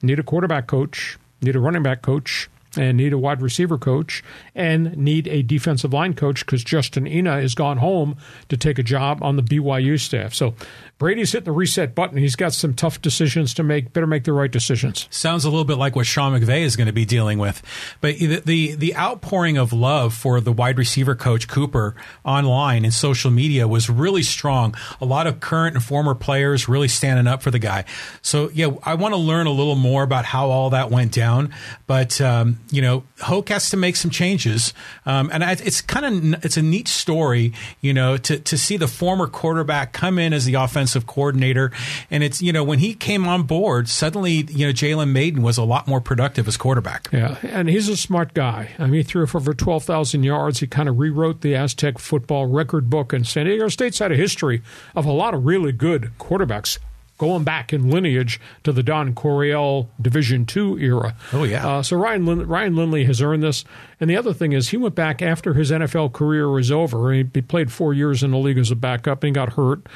need 0.02 0.18
a 0.18 0.24
quarterback 0.24 0.66
coach, 0.66 1.18
need 1.40 1.54
a 1.54 1.60
running 1.60 1.82
back 1.82 2.02
coach, 2.02 2.48
and 2.78 2.96
need 2.96 3.12
a 3.12 3.18
wide 3.18 3.42
receiver 3.42 3.78
coach 3.78 4.22
and 4.54 4.96
need 4.96 5.26
a 5.28 5.42
defensive 5.42 5.92
line 5.92 6.14
coach 6.14 6.44
because 6.44 6.64
Justin 6.64 7.06
Ena 7.06 7.40
has 7.40 7.54
gone 7.54 7.78
home 7.78 8.16
to 8.48 8.56
take 8.56 8.78
a 8.78 8.82
job 8.82 9.22
on 9.22 9.36
the 9.36 9.42
BYU 9.42 9.98
staff. 9.98 10.34
So 10.34 10.54
Brady's 10.98 11.30
hitting 11.30 11.44
the 11.44 11.52
reset 11.52 11.94
button. 11.94 12.18
He's 12.18 12.34
got 12.34 12.52
some 12.52 12.74
tough 12.74 13.00
decisions 13.00 13.54
to 13.54 13.62
make. 13.62 13.92
Better 13.92 14.06
make 14.06 14.24
the 14.24 14.32
right 14.32 14.50
decisions. 14.50 15.06
Sounds 15.10 15.44
a 15.44 15.48
little 15.48 15.64
bit 15.64 15.76
like 15.76 15.94
what 15.94 16.06
Sean 16.06 16.38
McVay 16.38 16.62
is 16.62 16.74
going 16.74 16.88
to 16.88 16.92
be 16.92 17.04
dealing 17.04 17.38
with. 17.38 17.62
But 18.00 18.18
the, 18.18 18.40
the, 18.40 18.74
the 18.74 18.96
outpouring 18.96 19.58
of 19.58 19.72
love 19.72 20.12
for 20.12 20.40
the 20.40 20.52
wide 20.52 20.76
receiver 20.76 21.14
coach 21.14 21.46
Cooper 21.46 21.94
online 22.24 22.84
and 22.84 22.92
social 22.92 23.30
media 23.30 23.68
was 23.68 23.88
really 23.88 24.24
strong. 24.24 24.74
A 25.00 25.04
lot 25.04 25.28
of 25.28 25.38
current 25.38 25.76
and 25.76 25.84
former 25.84 26.16
players 26.16 26.68
really 26.68 26.88
standing 26.88 27.28
up 27.28 27.42
for 27.42 27.52
the 27.52 27.60
guy. 27.60 27.84
So 28.20 28.50
yeah, 28.52 28.70
I 28.82 28.94
want 28.94 29.14
to 29.14 29.18
learn 29.18 29.46
a 29.46 29.52
little 29.52 29.76
more 29.76 30.02
about 30.02 30.24
how 30.24 30.50
all 30.50 30.70
that 30.70 30.90
went 30.90 31.12
down. 31.12 31.54
But 31.86 32.20
um, 32.20 32.58
you 32.70 32.82
know, 32.82 33.04
Hoke 33.20 33.48
has 33.48 33.70
to 33.70 33.76
make 33.76 33.96
some 33.96 34.10
changes. 34.10 34.74
Um, 35.06 35.30
and 35.32 35.42
it's 35.42 35.80
kind 35.80 36.34
of 36.34 36.44
it's 36.44 36.56
a 36.56 36.62
neat 36.62 36.88
story, 36.88 37.52
you 37.80 37.94
know, 37.94 38.16
to 38.16 38.38
to 38.38 38.58
see 38.58 38.76
the 38.76 38.88
former 38.88 39.26
quarterback 39.26 39.92
come 39.92 40.18
in 40.18 40.32
as 40.32 40.44
the 40.44 40.54
offensive 40.54 41.06
coordinator. 41.06 41.70
And 42.10 42.22
it's, 42.22 42.42
you 42.42 42.52
know, 42.52 42.64
when 42.64 42.78
he 42.78 42.94
came 42.94 43.26
on 43.26 43.44
board, 43.44 43.88
suddenly, 43.88 44.44
you 44.48 44.66
know, 44.66 44.72
Jalen 44.72 45.12
Mayden 45.12 45.42
was 45.42 45.58
a 45.58 45.64
lot 45.64 45.86
more 45.86 46.00
productive 46.00 46.46
as 46.48 46.56
quarterback. 46.56 47.08
Yeah. 47.12 47.38
And 47.42 47.68
he's 47.68 47.88
a 47.88 47.96
smart 47.96 48.34
guy. 48.34 48.70
I 48.78 48.84
mean, 48.84 48.94
he 48.94 49.02
threw 49.02 49.26
for 49.26 49.38
over 49.38 49.54
12,000 49.54 50.22
yards. 50.22 50.60
He 50.60 50.66
kind 50.66 50.88
of 50.88 50.98
rewrote 50.98 51.40
the 51.40 51.54
Aztec 51.54 51.98
football 51.98 52.46
record 52.46 52.90
book. 52.90 53.12
And 53.12 53.26
San 53.26 53.46
Diego 53.46 53.68
State's 53.68 53.98
had 53.98 54.12
a 54.12 54.16
history 54.16 54.62
of 54.94 55.06
a 55.06 55.12
lot 55.12 55.34
of 55.34 55.46
really 55.46 55.72
good 55.72 56.10
quarterbacks 56.18 56.78
going 57.18 57.44
back 57.44 57.72
in 57.72 57.90
lineage 57.90 58.40
to 58.64 58.72
the 58.72 58.82
Don 58.82 59.14
Coryell 59.14 59.90
Division 60.00 60.46
Two 60.46 60.78
era. 60.78 61.14
Oh 61.32 61.44
yeah. 61.44 61.66
Uh, 61.68 61.82
so 61.82 61.96
Ryan 61.96 62.24
Lin- 62.24 62.46
Ryan 62.46 62.76
Lindley 62.76 63.04
has 63.04 63.20
earned 63.20 63.42
this, 63.42 63.64
and 64.00 64.08
the 64.08 64.16
other 64.16 64.32
thing 64.32 64.52
is 64.52 64.68
he 64.70 64.76
went 64.76 64.94
back 64.94 65.20
after 65.20 65.54
his 65.54 65.70
NFL 65.70 66.12
career 66.12 66.48
was 66.48 66.70
over. 66.70 67.12
He, 67.12 67.28
he 67.34 67.42
played 67.42 67.70
four 67.70 67.92
years 67.92 68.22
in 68.22 68.30
the 68.30 68.38
league 68.38 68.58
as 68.58 68.70
a 68.70 68.76
backup 68.76 69.22
and 69.22 69.28
he 69.28 69.32
got 69.34 69.54
hurt. 69.54 69.86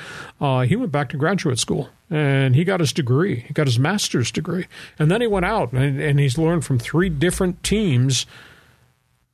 Uh, 0.40 0.60
he 0.62 0.76
went 0.76 0.92
back 0.92 1.08
to 1.10 1.16
graduate 1.16 1.58
school 1.58 1.88
and 2.10 2.54
he 2.54 2.64
got 2.64 2.80
his 2.80 2.92
degree. 2.92 3.40
He 3.40 3.54
got 3.54 3.66
his 3.66 3.78
master's 3.78 4.30
degree, 4.30 4.66
and 4.98 5.10
then 5.10 5.20
he 5.20 5.26
went 5.26 5.46
out 5.46 5.72
and, 5.72 6.00
and 6.00 6.20
he's 6.20 6.36
learned 6.36 6.64
from 6.64 6.78
three 6.78 7.08
different 7.08 7.62
teams 7.62 8.26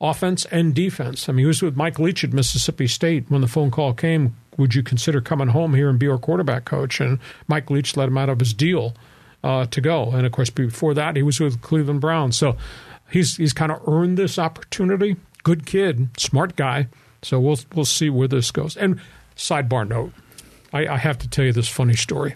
offense 0.01 0.44
and 0.46 0.74
defense. 0.74 1.29
I 1.29 1.33
mean, 1.33 1.40
he 1.40 1.46
was 1.46 1.62
with 1.62 1.77
Mike 1.77 1.98
Leach 1.98 2.22
at 2.22 2.33
Mississippi 2.33 2.87
State 2.87 3.24
when 3.29 3.40
the 3.40 3.48
phone 3.48 3.70
call 3.70 3.94
came 3.94 4.37
would 4.59 4.75
you 4.75 4.83
consider 4.83 5.23
coming 5.23 5.49
home 5.49 5.75
here 5.75 5.88
and 5.88 5.99
be 5.99 6.09
our 6.09 6.18
quarterback 6.18 6.66
coach? 6.66 7.01
And 7.01 7.18
Mike 7.47 7.71
Leach 7.71 7.97
let 7.97 8.09
him 8.09 8.18
out 8.18 8.29
of 8.29 8.40
his 8.40 8.53
deal 8.53 8.94
uh, 9.42 9.66
to 9.66 9.81
go. 9.81 10.11
And 10.11 10.27
of 10.27 10.33
course, 10.33 10.51
before 10.51 10.92
that, 10.94 11.16
he 11.16 11.23
was 11.23 11.40
with 11.40 11.62
Cleveland 11.62 12.01
Browns. 12.01 12.37
So 12.37 12.57
he's 13.11 13.37
he's 13.37 13.53
kind 13.53 13.73
of 13.73 13.81
earned 13.88 14.18
this 14.18 14.38
opportunity. 14.38 15.16
Good 15.44 15.64
kid, 15.64 16.11
smart 16.18 16.57
guy. 16.57 16.88
So 17.23 17.40
we'll 17.40 17.59
we'll 17.75 17.85
see 17.85 18.11
where 18.11 18.29
this 18.29 18.51
goes. 18.51 18.77
And 18.77 19.01
sidebar 19.37 19.88
note, 19.88 20.12
I, 20.73 20.87
I 20.87 20.97
have 20.99 21.18
to 21.18 21.29
tell 21.29 21.44
you 21.44 21.53
this 21.53 21.68
funny 21.68 21.94
story. 21.94 22.35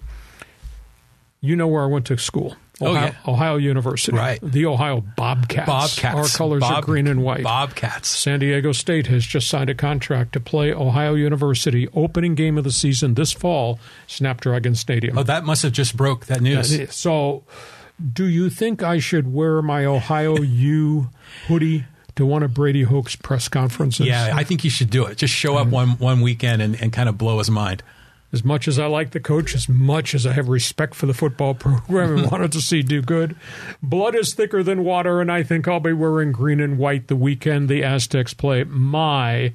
You 1.41 1.57
know 1.57 1.67
where 1.67 1.83
I 1.83 1.87
went 1.87 2.07
to 2.07 2.17
school. 2.17 2.57
Oh, 2.83 2.93
Ohio, 2.93 3.07
yeah. 3.07 3.33
Ohio 3.33 3.57
University. 3.57 4.17
Right. 4.17 4.41
The 4.43 4.67
Ohio 4.67 5.01
Bobcats. 5.01 5.67
Bobcats. 5.67 6.05
Our 6.05 6.39
colors 6.39 6.61
Bob- 6.61 6.73
are 6.73 6.83
green 6.83 7.07
and 7.07 7.23
white. 7.23 7.45
Bobcats. 7.45 8.09
San 8.09 8.41
Diego 8.41 8.73
State 8.73 9.07
has 9.07 9.25
just 9.25 9.49
signed 9.49 9.71
a 9.71 9.75
contract 9.75 10.33
to 10.33 10.41
play 10.41 10.73
Ohio 10.73 11.15
University 11.15 11.89
opening 11.95 12.35
game 12.35 12.59
of 12.59 12.65
the 12.65 12.73
season 12.73 13.15
this 13.15 13.33
fall, 13.33 13.79
Snapdragon 14.07 14.75
Stadium. 14.75 15.19
Oh, 15.19 15.23
that 15.23 15.45
must 15.45 15.63
have 15.63 15.73
just 15.73 15.97
broke 15.97 16.27
that 16.27 16.41
news. 16.41 16.95
So, 16.95 17.45
do 18.13 18.25
you 18.25 18.51
think 18.51 18.83
I 18.83 18.99
should 18.99 19.33
wear 19.33 19.63
my 19.63 19.85
Ohio 19.85 20.37
U 20.41 21.11
hoodie 21.47 21.85
to 22.17 22.27
one 22.27 22.43
of 22.43 22.53
Brady 22.55 22.83
Hoke's 22.83 23.17
press 23.17 23.49
conferences? 23.49 24.07
Yeah, 24.07 24.33
I 24.35 24.45
think 24.45 24.65
you 24.65 24.71
should 24.71 24.91
do 24.91 25.07
it. 25.07 25.19
Just 25.19 25.35
show 25.35 25.57
up 25.57 25.65
mm-hmm. 25.67 25.75
one 25.75 25.89
one 25.99 26.21
weekend 26.21 26.63
and, 26.63 26.81
and 26.81 26.93
kind 26.93 27.09
of 27.09 27.19
blow 27.19 27.39
his 27.39 27.51
mind. 27.51 27.83
As 28.33 28.45
much 28.45 28.67
as 28.67 28.79
I 28.79 28.87
like 28.87 29.11
the 29.11 29.21
coach, 29.21 29.55
as 29.55 29.69
much 29.69 30.15
as 30.15 30.27
I 30.27 30.33
have 30.33 30.49
respect 30.49 30.95
for 30.95 31.07
the 31.07 31.15
football 31.15 31.55
program 31.55 32.17
and 32.17 32.31
wanted 32.31 32.53
to 32.53 32.61
see 32.61 32.83
do 32.83 33.03
good, 33.03 33.37
blood 33.83 34.15
is 34.15 34.35
thicker 34.35 34.63
than 34.63 34.85
water, 34.85 35.21
and 35.21 35.31
I 35.31 35.43
think 35.43 35.69
I'll 35.69 35.81
be 35.81 35.93
wearing 35.93 36.33
green 36.33 36.61
and 36.61 36.79
white 36.79 37.09
the 37.09 37.17
weekend 37.17 37.69
the 37.69 37.85
Aztecs 37.85 38.33
play. 38.35 38.65
My 38.65 39.53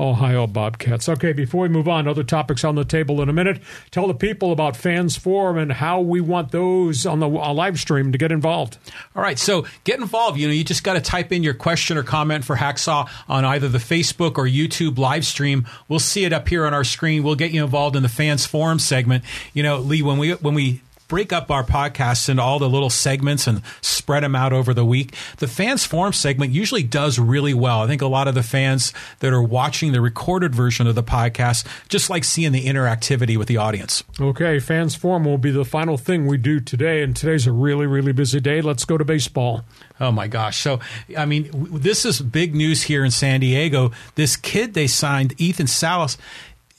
Ohio 0.00 0.46
Bobcats. 0.46 1.08
Okay, 1.08 1.32
before 1.32 1.62
we 1.62 1.68
move 1.68 1.86
on, 1.86 2.08
other 2.08 2.24
topics 2.24 2.64
on 2.64 2.74
the 2.74 2.84
table 2.84 3.20
in 3.20 3.28
a 3.28 3.32
minute. 3.32 3.60
Tell 3.90 4.06
the 4.06 4.14
people 4.14 4.50
about 4.50 4.76
Fans 4.76 5.16
Forum 5.16 5.58
and 5.58 5.70
how 5.70 6.00
we 6.00 6.20
want 6.20 6.50
those 6.50 7.04
on 7.04 7.20
the 7.20 7.28
uh, 7.28 7.52
live 7.52 7.78
stream 7.78 8.10
to 8.12 8.18
get 8.18 8.32
involved. 8.32 8.78
All 9.14 9.22
right, 9.22 9.38
so 9.38 9.66
get 9.84 10.00
involved. 10.00 10.38
You 10.38 10.48
know, 10.48 10.54
you 10.54 10.64
just 10.64 10.84
got 10.84 10.94
to 10.94 11.00
type 11.00 11.32
in 11.32 11.42
your 11.42 11.54
question 11.54 11.98
or 11.98 12.02
comment 12.02 12.44
for 12.44 12.56
Hacksaw 12.56 13.08
on 13.28 13.44
either 13.44 13.68
the 13.68 13.78
Facebook 13.78 14.38
or 14.38 14.46
YouTube 14.46 14.96
live 14.96 15.26
stream. 15.26 15.66
We'll 15.88 15.98
see 15.98 16.24
it 16.24 16.32
up 16.32 16.48
here 16.48 16.64
on 16.64 16.72
our 16.72 16.84
screen. 16.84 17.22
We'll 17.22 17.34
get 17.34 17.50
you 17.50 17.62
involved 17.62 17.94
in 17.94 18.02
the 18.02 18.08
fans 18.08 18.46
forum 18.46 18.78
segment. 18.78 19.24
You 19.52 19.62
know, 19.62 19.78
Lee, 19.78 20.02
when 20.02 20.16
we 20.16 20.32
when 20.32 20.54
we 20.54 20.80
break 21.10 21.32
up 21.32 21.50
our 21.50 21.64
podcasts 21.64 22.28
into 22.28 22.40
all 22.40 22.60
the 22.60 22.68
little 22.68 22.88
segments 22.88 23.48
and 23.48 23.60
spread 23.82 24.22
them 24.22 24.36
out 24.36 24.52
over 24.52 24.72
the 24.72 24.84
week. 24.84 25.14
The 25.38 25.48
fans 25.48 25.84
forum 25.84 26.12
segment 26.12 26.52
usually 26.52 26.84
does 26.84 27.18
really 27.18 27.52
well. 27.52 27.82
I 27.82 27.88
think 27.88 28.00
a 28.00 28.06
lot 28.06 28.28
of 28.28 28.34
the 28.36 28.44
fans 28.44 28.94
that 29.18 29.32
are 29.32 29.42
watching 29.42 29.90
the 29.90 30.00
recorded 30.00 30.54
version 30.54 30.86
of 30.86 30.94
the 30.94 31.02
podcast 31.02 31.66
just 31.88 32.08
like 32.10 32.22
seeing 32.22 32.52
the 32.52 32.64
interactivity 32.64 33.36
with 33.36 33.48
the 33.48 33.56
audience. 33.56 34.04
Okay, 34.20 34.60
Fans 34.60 34.94
Forum 34.94 35.24
will 35.24 35.36
be 35.36 35.50
the 35.50 35.64
final 35.64 35.96
thing 35.98 36.28
we 36.28 36.38
do 36.38 36.60
today, 36.60 37.02
and 37.02 37.16
today's 37.16 37.46
a 37.46 37.52
really, 37.52 37.86
really 37.86 38.12
busy 38.12 38.38
day. 38.40 38.60
Let's 38.62 38.84
go 38.84 38.96
to 38.96 39.04
baseball. 39.04 39.64
Oh 39.98 40.12
my 40.12 40.28
gosh. 40.28 40.58
So, 40.58 40.78
I 41.18 41.26
mean, 41.26 41.50
w- 41.50 41.78
this 41.78 42.04
is 42.04 42.20
big 42.22 42.54
news 42.54 42.84
here 42.84 43.04
in 43.04 43.10
San 43.10 43.40
Diego. 43.40 43.90
This 44.14 44.36
kid 44.36 44.74
they 44.74 44.86
signed, 44.86 45.34
Ethan 45.38 45.66
Salas, 45.66 46.16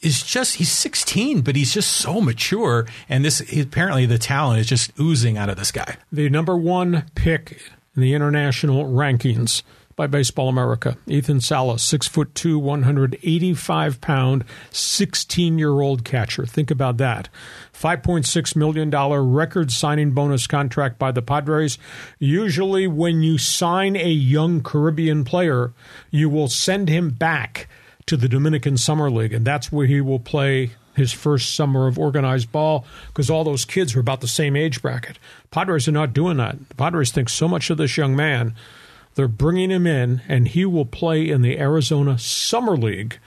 is 0.02 0.24
just, 0.24 0.56
he's 0.56 0.72
16, 0.72 1.42
but 1.42 1.56
he's 1.56 1.74
just 1.74 1.92
so 1.92 2.22
mature. 2.22 2.88
And 3.08 3.24
this, 3.24 3.42
apparently, 3.56 4.06
the 4.06 4.18
talent 4.18 4.60
is 4.60 4.68
just 4.68 4.92
oozing 5.00 5.38
out 5.38 5.50
of 5.50 5.58
this 5.58 5.72
guy. 5.72 5.98
The 6.12 6.30
number 6.30 6.58
one 6.58 7.06
pick 7.16 7.62
in 7.96 8.02
the 8.02 8.14
international 8.14 8.86
rankings 8.86 9.64
by 9.96 10.08
Baseball 10.08 10.50
America, 10.50 10.98
Ethan 11.06 11.42
Salas, 11.42 11.84
six 11.84 12.08
foot 12.08 12.34
two, 12.34 12.58
185 12.58 14.02
pound, 14.02 14.44
16 14.72 15.60
year 15.60 15.82
old 15.82 16.04
catcher. 16.04 16.46
Think 16.46 16.72
about 16.72 16.98
that. 16.98 17.30
$5.6 17.74 18.56
million 18.56 18.90
record 18.90 19.72
signing 19.72 20.12
bonus 20.12 20.48
contract 20.48 20.98
by 20.98 21.12
the 21.12 21.22
Padres. 21.22 21.78
Usually, 22.18 22.88
when 22.88 23.22
you 23.22 23.38
sign 23.38 23.96
a 23.96 24.10
young 24.10 24.62
Caribbean 24.62 25.24
player, 25.24 25.74
you 26.10 26.30
will 26.30 26.48
send 26.48 26.90
him 26.90 27.12
back 27.12 27.68
to 28.12 28.18
the 28.18 28.28
Dominican 28.28 28.76
Summer 28.76 29.10
League, 29.10 29.32
and 29.32 29.48
that's 29.48 29.72
where 29.72 29.88
he 29.88 30.02
will 30.02 30.20
play 30.20 30.72
his 30.98 31.14
first 31.14 31.56
summer 31.56 31.88
of 31.88 31.98
organized 31.98 32.52
ball 32.52 32.86
because 33.08 33.30
all 33.30 33.46
those 33.46 33.64
kids 33.64 33.96
are 33.96 34.02
about 34.02 34.20
the 34.20 34.28
same 34.28 34.58
age 34.58 34.82
bracket. 34.82 35.18
Padres 35.50 35.88
are 35.88 35.94
not 35.94 36.12
doing 36.12 36.36
that. 36.36 36.58
The 36.68 36.76
Padres 36.76 37.12
think 37.12 37.30
so 37.30 37.48
much 37.48 37.70
of 37.70 37.78
this 37.78 37.96
young 37.96 38.14
man. 38.14 38.54
They're 39.16 39.30
bringing 39.30 39.70
him 39.70 39.88
in, 39.88 40.22
and 40.28 40.50
he 40.50 40.66
will 40.66 40.86
play 40.86 41.30
in 41.30 41.42
the 41.42 41.58
Arizona 41.58 42.20
Summer 42.20 42.76
League, 42.76 43.18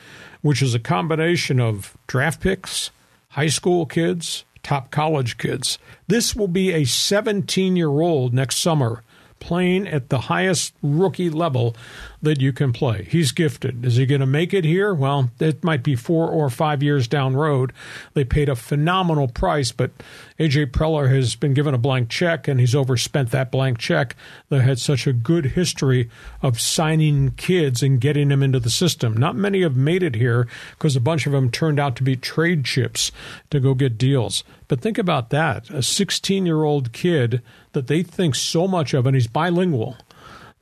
which 0.42 0.60
is 0.60 0.74
a 0.74 0.78
combination 0.78 1.60
of 1.60 1.96
draft 2.06 2.42
picks, 2.42 2.90
high 3.30 3.48
school 3.48 3.86
kids, 3.86 4.44
top 4.62 4.90
college 4.90 5.38
kids. 5.38 5.78
This 6.08 6.36
will 6.36 6.46
be 6.46 6.72
a 6.72 6.84
17 6.84 7.74
year 7.74 7.88
old 7.88 8.34
next 8.34 8.58
summer 8.58 9.02
playing 9.44 9.86
at 9.86 10.08
the 10.08 10.20
highest 10.20 10.74
rookie 10.82 11.30
level 11.30 11.76
that 12.24 12.40
you 12.40 12.52
can 12.52 12.72
play. 12.72 13.04
He's 13.04 13.32
gifted. 13.32 13.84
Is 13.84 13.96
he 13.96 14.06
going 14.06 14.20
to 14.20 14.26
make 14.26 14.52
it 14.52 14.64
here? 14.64 14.92
Well, 14.92 15.30
it 15.38 15.62
might 15.62 15.82
be 15.82 15.94
four 15.94 16.28
or 16.28 16.50
five 16.50 16.82
years 16.82 17.06
down 17.06 17.36
road. 17.36 17.72
They 18.14 18.24
paid 18.24 18.48
a 18.48 18.56
phenomenal 18.56 19.28
price, 19.28 19.72
but 19.72 19.92
AJ 20.38 20.72
Preller 20.72 21.14
has 21.14 21.36
been 21.36 21.54
given 21.54 21.74
a 21.74 21.78
blank 21.78 22.08
check 22.08 22.48
and 22.48 22.58
he's 22.58 22.74
overspent 22.74 23.30
that 23.30 23.50
blank 23.50 23.78
check. 23.78 24.16
They 24.48 24.60
had 24.60 24.78
such 24.78 25.06
a 25.06 25.12
good 25.12 25.46
history 25.46 26.10
of 26.42 26.60
signing 26.60 27.32
kids 27.32 27.82
and 27.82 28.00
getting 28.00 28.28
them 28.28 28.42
into 28.42 28.60
the 28.60 28.70
system. 28.70 29.16
Not 29.16 29.36
many 29.36 29.62
have 29.62 29.76
made 29.76 30.02
it 30.02 30.16
here 30.16 30.48
because 30.72 30.96
a 30.96 31.00
bunch 31.00 31.26
of 31.26 31.32
them 31.32 31.50
turned 31.50 31.78
out 31.78 31.94
to 31.96 32.02
be 32.02 32.16
trade 32.16 32.64
chips 32.64 33.12
to 33.50 33.60
go 33.60 33.74
get 33.74 33.96
deals. 33.96 34.42
But 34.66 34.80
think 34.80 34.98
about 34.98 35.30
that 35.30 35.70
a 35.70 35.82
16 35.82 36.46
year 36.46 36.64
old 36.64 36.92
kid 36.92 37.42
that 37.72 37.86
they 37.86 38.02
think 38.02 38.34
so 38.34 38.66
much 38.66 38.94
of, 38.94 39.06
and 39.06 39.14
he's 39.14 39.26
bilingual. 39.26 39.96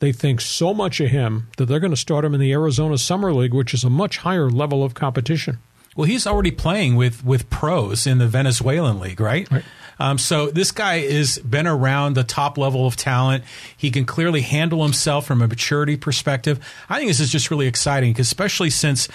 They 0.03 0.11
think 0.11 0.41
so 0.41 0.75
much 0.75 0.99
of 0.99 1.11
him 1.11 1.47
that 1.59 1.67
they're 1.67 1.79
going 1.79 1.93
to 1.93 1.97
start 1.97 2.25
him 2.25 2.35
in 2.35 2.41
the 2.41 2.51
Arizona 2.51 2.99
Summer 2.99 3.33
League, 3.33 3.55
which 3.55 3.73
is 3.73 3.85
a 3.85 3.89
much 3.89 4.19
higher 4.19 4.51
level 4.51 4.83
of 4.83 4.95
competition. 4.95 5.59
Well, 5.95 6.07
he's 6.07 6.27
already 6.27 6.51
playing 6.51 6.97
with 6.97 7.25
with 7.25 7.49
pros 7.51 8.05
in 8.05 8.19
the 8.19 8.27
Venezuelan 8.27 8.99
league, 8.99 9.21
right? 9.21 9.49
Right. 9.49 9.63
Um, 10.01 10.19
so 10.19 10.51
this 10.51 10.73
guy 10.73 11.03
has 11.03 11.39
been 11.39 11.69
around 11.69 12.15
the 12.15 12.25
top 12.25 12.59
level 12.59 12.85
of 12.85 12.97
talent. 12.97 13.45
He 13.77 13.93
can 13.93 14.05
clearly 14.05 14.41
handle 14.41 14.83
himself 14.83 15.25
from 15.25 15.41
a 15.41 15.47
maturity 15.47 15.97
perspective. 15.97 16.59
I 16.89 16.99
think 16.99 17.09
this 17.09 17.21
is 17.21 17.31
just 17.31 17.53
really 17.53 17.69
exciting, 17.69 18.19
especially 18.19 18.71
since 18.71 19.07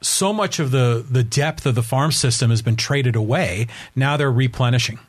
so 0.00 0.32
much 0.32 0.60
of 0.60 0.70
the 0.70 1.04
the 1.10 1.24
depth 1.24 1.66
of 1.66 1.74
the 1.74 1.82
farm 1.82 2.12
system 2.12 2.50
has 2.50 2.62
been 2.62 2.76
traded 2.76 3.16
away. 3.16 3.66
Now 3.96 4.16
they're 4.16 4.30
replenishing. 4.30 5.00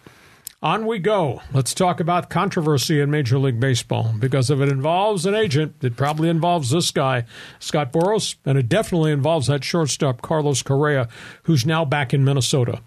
On 0.61 0.85
we 0.85 0.99
go. 0.99 1.41
Let's 1.53 1.73
talk 1.73 2.01
about 2.01 2.29
controversy 2.29 2.99
in 2.99 3.09
Major 3.09 3.39
League 3.39 3.61
Baseball 3.61 4.13
because 4.19 4.49
if 4.49 4.59
it 4.59 4.67
involves 4.67 5.25
an 5.25 5.33
agent, 5.33 5.75
it 5.81 5.95
probably 5.95 6.27
involves 6.27 6.69
this 6.69 6.91
guy, 6.91 7.23
Scott 7.59 7.93
Boras, 7.93 8.35
and 8.45 8.57
it 8.57 8.67
definitely 8.67 9.13
involves 9.13 9.47
that 9.47 9.63
shortstop, 9.63 10.21
Carlos 10.21 10.61
Correa, 10.61 11.07
who's 11.43 11.65
now 11.65 11.85
back 11.85 12.13
in 12.13 12.25
Minnesota. 12.25 12.81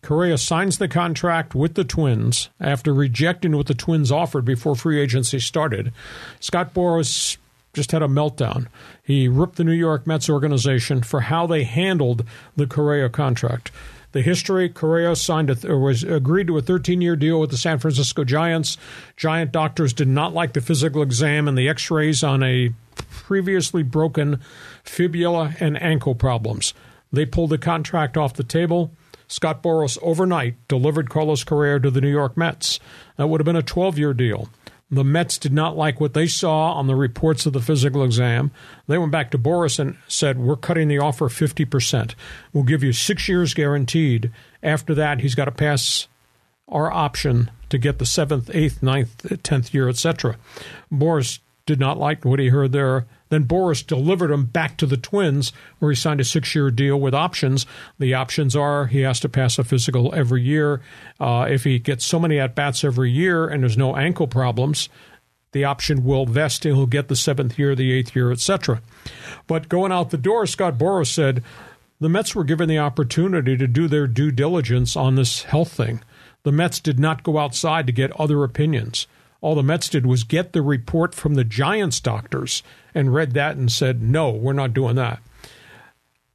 Correa 0.00 0.38
signs 0.38 0.78
the 0.78 0.88
contract 0.88 1.54
with 1.54 1.74
the 1.74 1.84
Twins 1.84 2.48
after 2.58 2.94
rejecting 2.94 3.54
what 3.54 3.66
the 3.66 3.74
Twins 3.74 4.10
offered 4.10 4.46
before 4.46 4.74
free 4.74 4.98
agency 4.98 5.38
started. 5.38 5.92
Scott 6.40 6.72
Boras 6.72 7.36
just 7.74 7.92
had 7.92 8.02
a 8.02 8.08
meltdown. 8.08 8.68
He 9.02 9.28
ripped 9.28 9.56
the 9.56 9.64
New 9.64 9.72
York 9.72 10.06
Mets 10.06 10.30
organization 10.30 11.02
for 11.02 11.20
how 11.20 11.46
they 11.46 11.64
handled 11.64 12.24
the 12.56 12.66
Correa 12.66 13.10
contract. 13.10 13.70
The 14.12 14.22
history: 14.22 14.68
Correa 14.68 15.14
signed 15.16 15.50
a, 15.50 15.70
or 15.70 15.78
was 15.78 16.02
agreed 16.02 16.46
to 16.46 16.56
a 16.58 16.62
13-year 16.62 17.16
deal 17.16 17.40
with 17.40 17.50
the 17.50 17.58
San 17.58 17.78
Francisco 17.78 18.24
Giants. 18.24 18.78
Giant 19.16 19.52
doctors 19.52 19.92
did 19.92 20.08
not 20.08 20.32
like 20.32 20.54
the 20.54 20.60
physical 20.60 21.02
exam 21.02 21.46
and 21.46 21.58
the 21.58 21.68
X-rays 21.68 22.24
on 22.24 22.42
a 22.42 22.72
previously 23.10 23.82
broken 23.82 24.40
fibula 24.82 25.54
and 25.60 25.80
ankle 25.82 26.14
problems. 26.14 26.72
They 27.12 27.26
pulled 27.26 27.50
the 27.50 27.58
contract 27.58 28.16
off 28.16 28.34
the 28.34 28.44
table. 28.44 28.92
Scott 29.28 29.62
Boras 29.62 29.98
overnight 30.00 30.56
delivered 30.68 31.10
Carlos 31.10 31.44
Correa 31.44 31.78
to 31.80 31.90
the 31.90 32.00
New 32.00 32.10
York 32.10 32.34
Mets. 32.36 32.80
That 33.16 33.26
would 33.28 33.40
have 33.40 33.44
been 33.44 33.56
a 33.56 33.62
12-year 33.62 34.14
deal. 34.14 34.48
The 34.90 35.04
Mets 35.04 35.36
did 35.36 35.52
not 35.52 35.76
like 35.76 36.00
what 36.00 36.14
they 36.14 36.26
saw 36.26 36.72
on 36.72 36.86
the 36.86 36.94
reports 36.94 37.44
of 37.44 37.52
the 37.52 37.60
physical 37.60 38.02
exam. 38.02 38.50
They 38.86 38.96
went 38.96 39.12
back 39.12 39.30
to 39.32 39.38
Boras 39.38 39.78
and 39.78 39.98
said, 40.08 40.38
We're 40.38 40.56
cutting 40.56 40.88
the 40.88 40.98
offer 40.98 41.28
50%. 41.28 42.14
We'll 42.52 42.64
give 42.64 42.82
you 42.82 42.92
six 42.92 43.28
years 43.28 43.52
guaranteed. 43.52 44.30
After 44.62 44.94
that, 44.94 45.20
he's 45.20 45.34
got 45.34 45.44
to 45.44 45.52
pass 45.52 46.08
our 46.68 46.90
option 46.90 47.50
to 47.68 47.78
get 47.78 47.98
the 47.98 48.06
seventh, 48.06 48.50
eighth, 48.54 48.82
ninth, 48.82 49.42
tenth 49.42 49.74
year, 49.74 49.88
etc. 49.88 50.36
Boras 50.90 51.40
did 51.68 51.78
not 51.78 51.98
like 51.98 52.24
what 52.24 52.40
he 52.40 52.48
heard 52.48 52.72
there. 52.72 53.06
Then 53.28 53.44
Boras 53.44 53.86
delivered 53.86 54.30
him 54.30 54.46
back 54.46 54.78
to 54.78 54.86
the 54.86 54.96
Twins, 54.96 55.52
where 55.78 55.90
he 55.90 55.94
signed 55.94 56.18
a 56.18 56.24
six 56.24 56.54
year 56.54 56.70
deal 56.70 56.98
with 56.98 57.14
options. 57.14 57.66
The 57.98 58.14
options 58.14 58.56
are 58.56 58.86
he 58.86 59.02
has 59.02 59.20
to 59.20 59.28
pass 59.28 59.58
a 59.58 59.64
physical 59.64 60.14
every 60.14 60.42
year. 60.42 60.80
Uh, 61.20 61.46
if 61.48 61.64
he 61.64 61.78
gets 61.78 62.06
so 62.06 62.18
many 62.18 62.40
at 62.40 62.54
bats 62.54 62.84
every 62.84 63.10
year 63.10 63.46
and 63.46 63.62
there's 63.62 63.76
no 63.76 63.96
ankle 63.96 64.26
problems, 64.26 64.88
the 65.52 65.64
option 65.64 66.04
will 66.04 66.24
vest 66.24 66.64
and 66.64 66.74
he'll 66.74 66.86
get 66.86 67.08
the 67.08 67.16
seventh 67.16 67.58
year, 67.58 67.74
the 67.74 67.92
eighth 67.92 68.16
year, 68.16 68.32
etc. 68.32 68.80
But 69.46 69.68
going 69.68 69.92
out 69.92 70.08
the 70.08 70.16
door, 70.16 70.46
Scott 70.46 70.78
Boras 70.78 71.08
said 71.08 71.44
the 72.00 72.08
Mets 72.08 72.34
were 72.34 72.44
given 72.44 72.66
the 72.66 72.78
opportunity 72.78 73.58
to 73.58 73.66
do 73.66 73.88
their 73.88 74.06
due 74.06 74.30
diligence 74.30 74.96
on 74.96 75.16
this 75.16 75.42
health 75.42 75.72
thing. 75.72 76.02
The 76.44 76.52
Mets 76.52 76.80
did 76.80 76.98
not 76.98 77.24
go 77.24 77.36
outside 77.36 77.86
to 77.86 77.92
get 77.92 78.18
other 78.18 78.42
opinions. 78.42 79.06
All 79.40 79.54
the 79.54 79.62
Mets 79.62 79.88
did 79.88 80.06
was 80.06 80.24
get 80.24 80.52
the 80.52 80.62
report 80.62 81.14
from 81.14 81.34
the 81.34 81.44
Giants 81.44 82.00
doctors 82.00 82.62
and 82.94 83.14
read 83.14 83.34
that 83.34 83.56
and 83.56 83.70
said, 83.70 84.02
no, 84.02 84.30
we're 84.30 84.52
not 84.52 84.74
doing 84.74 84.96
that. 84.96 85.20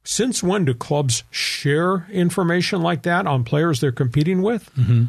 Since 0.04 0.42
when 0.42 0.64
do 0.64 0.74
clubs 0.74 1.24
share 1.30 2.06
information 2.10 2.82
like 2.82 3.02
that 3.02 3.26
on 3.26 3.44
players 3.44 3.80
they're 3.80 3.92
competing 3.92 4.42
with? 4.42 4.74
Mm-hmm. 4.74 5.04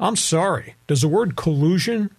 I'm 0.00 0.16
sorry. 0.16 0.76
Does 0.86 1.00
the 1.00 1.08
word 1.08 1.36
collusion 1.36 2.10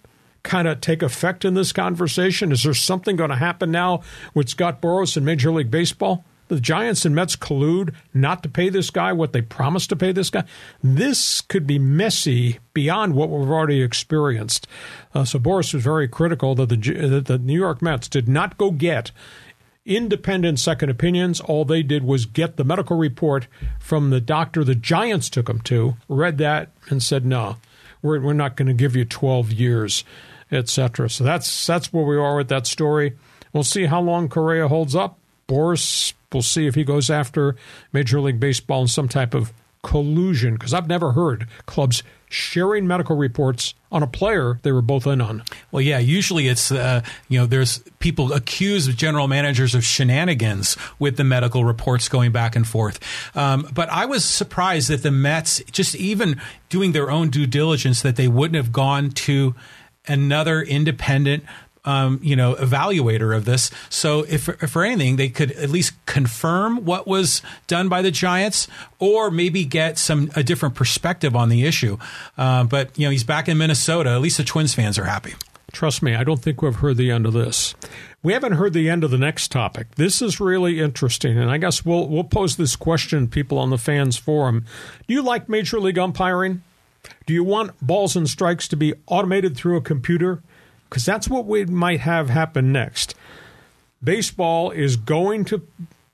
kind 0.42 0.68
of 0.68 0.80
take 0.80 1.02
effect 1.02 1.44
in 1.44 1.54
this 1.54 1.72
conversation? 1.72 2.52
Is 2.52 2.62
there 2.62 2.74
something 2.74 3.16
going 3.16 3.30
to 3.30 3.36
happen 3.36 3.70
now 3.70 4.02
with 4.34 4.48
Scott 4.48 4.80
Boras 4.80 5.16
in 5.16 5.24
Major 5.24 5.50
League 5.52 5.70
Baseball? 5.70 6.24
The 6.48 6.60
Giants 6.60 7.04
and 7.04 7.14
Mets 7.14 7.36
collude 7.36 7.94
not 8.12 8.42
to 8.42 8.48
pay 8.48 8.70
this 8.70 8.90
guy 8.90 9.12
what 9.12 9.32
they 9.32 9.40
promised 9.40 9.88
to 9.90 9.96
pay 9.96 10.10
this 10.10 10.30
guy. 10.30 10.42
This 10.82 11.40
could 11.40 11.64
be 11.64 11.78
messy 11.78 12.58
beyond 12.74 13.14
what 13.14 13.30
we've 13.30 13.48
already 13.48 13.82
experienced. 13.82 14.66
Uh, 15.14 15.24
so 15.24 15.38
Boras 15.38 15.74
was 15.74 15.82
very 15.82 16.08
critical 16.08 16.54
that 16.54 16.68
the 16.68 16.76
that 16.76 17.26
the 17.26 17.38
New 17.38 17.58
York 17.58 17.82
Mets 17.82 18.08
did 18.08 18.28
not 18.28 18.56
go 18.58 18.70
get 18.70 19.10
independent 19.84 20.60
second 20.60 20.90
opinions. 20.90 21.40
All 21.40 21.64
they 21.64 21.82
did 21.82 22.04
was 22.04 22.26
get 22.26 22.56
the 22.56 22.64
medical 22.64 22.96
report 22.96 23.48
from 23.78 24.10
the 24.10 24.20
doctor 24.20 24.62
the 24.62 24.74
Giants 24.74 25.28
took 25.28 25.48
him 25.48 25.60
to, 25.62 25.96
read 26.08 26.38
that, 26.38 26.70
and 26.88 27.02
said, 27.02 27.26
"No, 27.26 27.56
we're 28.02 28.20
we're 28.20 28.32
not 28.32 28.56
going 28.56 28.68
to 28.68 28.74
give 28.74 28.96
you 28.96 29.04
12 29.04 29.52
years." 29.52 30.04
Etc. 30.52 31.08
So 31.08 31.22
that's 31.22 31.64
that's 31.64 31.92
where 31.92 32.04
we 32.04 32.16
are 32.16 32.36
with 32.36 32.48
that 32.48 32.66
story. 32.66 33.16
We'll 33.52 33.62
see 33.62 33.84
how 33.84 34.00
long 34.00 34.28
Correa 34.28 34.66
holds 34.66 34.96
up. 34.96 35.16
Boras, 35.46 36.12
We'll 36.32 36.42
see 36.42 36.66
if 36.66 36.74
he 36.74 36.84
goes 36.84 37.10
after 37.10 37.56
Major 37.92 38.20
League 38.20 38.38
Baseball 38.38 38.82
in 38.82 38.88
some 38.88 39.08
type 39.08 39.34
of 39.34 39.52
collusion 39.82 40.54
because 40.54 40.72
I've 40.72 40.86
never 40.86 41.12
heard 41.12 41.48
clubs 41.66 42.02
sharing 42.30 42.86
medical 42.86 43.16
reports 43.16 43.74
on 43.92 44.02
a 44.02 44.06
player 44.06 44.60
they 44.62 44.72
were 44.72 44.80
both 44.80 45.06
in 45.06 45.20
on. 45.20 45.42
Well, 45.72 45.82
yeah, 45.82 45.98
usually 45.98 46.48
it's 46.48 46.72
uh, 46.72 47.02
you 47.28 47.38
know 47.38 47.46
there's 47.46 47.78
people 47.98 48.32
accuse 48.32 48.86
general 48.94 49.28
managers 49.28 49.74
of 49.74 49.84
shenanigans 49.84 50.76
with 50.98 51.16
the 51.16 51.24
medical 51.24 51.64
reports 51.64 52.08
going 52.08 52.32
back 52.32 52.56
and 52.56 52.66
forth. 52.66 53.00
Um, 53.36 53.68
but 53.74 53.88
I 53.90 54.06
was 54.06 54.24
surprised 54.24 54.88
that 54.88 55.02
the 55.02 55.10
Mets 55.10 55.62
just 55.72 55.94
even 55.96 56.40
doing 56.68 56.92
their 56.92 57.10
own 57.10 57.30
due 57.30 57.46
diligence 57.46 58.00
that 58.02 58.16
they 58.16 58.28
wouldn't 58.28 58.56
have 58.56 58.72
gone 58.72 59.10
to 59.10 59.54
another 60.06 60.62
independent 60.62 61.44
um, 61.84 62.20
you 62.22 62.36
know, 62.36 62.54
evaluator 62.54 63.36
of 63.36 63.44
this. 63.44 63.70
So, 63.88 64.24
if, 64.28 64.48
if, 64.48 64.70
for 64.70 64.84
anything, 64.84 65.16
they 65.16 65.28
could 65.28 65.52
at 65.52 65.70
least 65.70 65.94
confirm 66.06 66.84
what 66.84 67.06
was 67.06 67.42
done 67.66 67.88
by 67.88 68.02
the 68.02 68.10
Giants, 68.10 68.68
or 68.98 69.30
maybe 69.30 69.64
get 69.64 69.98
some 69.98 70.30
a 70.36 70.42
different 70.42 70.74
perspective 70.74 71.34
on 71.34 71.48
the 71.48 71.64
issue. 71.64 71.98
Uh, 72.36 72.64
but 72.64 72.98
you 72.98 73.06
know, 73.06 73.10
he's 73.10 73.24
back 73.24 73.48
in 73.48 73.58
Minnesota. 73.58 74.10
At 74.10 74.20
least 74.20 74.36
the 74.36 74.44
Twins 74.44 74.74
fans 74.74 74.98
are 74.98 75.04
happy. 75.04 75.34
Trust 75.72 76.02
me, 76.02 76.14
I 76.14 76.24
don't 76.24 76.42
think 76.42 76.62
we've 76.62 76.74
heard 76.74 76.96
the 76.96 77.10
end 77.10 77.26
of 77.26 77.32
this. 77.32 77.74
We 78.22 78.32
haven't 78.32 78.52
heard 78.52 78.72
the 78.72 78.90
end 78.90 79.04
of 79.04 79.10
the 79.10 79.18
next 79.18 79.52
topic. 79.52 79.94
This 79.94 80.20
is 80.20 80.40
really 80.40 80.80
interesting, 80.80 81.38
and 81.38 81.50
I 81.50 81.58
guess 81.58 81.84
we'll 81.84 82.08
we'll 82.08 82.24
pose 82.24 82.56
this 82.56 82.76
question 82.76 83.28
people 83.28 83.58
on 83.58 83.70
the 83.70 83.78
fans 83.78 84.16
forum. 84.16 84.64
Do 85.06 85.14
you 85.14 85.22
like 85.22 85.48
Major 85.48 85.80
League 85.80 85.98
umpiring? 85.98 86.62
Do 87.26 87.32
you 87.32 87.44
want 87.44 87.74
balls 87.80 88.16
and 88.16 88.28
strikes 88.28 88.68
to 88.68 88.76
be 88.76 88.94
automated 89.06 89.56
through 89.56 89.76
a 89.76 89.80
computer? 89.80 90.42
Because 90.90 91.06
that's 91.06 91.28
what 91.28 91.46
we 91.46 91.64
might 91.64 92.00
have 92.00 92.28
happen 92.28 92.72
next. 92.72 93.14
Baseball 94.02 94.72
is 94.72 94.96
going 94.96 95.44
to 95.46 95.62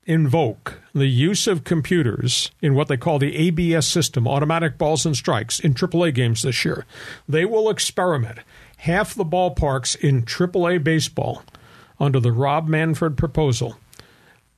invoke 0.05 0.81
the 0.95 1.07
use 1.07 1.47
of 1.47 1.65
computers 1.65 2.51
in 2.61 2.75
what 2.75 2.89
they 2.89 2.97
call 2.97 3.19
the 3.19 3.35
ABS 3.37 3.87
system, 3.87 4.29
automatic 4.29 4.77
balls 4.77 5.07
and 5.07 5.17
strikes, 5.17 5.59
in 5.59 5.75
AAA 5.75 6.15
games 6.15 6.43
this 6.43 6.65
year. 6.65 6.85
They 7.29 7.45
will 7.45 7.71
experiment. 7.71 8.39
Half 8.79 9.15
the 9.15 9.25
ballparks 9.25 9.97
in 9.97 10.23
AAA 10.23 10.85
baseball, 10.85 11.43
under 11.99 12.21
the 12.21 12.33
Rob 12.33 12.69
Manfred 12.69 13.17
proposal, 13.17 13.79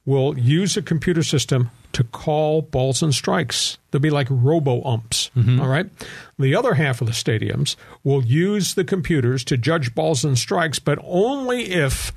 will 0.04 0.36
use 0.36 0.76
a 0.76 0.82
computer 0.82 1.22
system 1.22 1.70
to 1.98 2.04
call 2.04 2.62
balls 2.62 3.02
and 3.02 3.12
strikes. 3.12 3.76
They'll 3.90 4.00
be 4.00 4.08
like 4.08 4.28
robo 4.30 4.84
umps. 4.84 5.32
Mm-hmm. 5.36 5.60
All 5.60 5.66
right. 5.66 5.90
The 6.38 6.54
other 6.54 6.74
half 6.74 7.00
of 7.00 7.08
the 7.08 7.12
stadiums 7.12 7.74
will 8.04 8.24
use 8.24 8.74
the 8.74 8.84
computers 8.84 9.42
to 9.46 9.56
judge 9.56 9.96
balls 9.96 10.24
and 10.24 10.38
strikes, 10.38 10.78
but 10.78 11.00
only 11.02 11.72
if 11.72 12.12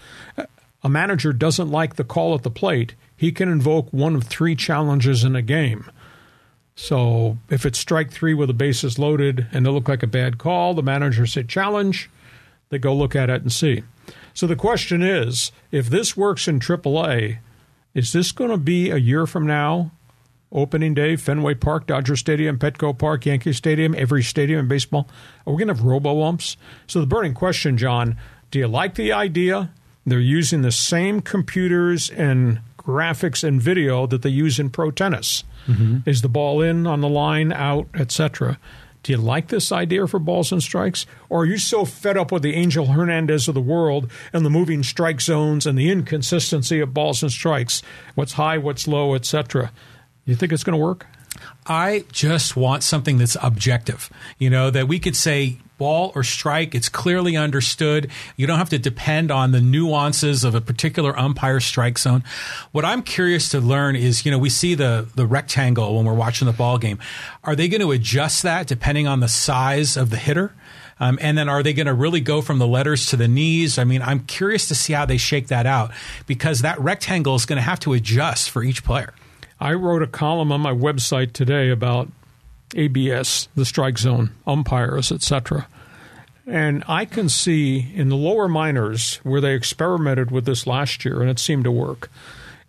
a 0.83 0.87
manager 0.87 1.33
doesn't 1.33 1.71
like 1.71 1.95
the 1.95 2.03
call 2.03 2.35
at 2.35 2.43
the 2.43 2.51
plate, 2.51 2.93
he 3.17 3.31
can 3.31 3.49
invoke 3.49 3.91
one 3.91 4.13
of 4.13 4.25
three 4.25 4.55
challenges 4.55 5.23
in 5.23 5.35
a 5.35 5.41
game. 5.41 5.89
So 6.75 7.39
if 7.49 7.65
it's 7.65 7.79
strike 7.79 8.11
three 8.11 8.35
with 8.35 8.49
the 8.49 8.53
bases 8.53 8.99
loaded 8.99 9.47
and 9.51 9.65
it 9.65 9.71
look 9.71 9.89
like 9.89 10.03
a 10.03 10.07
bad 10.07 10.37
call, 10.37 10.75
the 10.75 10.83
manager 10.83 11.25
said 11.25 11.49
challenge. 11.49 12.07
They 12.69 12.77
go 12.77 12.95
look 12.95 13.15
at 13.15 13.31
it 13.31 13.41
and 13.41 13.51
see. 13.51 13.81
So 14.35 14.45
the 14.45 14.55
question 14.55 15.01
is, 15.01 15.51
if 15.71 15.89
this 15.89 16.15
works 16.15 16.47
in 16.47 16.59
AAA, 16.59 17.39
is 17.93 18.13
this 18.13 18.31
going 18.31 18.51
to 18.51 18.57
be 18.57 18.89
a 18.89 18.97
year 18.97 19.25
from 19.27 19.45
now? 19.45 19.91
Opening 20.53 20.93
day, 20.93 21.15
Fenway 21.15 21.55
Park, 21.55 21.87
Dodger 21.87 22.17
Stadium, 22.17 22.59
Petco 22.59 22.97
Park, 22.97 23.25
Yankee 23.25 23.53
Stadium, 23.53 23.95
every 23.97 24.21
stadium 24.21 24.59
in 24.59 24.67
baseball. 24.67 25.07
Are 25.47 25.53
we 25.53 25.59
going 25.59 25.69
to 25.69 25.73
have 25.73 25.83
robo 25.83 26.23
umps? 26.23 26.57
So 26.87 26.99
the 26.99 27.07
burning 27.07 27.33
question, 27.33 27.77
John, 27.77 28.17
do 28.49 28.59
you 28.59 28.67
like 28.67 28.95
the 28.95 29.13
idea? 29.13 29.71
They're 30.05 30.19
using 30.19 30.61
the 30.61 30.71
same 30.71 31.21
computers 31.21 32.09
and 32.09 32.59
graphics 32.77 33.43
and 33.45 33.61
video 33.61 34.07
that 34.07 34.23
they 34.23 34.29
use 34.29 34.59
in 34.59 34.69
pro 34.69 34.91
tennis. 34.91 35.43
Mm-hmm. 35.67 36.09
Is 36.09 36.21
the 36.21 36.29
ball 36.29 36.61
in 36.61 36.87
on 36.87 37.01
the 37.01 37.07
line, 37.07 37.53
out, 37.53 37.87
etc. 37.93 38.57
Do 39.03 39.11
you 39.11 39.17
like 39.17 39.47
this 39.47 39.71
idea 39.71 40.05
for 40.07 40.19
balls 40.19 40.51
and 40.51 40.61
strikes? 40.61 41.05
Or 41.29 41.41
are 41.41 41.45
you 41.45 41.57
so 41.57 41.85
fed 41.85 42.17
up 42.17 42.31
with 42.31 42.43
the 42.43 42.53
Angel 42.53 42.87
Hernandez 42.87 43.47
of 43.47 43.55
the 43.55 43.61
world 43.61 44.11
and 44.31 44.45
the 44.45 44.49
moving 44.49 44.83
strike 44.83 45.21
zones 45.21 45.65
and 45.65 45.77
the 45.77 45.89
inconsistency 45.89 46.79
of 46.79 46.93
balls 46.93 47.23
and 47.23 47.31
strikes? 47.31 47.81
What's 48.15 48.33
high, 48.33 48.57
what's 48.59 48.87
low, 48.87 49.15
etc. 49.15 49.71
You 50.25 50.35
think 50.35 50.51
it's 50.51 50.63
going 50.63 50.77
to 50.77 50.83
work? 50.83 51.07
I 51.65 52.05
just 52.11 52.55
want 52.55 52.83
something 52.83 53.17
that's 53.17 53.37
objective. 53.41 54.09
You 54.37 54.49
know, 54.49 54.69
that 54.69 54.87
we 54.87 54.99
could 54.99 55.15
say 55.15 55.57
ball 55.81 56.11
or 56.13 56.23
strike, 56.23 56.75
it's 56.75 56.89
clearly 56.89 57.35
understood. 57.35 58.11
You 58.37 58.45
don't 58.45 58.59
have 58.59 58.69
to 58.69 58.77
depend 58.77 59.31
on 59.31 59.51
the 59.51 59.59
nuances 59.59 60.43
of 60.43 60.53
a 60.53 60.61
particular 60.61 61.17
umpire 61.17 61.59
strike 61.59 61.97
zone. 61.97 62.23
What 62.71 62.85
I'm 62.85 63.01
curious 63.01 63.49
to 63.49 63.59
learn 63.59 63.95
is, 63.95 64.23
you 64.23 64.31
know, 64.31 64.37
we 64.37 64.51
see 64.51 64.75
the 64.75 65.07
the 65.15 65.25
rectangle 65.25 65.95
when 65.95 66.05
we're 66.05 66.13
watching 66.13 66.45
the 66.45 66.53
ball 66.53 66.77
game. 66.77 66.99
Are 67.43 67.55
they 67.55 67.67
going 67.67 67.81
to 67.81 67.91
adjust 67.91 68.43
that 68.43 68.67
depending 68.67 69.07
on 69.07 69.21
the 69.21 69.27
size 69.27 69.97
of 69.97 70.11
the 70.11 70.17
hitter? 70.17 70.53
Um, 70.99 71.17
and 71.19 71.35
then 71.35 71.49
are 71.49 71.63
they 71.63 71.73
going 71.73 71.87
to 71.87 71.95
really 71.95 72.21
go 72.21 72.43
from 72.43 72.59
the 72.59 72.67
letters 72.67 73.07
to 73.07 73.17
the 73.17 73.27
knees? 73.27 73.79
I 73.79 73.83
mean, 73.83 74.03
I'm 74.03 74.19
curious 74.19 74.67
to 74.67 74.75
see 74.75 74.93
how 74.93 75.05
they 75.07 75.17
shake 75.17 75.47
that 75.47 75.65
out 75.65 75.89
because 76.27 76.61
that 76.61 76.79
rectangle 76.79 77.33
is 77.33 77.47
going 77.47 77.57
to 77.57 77.63
have 77.63 77.79
to 77.79 77.93
adjust 77.93 78.51
for 78.51 78.63
each 78.63 78.83
player. 78.83 79.15
I 79.59 79.73
wrote 79.73 80.03
a 80.03 80.07
column 80.07 80.51
on 80.51 80.61
my 80.61 80.73
website 80.73 81.33
today 81.33 81.71
about 81.71 82.07
ABS, 82.75 83.47
the 83.55 83.65
strike 83.65 83.97
zone, 83.97 84.31
umpires, 84.45 85.11
etc. 85.11 85.67
And 86.47 86.83
I 86.87 87.05
can 87.05 87.29
see 87.29 87.91
in 87.95 88.09
the 88.09 88.15
lower 88.15 88.47
minors 88.47 89.17
where 89.23 89.41
they 89.41 89.53
experimented 89.53 90.31
with 90.31 90.45
this 90.45 90.65
last 90.65 91.05
year 91.05 91.21
and 91.21 91.29
it 91.29 91.39
seemed 91.39 91.63
to 91.65 91.71
work. 91.71 92.09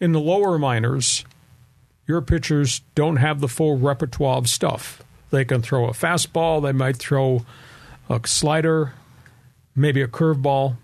In 0.01 0.13
the 0.13 0.21
lower 0.21 0.59
minors, 0.59 1.25
your 2.07 2.21
pitchers 2.21 2.83
don't 2.95 3.17
have 3.17 3.41
the 3.41 3.49
full 3.49 3.79
repertoire 3.79 4.39
of 4.39 4.49
stuff. 4.49 5.03
They 5.31 5.45
can 5.45 5.63
throw 5.63 5.87
a 5.87 5.93
fastball, 5.93 6.63
they 6.63 6.73
might 6.73 6.97
throw 6.97 7.47
a 8.09 8.21
slider, 8.27 8.93
maybe 9.75 10.03
a 10.03 10.09
curveball. 10.09 10.77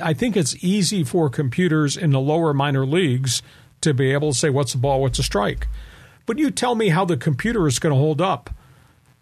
I 0.00 0.14
think 0.14 0.36
it's 0.36 0.62
easy 0.64 1.04
for 1.04 1.28
computers 1.28 1.96
in 1.96 2.10
the 2.10 2.20
lower 2.20 2.54
minor 2.54 2.86
leagues 2.86 3.42
to 3.82 3.92
be 3.92 4.12
able 4.12 4.32
to 4.32 4.38
say 4.38 4.50
what's 4.50 4.74
a 4.74 4.78
ball, 4.78 5.00
what's 5.00 5.18
a 5.18 5.22
strike. 5.22 5.66
But 6.30 6.38
you 6.38 6.52
tell 6.52 6.76
me 6.76 6.90
how 6.90 7.04
the 7.04 7.16
computer 7.16 7.66
is 7.66 7.80
going 7.80 7.92
to 7.92 7.98
hold 7.98 8.20
up 8.20 8.50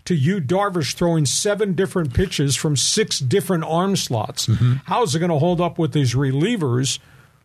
to 0.04 0.14
Yu 0.14 0.42
Darvish 0.42 0.92
throwing 0.92 1.24
seven 1.24 1.72
different 1.72 2.12
pitches 2.12 2.54
from 2.54 2.76
six 2.76 3.18
different 3.18 3.64
arm 3.64 3.96
slots. 3.96 4.46
Mm-hmm. 4.46 4.72
How 4.84 5.04
is 5.04 5.14
it 5.14 5.18
going 5.18 5.30
to 5.30 5.38
hold 5.38 5.58
up 5.58 5.78
with 5.78 5.94
these 5.94 6.12
relievers 6.12 6.98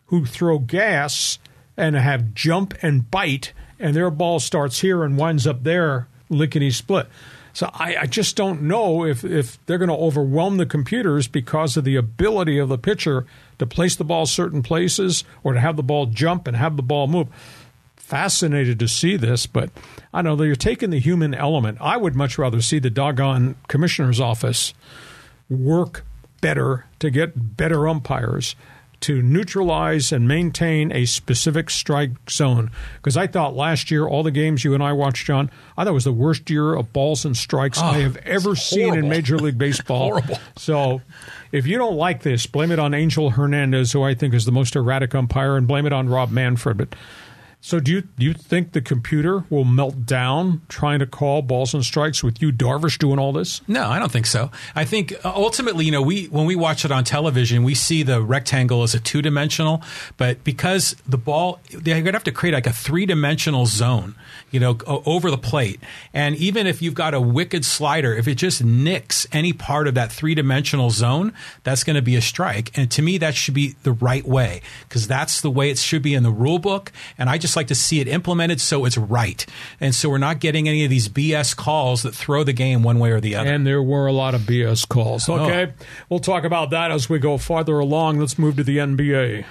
who 0.08 0.26
throw 0.26 0.58
gas 0.58 1.38
and 1.78 1.96
have 1.96 2.34
jump 2.34 2.74
and 2.82 3.10
bite, 3.10 3.54
and 3.78 3.96
their 3.96 4.10
ball 4.10 4.38
starts 4.38 4.80
here 4.80 5.02
and 5.02 5.16
winds 5.16 5.46
up 5.46 5.64
there, 5.64 6.08
lickety 6.28 6.70
split? 6.70 7.06
So 7.54 7.70
I, 7.72 7.96
I, 7.96 8.06
just 8.06 8.36
don't 8.36 8.62
know 8.62 9.06
if, 9.06 9.24
if 9.24 9.64
they're 9.64 9.78
going 9.78 9.88
to 9.88 9.94
overwhelm 9.94 10.58
the 10.58 10.66
computers 10.66 11.26
because 11.26 11.78
of 11.78 11.84
the 11.84 11.96
ability 11.96 12.58
of 12.58 12.68
the 12.68 12.76
pitcher 12.76 13.24
to 13.60 13.66
place 13.66 13.96
the 13.96 14.04
ball 14.04 14.26
certain 14.26 14.62
places 14.62 15.24
or 15.42 15.54
to 15.54 15.60
have 15.60 15.76
the 15.76 15.82
ball 15.82 16.04
jump 16.06 16.46
and 16.48 16.56
have 16.56 16.76
the 16.76 16.82
ball 16.82 17.06
move. 17.06 17.28
Fascinated 18.04 18.78
to 18.80 18.88
see 18.88 19.16
this, 19.16 19.46
but 19.46 19.70
I 20.12 20.20
know 20.20 20.36
that 20.36 20.46
you're 20.46 20.56
taking 20.56 20.90
the 20.90 21.00
human 21.00 21.34
element. 21.34 21.78
I 21.80 21.96
would 21.96 22.14
much 22.14 22.36
rather 22.36 22.60
see 22.60 22.78
the 22.78 22.90
doggone 22.90 23.56
commissioner's 23.66 24.20
office 24.20 24.74
work 25.48 26.04
better 26.42 26.86
to 26.98 27.10
get 27.10 27.56
better 27.56 27.88
umpires 27.88 28.56
to 29.04 29.20
neutralize 29.20 30.12
and 30.12 30.26
maintain 30.26 30.90
a 30.90 31.04
specific 31.04 31.68
strike 31.68 32.12
zone. 32.30 32.70
Because 32.96 33.18
I 33.18 33.26
thought 33.26 33.54
last 33.54 33.90
year, 33.90 34.06
all 34.06 34.22
the 34.22 34.30
games 34.30 34.64
you 34.64 34.72
and 34.72 34.82
I 34.82 34.92
watched, 34.92 35.26
John, 35.26 35.50
I 35.76 35.84
thought 35.84 35.90
it 35.90 35.94
was 35.94 36.04
the 36.04 36.12
worst 36.12 36.48
year 36.48 36.74
of 36.74 36.90
balls 36.92 37.26
and 37.26 37.36
strikes 37.36 37.78
oh, 37.78 37.84
I 37.84 37.88
ah, 37.88 38.00
have 38.00 38.16
ever 38.18 38.56
seen 38.56 38.94
in 38.94 39.08
Major 39.08 39.38
League 39.38 39.58
Baseball. 39.64 40.08
horrible. 40.08 40.38
So 40.56 41.02
if 41.52 41.66
you 41.66 41.76
don't 41.76 41.96
like 41.96 42.22
this, 42.22 42.46
blame 42.46 42.72
it 42.72 42.78
on 42.78 42.94
Angel 42.94 43.30
Hernandez, 43.30 43.92
who 43.92 44.02
I 44.02 44.14
think 44.14 44.32
is 44.32 44.46
the 44.46 44.52
most 44.52 44.74
erratic 44.74 45.14
umpire, 45.14 45.56
and 45.56 45.66
blame 45.66 45.84
it 45.84 45.92
on 45.92 46.08
Rob 46.08 46.30
Manfred. 46.30 46.78
But 46.78 46.94
So 47.64 47.80
do 47.80 47.90
you 47.92 48.02
do 48.02 48.26
you 48.26 48.34
think 48.34 48.72
the 48.72 48.82
computer 48.82 49.46
will 49.48 49.64
melt 49.64 50.04
down 50.04 50.60
trying 50.68 50.98
to 50.98 51.06
call 51.06 51.40
balls 51.40 51.72
and 51.72 51.82
strikes 51.82 52.22
with 52.22 52.42
Yu 52.42 52.52
Darvish 52.52 52.98
doing 52.98 53.18
all 53.18 53.32
this? 53.32 53.62
No, 53.66 53.88
I 53.88 53.98
don't 53.98 54.12
think 54.12 54.26
so. 54.26 54.50
I 54.76 54.84
think 54.84 55.14
uh, 55.24 55.32
ultimately, 55.34 55.86
you 55.86 55.90
know, 55.90 56.02
we 56.02 56.26
when 56.26 56.44
we 56.44 56.56
watch 56.56 56.84
it 56.84 56.92
on 56.92 57.04
television, 57.04 57.62
we 57.62 57.74
see 57.74 58.02
the 58.02 58.20
rectangle 58.20 58.82
as 58.82 58.94
a 58.94 59.00
two 59.00 59.22
dimensional, 59.22 59.82
but 60.18 60.44
because 60.44 60.94
the 61.08 61.16
ball, 61.16 61.58
they're 61.70 61.94
going 61.94 62.04
to 62.04 62.12
have 62.12 62.24
to 62.24 62.32
create 62.32 62.52
like 62.52 62.66
a 62.66 62.72
three 62.72 63.06
dimensional 63.06 63.64
zone, 63.64 64.14
you 64.50 64.60
know, 64.60 64.76
over 64.86 65.30
the 65.30 65.38
plate. 65.38 65.80
And 66.12 66.36
even 66.36 66.66
if 66.66 66.82
you've 66.82 66.92
got 66.92 67.14
a 67.14 67.20
wicked 67.20 67.64
slider, 67.64 68.14
if 68.14 68.28
it 68.28 68.34
just 68.34 68.62
nicks 68.62 69.26
any 69.32 69.54
part 69.54 69.88
of 69.88 69.94
that 69.94 70.12
three 70.12 70.34
dimensional 70.34 70.90
zone, 70.90 71.32
that's 71.62 71.82
going 71.82 71.96
to 71.96 72.02
be 72.02 72.14
a 72.14 72.20
strike. 72.20 72.76
And 72.76 72.90
to 72.90 73.00
me, 73.00 73.16
that 73.16 73.34
should 73.34 73.54
be 73.54 73.74
the 73.84 73.92
right 73.92 74.26
way 74.28 74.60
because 74.86 75.08
that's 75.08 75.40
the 75.40 75.50
way 75.50 75.70
it 75.70 75.78
should 75.78 76.02
be 76.02 76.12
in 76.12 76.24
the 76.24 76.30
rule 76.30 76.58
book. 76.58 76.92
And 77.16 77.30
I 77.30 77.38
just 77.38 77.53
like 77.56 77.68
to 77.68 77.74
see 77.74 78.00
it 78.00 78.08
implemented 78.08 78.60
so 78.60 78.84
it's 78.84 78.96
right. 78.96 79.44
And 79.80 79.94
so 79.94 80.08
we're 80.08 80.18
not 80.18 80.40
getting 80.40 80.68
any 80.68 80.84
of 80.84 80.90
these 80.90 81.08
BS 81.08 81.56
calls 81.56 82.02
that 82.02 82.14
throw 82.14 82.44
the 82.44 82.52
game 82.52 82.82
one 82.82 82.98
way 82.98 83.10
or 83.10 83.20
the 83.20 83.36
other. 83.36 83.50
And 83.50 83.66
there 83.66 83.82
were 83.82 84.06
a 84.06 84.12
lot 84.12 84.34
of 84.34 84.42
BS 84.42 84.88
calls. 84.88 85.28
Oh. 85.28 85.34
Okay. 85.34 85.72
We'll 86.08 86.20
talk 86.20 86.44
about 86.44 86.70
that 86.70 86.90
as 86.90 87.08
we 87.08 87.18
go 87.18 87.38
farther 87.38 87.78
along. 87.78 88.18
Let's 88.18 88.38
move 88.38 88.56
to 88.56 88.64
the 88.64 88.78
NBA. 88.78 89.44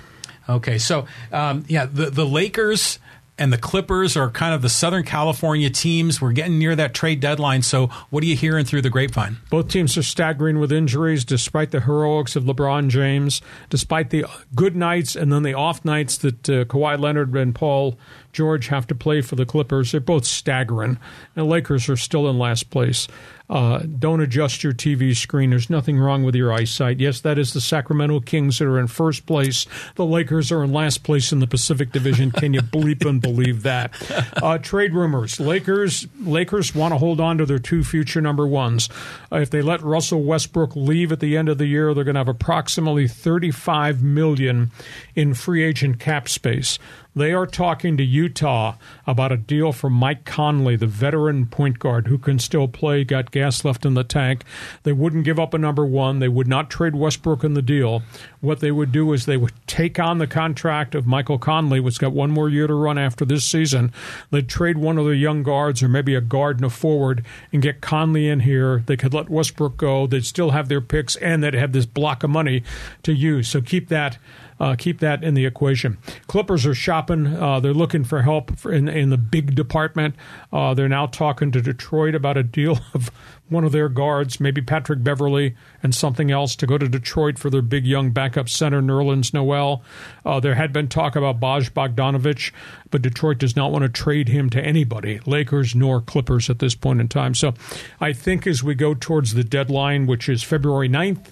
Okay, 0.50 0.78
so 0.78 1.08
um, 1.32 1.64
yeah, 1.68 1.86
the 1.86 2.10
the 2.10 2.26
Lakers 2.26 3.00
and 3.38 3.52
the 3.52 3.58
Clippers 3.58 4.16
are 4.16 4.30
kind 4.30 4.54
of 4.54 4.62
the 4.62 4.70
Southern 4.70 5.04
California 5.04 5.70
teams. 5.70 6.22
We're 6.22 6.34
getting 6.34 6.60
near 6.60 6.76
that 6.76 6.94
trade 6.94 7.20
deadline. 7.20 7.64
So, 7.64 7.88
what 8.10 8.24
are 8.24 8.28
you 8.28 8.36
hearing 8.36 8.66
through 8.66 8.84
the 8.84 8.90
grapevine? 8.90 9.38
Both 9.50 9.70
teams 9.70 9.98
are 9.98 10.04
staggering 10.04 10.60
with 10.60 10.72
injuries, 10.72 11.26
despite 11.26 11.72
the 11.72 11.82
heroics 11.82 12.36
of 12.36 12.44
LeBron 12.44 12.90
James, 12.90 13.42
despite 13.70 14.12
the 14.12 14.26
good 14.54 14.76
nights 14.76 15.16
and 15.16 15.32
then 15.32 15.44
the 15.44 15.56
off 15.56 15.84
nights 15.84 16.18
that 16.20 16.50
uh, 16.50 16.66
Kawhi 16.66 17.00
Leonard 17.00 17.36
and 17.36 17.56
Paul 17.56 17.98
George 18.34 18.68
have 18.68 18.88
to 18.88 18.96
play 18.96 19.22
for 19.22 19.36
the 19.36 19.46
Clippers. 19.46 19.92
They're 19.92 20.02
both 20.02 20.26
staggering. 20.26 20.90
And 20.90 20.98
the 21.36 21.44
Lakers 21.44 21.90
are 21.90 21.98
still 21.98 22.30
in 22.30 22.38
last 22.38 22.70
place. 22.70 23.08
Uh, 23.50 23.80
don't 23.80 24.22
adjust 24.22 24.64
your 24.64 24.74
TV 24.74 25.16
screen. 25.16 25.50
There's 25.50 25.70
nothing 25.70 26.00
wrong 26.00 26.24
with 26.24 26.34
your 26.34 26.54
eyesight. 26.54 27.00
Yes, 27.00 27.20
that 27.22 27.38
is 27.38 27.54
the 27.54 27.60
Sacramento 27.62 28.22
Kings 28.22 28.60
that 28.60 28.66
are 28.66 28.80
in 28.80 28.88
first 28.88 29.26
place. 29.26 29.66
The 29.96 30.06
Lakers 30.06 30.52
are 30.52 30.64
in 30.64 30.72
last 30.72 31.04
place 31.04 31.32
in 31.32 31.40
the 31.40 31.48
Pacific 31.48 31.92
Division. 31.92 32.32
Can 32.32 32.54
you 32.54 32.62
bleep 32.62 33.08
and 33.08 33.22
believe 33.22 33.64
that? 33.64 33.92
Uh, 34.42 34.58
trade 34.58 34.94
rumors: 34.94 35.40
Lakers 35.40 36.08
Lakers 36.22 36.74
want 36.74 36.94
to 36.94 36.98
hold 36.98 37.20
on 37.20 37.38
to 37.38 37.46
their 37.46 37.60
two 37.60 37.84
future 37.84 38.22
number 38.22 38.48
ones. 38.48 38.90
Uh, 39.32 39.38
if 39.38 39.50
they 39.50 39.62
let 39.62 39.82
Russell 39.82 40.24
Westbrook 40.24 40.76
leave 40.76 41.12
at 41.12 41.20
the 41.20 41.38
end 41.38 41.50
of 41.50 41.58
the 41.58 41.66
year, 41.66 41.94
they're 41.94 42.04
going 42.04 42.16
to 42.16 42.20
have 42.20 42.28
approximately 42.28 43.08
35 43.08 44.02
million 44.02 44.72
in 45.16 45.34
free 45.34 45.64
agent 45.64 46.00
cap 46.00 46.30
space. 46.30 46.80
They 47.16 47.32
are 47.34 47.46
talking 47.46 47.96
to 47.98 48.04
Utah 48.04 48.76
about 49.06 49.32
a 49.32 49.38
deal 49.38 49.72
for 49.72 49.90
Mike 49.90 50.26
Conley, 50.26 50.76
the 50.76 50.88
veteran 50.88 51.46
point 51.46 51.78
guard 51.78 52.08
who 52.08 52.18
can 52.18 52.40
still 52.40 52.68
play, 52.68 53.04
got 53.04 53.32
gas 53.32 53.64
left 53.64 53.86
in 53.86 53.94
the 53.94 54.04
tank. 54.04 54.44
They 54.82 54.94
wouldn't 54.94 55.24
give 55.24 55.40
up 55.40 55.54
a 55.54 55.60
number 55.60 55.86
one. 55.86 56.20
They 56.20 56.28
would 56.28 56.48
not 56.48 56.72
trade 56.72 56.96
Westbrook 56.96 57.44
in 57.44 57.54
the 57.54 57.62
deal. 57.62 58.02
What 58.42 58.62
they 58.62 58.72
would 58.72 58.92
do 58.92 59.14
is 59.14 59.26
they 59.26 59.38
would 59.38 59.54
take 59.68 60.00
on 60.00 60.18
the 60.18 60.28
contract 60.28 60.96
of 60.96 61.06
Michael 61.06 61.38
Conley, 61.38 61.80
which 61.80 62.00
got 62.00 62.14
one 62.14 62.32
more 62.32 62.50
year 62.50 62.66
to 62.66 62.74
run 62.74 62.98
after 62.98 63.26
this 63.26 63.46
season. 63.46 63.94
They'd 64.32 64.50
trade 64.50 64.78
one 64.80 64.98
of 64.98 65.06
the 65.06 65.16
young 65.16 65.44
guards 65.44 65.84
or 65.84 65.88
maybe 65.88 66.16
a 66.16 66.22
guard 66.22 66.58
and 66.58 66.66
a 66.66 66.70
forward 66.70 67.24
and 67.52 67.62
get 67.62 67.82
Conley 67.82 68.28
in 68.28 68.40
here. 68.40 68.84
They 68.86 68.98
could 68.98 69.14
let 69.14 69.30
Westbrook 69.30 69.78
go. 69.78 70.08
They'd 70.08 70.26
still 70.26 70.52
have 70.52 70.68
their 70.68 70.82
picks 70.82 71.16
and 71.18 71.44
they'd 71.44 71.54
have 71.54 71.74
this 71.74 71.86
block 71.86 72.24
of 72.24 72.32
money 72.32 72.64
to 73.04 73.14
use. 73.14 73.50
So 73.50 73.62
keep 73.62 73.90
that 73.90 74.18
uh, 74.64 74.76
keep 74.78 75.02
that 75.02 75.26
in 75.26 75.34
the 75.34 75.46
equation. 75.46 75.98
Clippers 76.28 76.66
are 76.66 76.74
shopping. 76.74 77.28
Uh, 77.28 77.60
they're 77.60 77.74
looking 77.74 78.06
for 78.06 78.22
help 78.22 78.58
for 78.58 78.72
in, 78.72 78.88
in 78.88 79.10
the 79.10 79.18
big 79.18 79.56
department. 79.56 80.16
Uh, 80.54 80.74
they're 80.74 80.88
now 80.88 81.06
talking 81.06 81.52
to 81.52 81.62
Detroit 81.62 82.16
about 82.16 82.38
a 82.38 82.44
deal 82.44 82.80
of 82.94 83.12
one 83.50 83.66
of 83.66 83.74
their 83.74 83.90
guards, 83.90 84.40
maybe 84.40 84.62
Patrick 84.62 85.04
Beverley, 85.04 85.54
and 85.84 85.94
something 85.94 86.32
else 86.32 86.56
to 86.56 86.66
go 86.66 86.78
to 86.78 86.88
Detroit 86.88 87.38
for 87.38 87.50
their 87.50 87.62
big 87.62 87.86
young 87.86 88.12
backup 88.12 88.48
center, 88.48 88.82
Nerlens 88.82 89.34
Noel. 89.34 89.84
Uh, 90.26 90.40
there 90.40 90.56
had 90.56 90.72
been 90.72 90.88
talk 90.88 91.18
about 91.18 91.42
Baj 91.42 91.72
Bogdanovic, 91.72 92.54
but 92.90 93.02
Detroit 93.02 93.40
does 93.40 93.58
not 93.58 93.70
want 93.70 93.84
to 93.84 93.90
trade 93.90 94.30
him 94.30 94.50
to 94.52 94.64
anybody, 94.64 95.20
Lakers 95.26 95.76
nor 95.76 96.00
Clippers 96.00 96.50
at 96.50 96.60
this 96.60 96.74
point 96.74 97.02
in 97.02 97.10
time. 97.10 97.36
So 97.36 97.54
I 98.00 98.14
think 98.14 98.48
as 98.48 98.64
we 98.64 98.76
go 98.76 98.94
towards 98.94 99.34
the 99.34 99.44
deadline, 99.44 100.08
which 100.08 100.30
is 100.30 100.42
February 100.42 100.88
9th, 100.88 101.28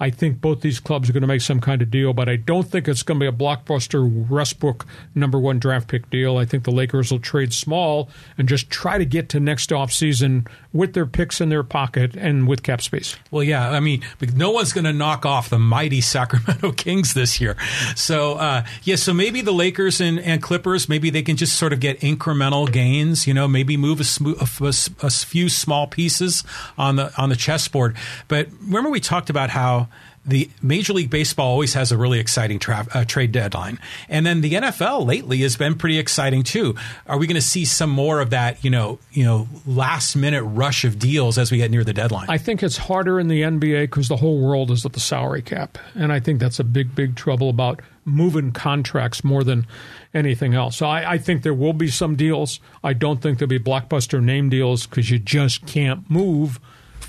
I 0.00 0.10
think 0.10 0.40
both 0.40 0.60
these 0.60 0.80
clubs 0.80 1.08
are 1.10 1.12
going 1.12 1.22
to 1.22 1.26
make 1.26 1.40
some 1.40 1.60
kind 1.60 1.82
of 1.82 1.90
deal, 1.90 2.12
but 2.12 2.28
I 2.28 2.36
don't 2.36 2.64
think 2.64 2.86
it's 2.86 3.02
going 3.02 3.18
to 3.18 3.24
be 3.24 3.28
a 3.28 3.36
blockbuster 3.36 4.28
Westbrook 4.28 4.86
number 5.14 5.38
one 5.38 5.58
draft 5.58 5.88
pick 5.88 6.08
deal. 6.10 6.36
I 6.36 6.44
think 6.44 6.64
the 6.64 6.70
Lakers 6.70 7.10
will 7.10 7.18
trade 7.18 7.52
small 7.52 8.08
and 8.36 8.48
just 8.48 8.70
try 8.70 8.98
to 8.98 9.04
get 9.04 9.28
to 9.30 9.40
next 9.40 9.70
offseason 9.70 10.46
with 10.72 10.92
their 10.92 11.06
picks 11.06 11.40
in 11.40 11.48
their 11.48 11.62
pocket 11.62 12.14
and 12.16 12.46
with 12.46 12.62
cap 12.62 12.80
space. 12.80 13.16
Well, 13.30 13.42
yeah, 13.42 13.70
I 13.70 13.80
mean, 13.80 14.04
no 14.34 14.50
one's 14.50 14.72
going 14.72 14.84
to 14.84 14.92
knock 14.92 15.26
off 15.26 15.50
the 15.50 15.58
mighty 15.58 16.00
Sacramento 16.00 16.72
Kings 16.76 17.14
this 17.14 17.40
year. 17.40 17.56
So, 17.96 18.34
uh, 18.34 18.64
yeah, 18.84 18.96
so 18.96 19.12
maybe 19.12 19.40
the 19.40 19.52
Lakers 19.52 20.00
and, 20.00 20.20
and, 20.20 20.42
Clippers, 20.42 20.88
maybe 20.88 21.10
they 21.10 21.22
can 21.22 21.36
just 21.36 21.56
sort 21.56 21.72
of 21.72 21.80
get 21.80 22.00
incremental 22.00 22.70
gains. 22.70 23.26
You 23.26 23.34
know, 23.34 23.48
maybe 23.48 23.76
move 23.76 24.00
a, 24.00 24.64
a, 24.64 24.72
a 25.06 25.10
few 25.10 25.48
small 25.48 25.86
pieces 25.88 26.44
on 26.76 26.96
the 26.96 27.12
on 27.20 27.28
the 27.28 27.36
chessboard. 27.36 27.96
But 28.28 28.48
remember, 28.62 28.88
we 28.88 29.00
talked 29.00 29.30
about 29.30 29.50
how 29.50 29.87
the 30.28 30.50
Major 30.62 30.92
League 30.92 31.10
Baseball 31.10 31.48
always 31.48 31.74
has 31.74 31.90
a 31.90 31.96
really 31.96 32.20
exciting 32.20 32.58
tra- 32.58 32.86
uh, 32.92 33.04
trade 33.04 33.32
deadline, 33.32 33.78
and 34.08 34.24
then 34.24 34.42
the 34.42 34.52
NFL 34.52 35.06
lately 35.06 35.38
has 35.38 35.56
been 35.56 35.74
pretty 35.74 35.98
exciting 35.98 36.42
too. 36.42 36.74
Are 37.06 37.18
we 37.18 37.26
going 37.26 37.34
to 37.34 37.40
see 37.40 37.64
some 37.64 37.90
more 37.90 38.20
of 38.20 38.30
that? 38.30 38.62
You 38.62 38.70
know, 38.70 38.98
you 39.12 39.24
know, 39.24 39.48
last 39.66 40.14
minute 40.14 40.42
rush 40.42 40.84
of 40.84 40.98
deals 40.98 41.38
as 41.38 41.50
we 41.50 41.58
get 41.58 41.70
near 41.70 41.84
the 41.84 41.94
deadline. 41.94 42.26
I 42.28 42.38
think 42.38 42.62
it's 42.62 42.76
harder 42.76 43.18
in 43.18 43.28
the 43.28 43.42
NBA 43.42 43.84
because 43.84 44.08
the 44.08 44.16
whole 44.16 44.40
world 44.40 44.70
is 44.70 44.84
at 44.84 44.92
the 44.92 45.00
salary 45.00 45.42
cap, 45.42 45.78
and 45.94 46.12
I 46.12 46.20
think 46.20 46.40
that's 46.40 46.60
a 46.60 46.64
big, 46.64 46.94
big 46.94 47.16
trouble 47.16 47.48
about 47.48 47.80
moving 48.04 48.52
contracts 48.52 49.22
more 49.22 49.44
than 49.44 49.66
anything 50.14 50.54
else. 50.54 50.76
So 50.76 50.86
I, 50.86 51.12
I 51.12 51.18
think 51.18 51.42
there 51.42 51.54
will 51.54 51.72
be 51.72 51.88
some 51.88 52.16
deals. 52.16 52.60
I 52.82 52.92
don't 52.92 53.20
think 53.20 53.38
there'll 53.38 53.48
be 53.48 53.58
blockbuster 53.58 54.22
name 54.22 54.48
deals 54.48 54.86
because 54.86 55.10
you 55.10 55.18
just 55.18 55.66
can't 55.66 56.08
move 56.10 56.58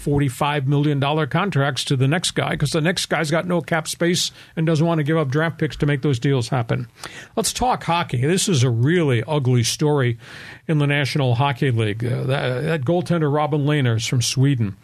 $45 0.04 0.66
million 0.66 1.00
contracts 1.28 1.84
to 1.86 1.96
the 1.96 2.08
next 2.08 2.32
guy 2.32 2.52
because 2.52 2.72
the 2.72 2.82
next 2.82 3.08
guy's 3.08 3.32
got 3.32 3.46
no 3.46 3.62
cap 3.62 3.88
space 3.88 4.32
and 4.56 4.66
doesn't 4.66 4.86
want 4.86 5.00
to 5.00 5.04
give 5.04 5.18
up 5.18 5.30
draft 5.30 5.58
picks 5.58 5.76
to 5.78 5.86
make 5.86 6.02
those 6.02 6.20
deals 6.20 6.50
happen. 6.50 6.88
Let's 7.36 7.52
talk 7.52 7.84
hockey. 7.84 8.22
This 8.22 8.48
is 8.48 8.64
a 8.64 8.70
really 8.70 9.24
ugly 9.28 9.64
story 9.64 10.18
in 10.68 10.80
the 10.80 10.88
National 10.88 11.36
Hockey 11.36 11.72
League. 11.72 12.04
Uh, 12.04 12.24
that, 12.24 12.62
that, 12.62 12.82
goaltender 12.82 13.34
Robin 13.34 13.66
Lehner 13.66 13.98
is 13.98 14.06
from 14.06 14.22
Sweden. 14.22 14.78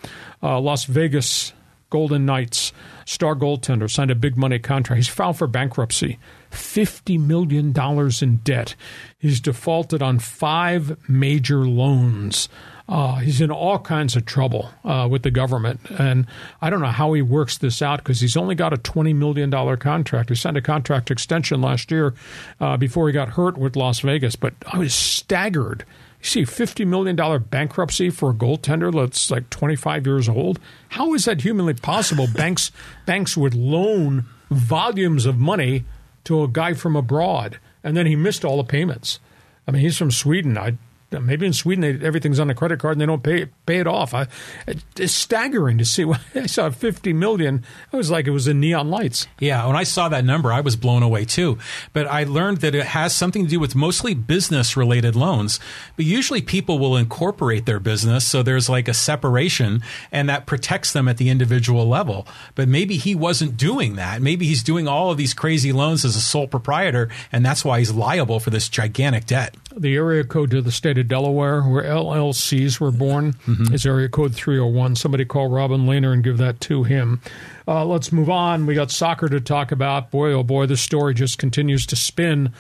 Uh, 0.44 0.60
Las 0.60 0.86
Vegas 0.86 1.54
Golden 1.90 2.26
Knights 2.26 2.74
star 3.06 3.36
goaltender 3.36 3.90
signed 3.90 4.12
a 4.12 4.16
big 4.16 4.36
money 4.36 4.60
contract. 4.60 4.98
He's 4.98 5.08
filed 5.08 5.38
for 5.38 5.48
bankruptcy. 5.48 6.20
$50 6.52 7.20
million 7.20 7.74
in 8.22 8.38
debt. 8.38 8.76
He's 9.18 9.40
defaulted 9.40 10.02
on 10.02 10.20
five 10.20 10.98
major 11.10 11.66
loans. 11.66 12.50
Uh, 12.88 13.16
he's 13.16 13.42
in 13.42 13.50
all 13.50 13.80
kinds 13.80 14.16
of 14.16 14.26
trouble 14.26 14.70
uh, 14.84 15.08
with 15.10 15.24
the 15.24 15.32
government. 15.32 15.80
And 15.98 16.28
I 16.62 16.70
don't 16.70 16.82
know 16.82 16.88
how 16.88 17.14
he 17.14 17.22
works 17.22 17.58
this 17.58 17.82
out 17.82 18.00
because 18.00 18.22
he's 18.22 18.38
only 18.38 18.54
got 18.54 18.74
a 18.74 18.78
$20 18.78 19.16
million 19.16 19.50
contract. 19.78 20.30
He 20.30 20.36
signed 20.36 20.58
a 20.58 20.62
contract 20.62 21.10
extension 21.10 21.62
last 21.62 21.90
year 21.90 22.14
uh, 22.60 22.78
before 22.78 23.08
he 23.08 23.14
got 23.14 23.30
hurt 23.30 23.58
with 23.58 23.76
Las 23.76 24.02
Vegas. 24.02 24.36
But 24.36 24.54
I 24.72 24.78
was 24.78 24.94
staggered. 24.94 25.84
You 26.20 26.26
see, 26.26 26.44
$50 26.44 26.86
million 26.86 27.16
bankruptcy 27.50 28.12
for 28.12 28.30
a 28.30 28.34
goaltender 28.34 28.94
that's 28.94 29.32
like 29.32 29.50
25 29.50 30.06
years 30.06 30.30
old. 30.30 30.60
How 30.90 31.14
is 31.16 31.26
that 31.26 31.42
humanly 31.42 31.74
possible? 31.74 32.28
banks, 32.36 32.72
banks 33.08 33.36
would 33.36 33.56
loan 33.56 34.26
volumes 34.52 35.26
of 35.26 35.38
money 35.38 35.86
to 36.26 36.44
a 36.44 36.48
guy 36.48 36.74
from 36.74 36.96
abroad, 36.96 37.60
and 37.84 37.96
then 37.96 38.06
he 38.06 38.16
missed 38.16 38.44
all 38.44 38.58
the 38.58 38.64
payments. 38.64 39.20
I 39.68 39.72
mean, 39.72 39.82
he's 39.82 39.98
from 39.98 40.12
Sweden. 40.12 40.58
I 40.58 40.78
maybe 41.12 41.46
in 41.46 41.54
Sweden 41.54 41.82
they, 41.82 42.06
everything's 42.06 42.40
on 42.40 42.50
a 42.50 42.56
credit 42.56 42.80
card 42.80 42.94
and 42.94 43.02
they 43.02 43.06
don't 43.06 43.24
pay 43.24 43.46
pay 43.66 43.78
it 43.78 43.88
off. 43.88 44.14
I, 44.14 44.28
it's 44.68 45.14
staggering 45.14 45.78
to 45.78 45.86
see. 45.86 46.06
I 46.36 46.46
saw 46.46 46.70
fifty 46.70 47.14
million. 47.14 47.64
It 47.92 47.96
was 47.96 48.12
like 48.12 48.28
it 48.28 48.32
was 48.32 48.48
in 48.48 48.60
neon 48.60 48.90
lights. 48.90 49.28
Yeah, 49.40 49.66
when 49.68 49.76
I 49.76 49.84
saw 49.84 50.10
that 50.10 50.26
number, 50.26 50.52
I 50.52 50.62
was 50.62 50.76
blown 50.76 51.04
away 51.04 51.26
too. 51.26 51.58
But 51.94 52.08
I 52.08 52.24
learned 52.24 52.58
that 52.58 52.76
it 52.76 52.86
has 52.86 53.16
something 53.16 53.44
to 53.46 53.50
do 53.50 53.60
with 53.60 53.76
mostly 53.76 54.14
business 54.14 54.76
related 54.78 55.16
loans. 55.16 55.60
But 55.96 56.06
usually 56.06 56.42
people 56.42 56.80
will 56.80 56.98
incorporate 56.98 57.66
their 57.66 57.80
business, 57.80 58.28
so 58.28 58.44
there's 58.44 58.70
like 58.70 58.88
a 58.88 58.94
separation, 58.94 59.82
and 60.12 60.30
that 60.30 60.46
protects 60.46 60.94
them 60.94 61.08
at 61.08 61.18
the 61.18 61.30
individual 61.30 61.88
level. 61.88 62.28
But 62.56 62.68
maybe 62.68 62.98
he 62.98 63.16
wasn't 63.16 63.58
doing 63.58 63.96
that. 63.96 64.22
Maybe 64.22 64.46
he's 64.46 64.64
doing 64.64 64.88
all 64.88 65.12
of 65.12 65.18
these 65.18 65.34
crazy 65.34 65.72
loans 65.72 66.06
as 66.06 66.16
a 66.16 66.22
sole 66.22 66.48
proprietor, 66.48 67.10
and 67.32 67.46
that's 67.46 67.64
why 67.64 67.80
he's 67.80 67.92
liable 67.92 68.40
for 68.40 68.50
this 68.50 68.70
gigantic 68.70 69.26
debt. 69.26 69.56
The 69.78 69.96
area 69.96 70.24
code 70.24 70.52
to 70.52 70.62
the 70.62 70.72
state 70.72 70.98
of 70.98 71.10
Delaware, 71.10 71.62
where 71.62 71.84
LLCs 71.84 72.80
were 72.80 72.92
born, 72.92 73.34
mm-hmm. 73.46 73.74
is 73.74 73.86
area 73.86 74.08
code 74.08 74.34
301. 74.34 74.96
Somebody 74.96 75.26
call 75.26 75.50
Robin 75.50 75.86
Lehner 75.86 76.14
and 76.14 76.24
give 76.24 76.38
that 76.38 76.62
to 76.62 76.84
him. 76.84 77.20
Uh, 77.68 77.84
let's 77.84 78.14
move 78.14 78.30
on. 78.30 78.66
We 78.66 78.74
got 78.74 78.90
soccer 78.90 79.28
to 79.28 79.42
talk 79.42 79.74
about. 79.74 80.12
Boy, 80.12 80.32
oh 80.32 80.44
boy, 80.44 80.66
the 80.66 80.78
story 80.78 81.14
just 81.14 81.38
continues 81.40 81.86
to 81.88 81.98
spin. 81.98 82.54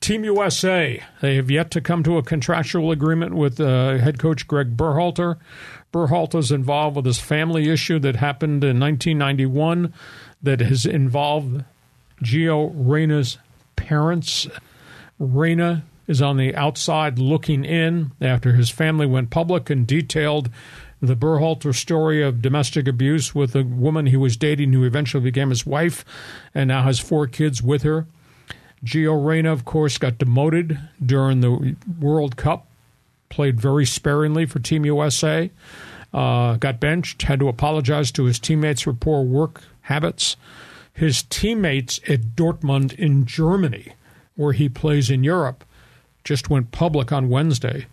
Team 0.00 0.24
USA, 0.24 1.02
they 1.20 1.36
have 1.36 1.50
yet 1.50 1.70
to 1.70 1.80
come 1.80 2.02
to 2.02 2.18
a 2.18 2.22
contractual 2.22 2.90
agreement 2.90 3.34
with 3.34 3.60
uh, 3.60 3.98
head 3.98 4.18
coach 4.18 4.48
Greg 4.48 4.76
Berhalter. 4.76 5.36
Berhalter 5.92 6.40
is 6.40 6.50
involved 6.50 6.96
with 6.96 7.04
this 7.04 7.20
family 7.20 7.70
issue 7.70 7.98
that 8.00 8.16
happened 8.16 8.64
in 8.64 8.80
1991 8.80 9.94
that 10.42 10.60
has 10.60 10.84
involved 10.84 11.64
Gio 12.22 12.72
Reyna's 12.74 13.38
parents. 13.76 14.48
Reyna 15.18 15.84
is 16.06 16.22
on 16.22 16.36
the 16.36 16.54
outside 16.54 17.18
looking 17.18 17.64
in 17.64 18.12
after 18.20 18.52
his 18.52 18.70
family 18.70 19.06
went 19.06 19.30
public 19.30 19.70
and 19.70 19.86
detailed 19.86 20.50
the 21.00 21.16
Berhalter 21.16 21.74
story 21.74 22.22
of 22.22 22.40
domestic 22.40 22.88
abuse 22.88 23.34
with 23.34 23.54
a 23.54 23.62
woman 23.62 24.06
he 24.06 24.16
was 24.16 24.36
dating 24.36 24.72
who 24.72 24.84
eventually 24.84 25.22
became 25.22 25.50
his 25.50 25.66
wife 25.66 26.04
and 26.54 26.68
now 26.68 26.82
has 26.82 26.98
four 26.98 27.26
kids 27.26 27.62
with 27.62 27.82
her. 27.82 28.06
Gio 28.84 29.24
Reyna, 29.24 29.52
of 29.52 29.64
course, 29.64 29.98
got 29.98 30.18
demoted 30.18 30.78
during 31.04 31.40
the 31.40 31.76
World 32.00 32.36
Cup, 32.36 32.66
played 33.28 33.60
very 33.60 33.84
sparingly 33.84 34.46
for 34.46 34.58
Team 34.58 34.84
USA, 34.86 35.50
uh, 36.14 36.56
got 36.56 36.80
benched, 36.80 37.22
had 37.22 37.40
to 37.40 37.48
apologize 37.48 38.10
to 38.12 38.24
his 38.24 38.38
teammates 38.38 38.82
for 38.82 38.92
poor 38.92 39.22
work 39.22 39.62
habits. 39.82 40.36
His 40.92 41.24
teammates 41.24 42.00
at 42.08 42.36
Dortmund 42.36 42.94
in 42.94 43.26
Germany, 43.26 43.92
where 44.34 44.52
he 44.52 44.68
plays 44.68 45.10
in 45.10 45.24
Europe, 45.24 45.64
just 46.26 46.50
went 46.50 46.72
public 46.72 47.12
on 47.12 47.30
Wednesday 47.30 47.86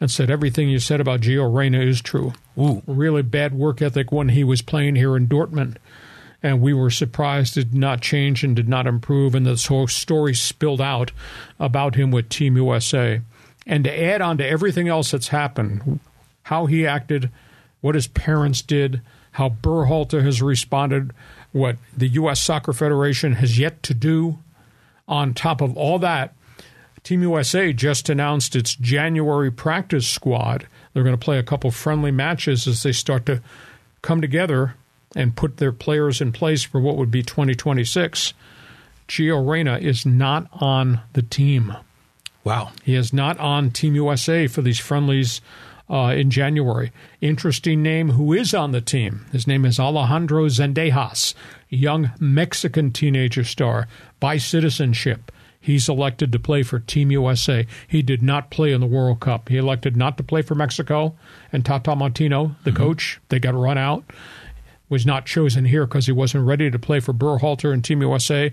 and 0.00 0.10
said 0.10 0.30
everything 0.30 0.68
you 0.68 0.78
said 0.78 1.00
about 1.00 1.20
Gio 1.20 1.52
Reyna 1.52 1.80
is 1.80 2.00
true. 2.00 2.32
Ooh. 2.58 2.82
Really 2.86 3.22
bad 3.22 3.52
work 3.52 3.82
ethic 3.82 4.12
when 4.12 4.30
he 4.30 4.44
was 4.44 4.62
playing 4.62 4.94
here 4.94 5.16
in 5.16 5.26
Dortmund. 5.26 5.76
And 6.40 6.60
we 6.60 6.72
were 6.72 6.90
surprised 6.90 7.56
it 7.56 7.72
did 7.72 7.74
not 7.74 8.00
change 8.00 8.44
and 8.44 8.54
did 8.54 8.68
not 8.68 8.86
improve. 8.86 9.34
And 9.34 9.44
this 9.44 9.66
whole 9.66 9.88
story 9.88 10.34
spilled 10.34 10.80
out 10.80 11.10
about 11.58 11.96
him 11.96 12.10
with 12.10 12.28
Team 12.28 12.56
USA. 12.56 13.20
And 13.66 13.82
to 13.84 14.02
add 14.02 14.20
on 14.20 14.38
to 14.38 14.46
everything 14.46 14.88
else 14.88 15.10
that's 15.10 15.28
happened, 15.28 15.98
how 16.44 16.66
he 16.66 16.86
acted, 16.86 17.30
what 17.80 17.94
his 17.94 18.06
parents 18.06 18.62
did, 18.62 19.00
how 19.32 19.48
Berhalter 19.48 20.22
has 20.22 20.40
responded, 20.40 21.12
what 21.50 21.76
the 21.96 22.08
U.S. 22.08 22.40
Soccer 22.40 22.72
Federation 22.72 23.32
has 23.34 23.58
yet 23.58 23.82
to 23.82 23.94
do. 23.94 24.38
On 25.08 25.34
top 25.34 25.60
of 25.60 25.76
all 25.76 25.98
that, 25.98 26.34
Team 27.04 27.20
USA 27.20 27.74
just 27.74 28.08
announced 28.08 28.56
its 28.56 28.74
January 28.76 29.52
practice 29.52 30.08
squad. 30.08 30.66
They're 30.92 31.02
going 31.02 31.16
to 31.16 31.22
play 31.22 31.38
a 31.38 31.42
couple 31.42 31.70
friendly 31.70 32.10
matches 32.10 32.66
as 32.66 32.82
they 32.82 32.92
start 32.92 33.26
to 33.26 33.42
come 34.00 34.22
together 34.22 34.74
and 35.14 35.36
put 35.36 35.58
their 35.58 35.70
players 35.70 36.22
in 36.22 36.32
place 36.32 36.62
for 36.62 36.80
what 36.80 36.96
would 36.96 37.10
be 37.10 37.22
2026. 37.22 38.32
Gio 39.06 39.46
Reyna 39.46 39.76
is 39.76 40.06
not 40.06 40.48
on 40.52 41.02
the 41.12 41.20
team. 41.20 41.76
Wow. 42.42 42.72
He 42.82 42.94
is 42.94 43.12
not 43.12 43.38
on 43.38 43.70
Team 43.70 43.94
USA 43.94 44.46
for 44.46 44.62
these 44.62 44.78
friendlies 44.78 45.42
uh, 45.90 46.14
in 46.16 46.30
January. 46.30 46.90
Interesting 47.20 47.82
name 47.82 48.10
who 48.10 48.32
is 48.32 48.54
on 48.54 48.72
the 48.72 48.80
team. 48.80 49.26
His 49.30 49.46
name 49.46 49.66
is 49.66 49.78
Alejandro 49.78 50.46
Zendejas, 50.46 51.34
young 51.68 52.12
Mexican 52.18 52.92
teenager 52.92 53.44
star 53.44 53.88
by 54.20 54.38
citizenship. 54.38 55.30
He's 55.64 55.88
elected 55.88 56.30
to 56.32 56.38
play 56.38 56.62
for 56.62 56.78
Team 56.78 57.10
USA. 57.10 57.66
He 57.88 58.02
did 58.02 58.22
not 58.22 58.50
play 58.50 58.72
in 58.72 58.82
the 58.82 58.86
World 58.86 59.20
Cup. 59.20 59.48
He 59.48 59.56
elected 59.56 59.96
not 59.96 60.18
to 60.18 60.22
play 60.22 60.42
for 60.42 60.54
Mexico. 60.54 61.16
And 61.54 61.64
Tata 61.64 61.96
Martino, 61.96 62.54
the 62.64 62.70
mm-hmm. 62.70 62.82
coach, 62.82 63.18
they 63.30 63.38
got 63.38 63.54
run 63.54 63.78
out, 63.78 64.04
was 64.90 65.06
not 65.06 65.24
chosen 65.24 65.64
here 65.64 65.86
because 65.86 66.04
he 66.04 66.12
wasn't 66.12 66.46
ready 66.46 66.70
to 66.70 66.78
play 66.78 67.00
for 67.00 67.14
Berhalter 67.14 67.72
and 67.72 67.82
Team 67.82 68.02
USA. 68.02 68.52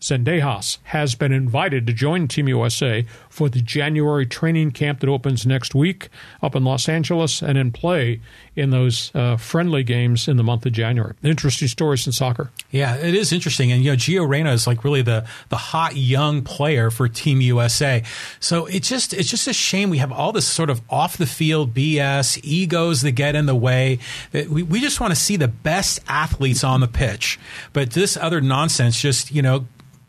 Zendejas 0.00 0.76
has 0.84 1.14
been 1.14 1.32
invited 1.32 1.86
to 1.86 1.92
join 1.92 2.28
Team 2.28 2.48
USA 2.48 3.06
for 3.30 3.48
the 3.48 3.62
January 3.62 4.26
training 4.26 4.72
camp 4.72 5.00
that 5.00 5.08
opens 5.08 5.46
next 5.46 5.74
week 5.74 6.10
up 6.42 6.54
in 6.54 6.64
Los 6.64 6.86
Angeles 6.86 7.42
and 7.42 7.56
in 7.56 7.72
play 7.72 8.20
in 8.54 8.70
those 8.70 9.10
uh, 9.14 9.36
friendly 9.38 9.82
games 9.82 10.28
in 10.28 10.36
the 10.36 10.42
month 10.42 10.66
of 10.66 10.72
January. 10.72 11.14
Interesting 11.22 11.68
stories 11.68 12.06
in 12.06 12.12
soccer. 12.12 12.50
Yeah, 12.70 12.96
it 12.96 13.14
is 13.14 13.32
interesting. 13.32 13.72
And, 13.72 13.82
you 13.82 13.92
know, 13.92 13.96
Gio 13.96 14.28
Reyna 14.28 14.52
is 14.52 14.66
like 14.66 14.84
really 14.84 15.00
the, 15.00 15.26
the 15.48 15.56
hot 15.56 15.96
young 15.96 16.42
player 16.42 16.90
for 16.90 17.08
Team 17.08 17.40
USA. 17.40 18.02
So 18.38 18.66
it's 18.66 18.90
just, 18.90 19.14
it's 19.14 19.30
just 19.30 19.48
a 19.48 19.54
shame 19.54 19.88
we 19.88 19.98
have 19.98 20.12
all 20.12 20.30
this 20.30 20.46
sort 20.46 20.68
of 20.68 20.82
off 20.90 21.16
the 21.16 21.26
field 21.26 21.72
BS, 21.72 22.38
egos 22.44 23.00
that 23.00 23.12
get 23.12 23.34
in 23.34 23.46
the 23.46 23.56
way. 23.56 23.98
We, 24.32 24.62
we 24.62 24.80
just 24.80 25.00
want 25.00 25.12
to 25.12 25.20
see 25.20 25.36
the 25.36 25.48
best 25.48 26.00
athletes 26.06 26.62
on 26.64 26.80
the 26.80 26.88
pitch. 26.88 27.40
But 27.72 27.92
this 27.92 28.18
other 28.18 28.42
nonsense 28.42 29.00
just, 29.00 29.32
you 29.32 29.40
know, 29.40 29.64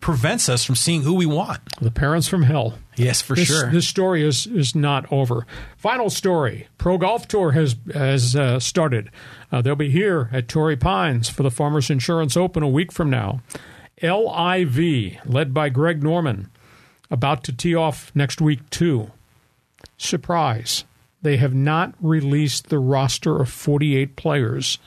prevents 0.07 0.47
us 0.47 0.63
from 0.63 0.73
seeing 0.73 1.01
who 1.01 1.13
we 1.13 1.25
want. 1.25 1.59
The 1.81 1.91
parents 1.91 2.29
from 2.29 2.43
hell. 2.43 2.75
Yes, 2.95 3.21
for 3.21 3.35
this, 3.35 3.49
sure. 3.49 3.69
This 3.69 3.89
story 3.89 4.25
is 4.25 4.47
is 4.47 4.73
not 4.73 5.05
over. 5.11 5.45
Final 5.75 6.09
story: 6.09 6.69
Pro 6.77 6.97
Golf 6.97 7.27
Tour 7.27 7.51
has 7.51 7.75
has 7.93 8.33
uh, 8.33 8.57
started. 8.61 9.11
Uh, 9.51 9.61
they'll 9.61 9.75
be 9.75 9.89
here 9.89 10.29
at 10.31 10.47
Torrey 10.47 10.77
Pines 10.77 11.27
for 11.27 11.43
the 11.43 11.51
Farmers 11.51 11.89
Insurance 11.89 12.37
Open 12.37 12.63
a 12.63 12.69
week 12.69 12.93
from 12.93 13.09
now. 13.09 13.41
LIV, 14.01 15.17
led 15.25 15.53
by 15.53 15.67
Greg 15.67 16.01
Norman, 16.01 16.49
about 17.11 17.43
to 17.43 17.51
tee 17.51 17.75
off 17.75 18.09
next 18.15 18.39
week 18.39 18.69
too. 18.69 19.11
Surprise! 19.97 20.85
They 21.21 21.35
have 21.35 21.53
not 21.53 21.95
released 21.99 22.69
the 22.69 22.79
roster 22.79 23.41
of 23.41 23.49
48 23.49 24.15
players 24.15 24.79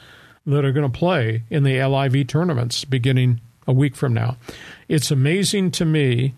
that 0.46 0.64
are 0.64 0.72
going 0.72 0.90
to 0.90 0.98
play 0.98 1.42
in 1.50 1.62
the 1.62 1.78
LIV 1.78 2.26
tournaments 2.26 2.86
beginning 2.86 3.42
a 3.70 3.72
week 3.72 3.96
from 3.96 4.12
now. 4.12 4.36
It's 4.88 5.10
amazing 5.10 5.70
to 5.72 5.84
me, 5.84 6.34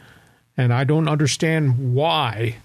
and 0.57 0.73
I 0.73 0.85
don't 0.85 1.09
understand 1.09 1.95
why 1.95 2.57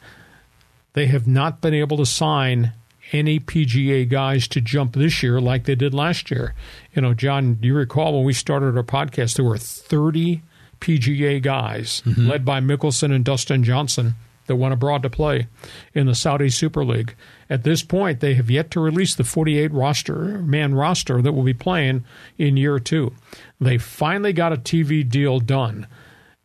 they 0.93 1.07
have 1.07 1.25
not 1.25 1.61
been 1.61 1.73
able 1.73 1.97
to 1.97 2.05
sign 2.05 2.73
any 3.13 3.39
PGA 3.39 4.07
guys 4.07 4.47
to 4.49 4.61
jump 4.61 4.93
this 4.93 5.23
year 5.23 5.39
like 5.39 5.63
they 5.63 5.75
did 5.75 5.93
last 5.93 6.29
year. 6.29 6.53
You 6.93 7.01
know, 7.01 7.13
John, 7.13 7.55
do 7.55 7.67
you 7.67 7.73
recall 7.73 8.13
when 8.13 8.25
we 8.25 8.33
started 8.33 8.75
our 8.75 8.83
podcast, 8.83 9.35
there 9.35 9.45
were 9.45 9.57
30 9.57 10.41
PGA 10.81 11.41
guys 11.41 12.03
mm-hmm. 12.05 12.27
led 12.27 12.45
by 12.45 12.59
Mickelson 12.59 13.15
and 13.15 13.23
Dustin 13.23 13.63
Johnson 13.63 14.15
that 14.47 14.55
went 14.55 14.73
abroad 14.73 15.03
to 15.03 15.09
play 15.09 15.47
in 15.93 16.07
the 16.07 16.15
Saudi 16.15 16.49
Super 16.49 16.83
League. 16.83 17.15
At 17.49 17.63
this 17.63 17.83
point, 17.83 18.19
they 18.19 18.33
have 18.33 18.49
yet 18.49 18.71
to 18.71 18.79
release 18.79 19.15
the 19.15 19.23
48 19.23 19.71
roster 19.71 20.39
man 20.39 20.73
roster 20.73 21.21
that 21.21 21.33
will 21.33 21.43
be 21.43 21.53
playing 21.53 22.03
in 22.37 22.57
year 22.57 22.79
two. 22.79 23.13
They 23.59 23.77
finally 23.77 24.33
got 24.33 24.53
a 24.53 24.57
TV 24.57 25.07
deal 25.07 25.39
done. 25.39 25.87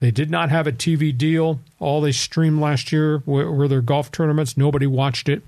They 0.00 0.10
did 0.10 0.30
not 0.30 0.50
have 0.50 0.66
a 0.66 0.72
TV 0.72 1.16
deal. 1.16 1.60
All 1.78 2.00
they 2.00 2.10
streamed 2.10 2.60
last 2.60 2.90
year 2.90 3.22
were, 3.24 3.52
were, 3.52 3.68
their 3.68 3.80
golf 3.80 4.10
tournaments. 4.10 4.56
Nobody 4.56 4.86
watched 4.86 5.28
it. 5.28 5.42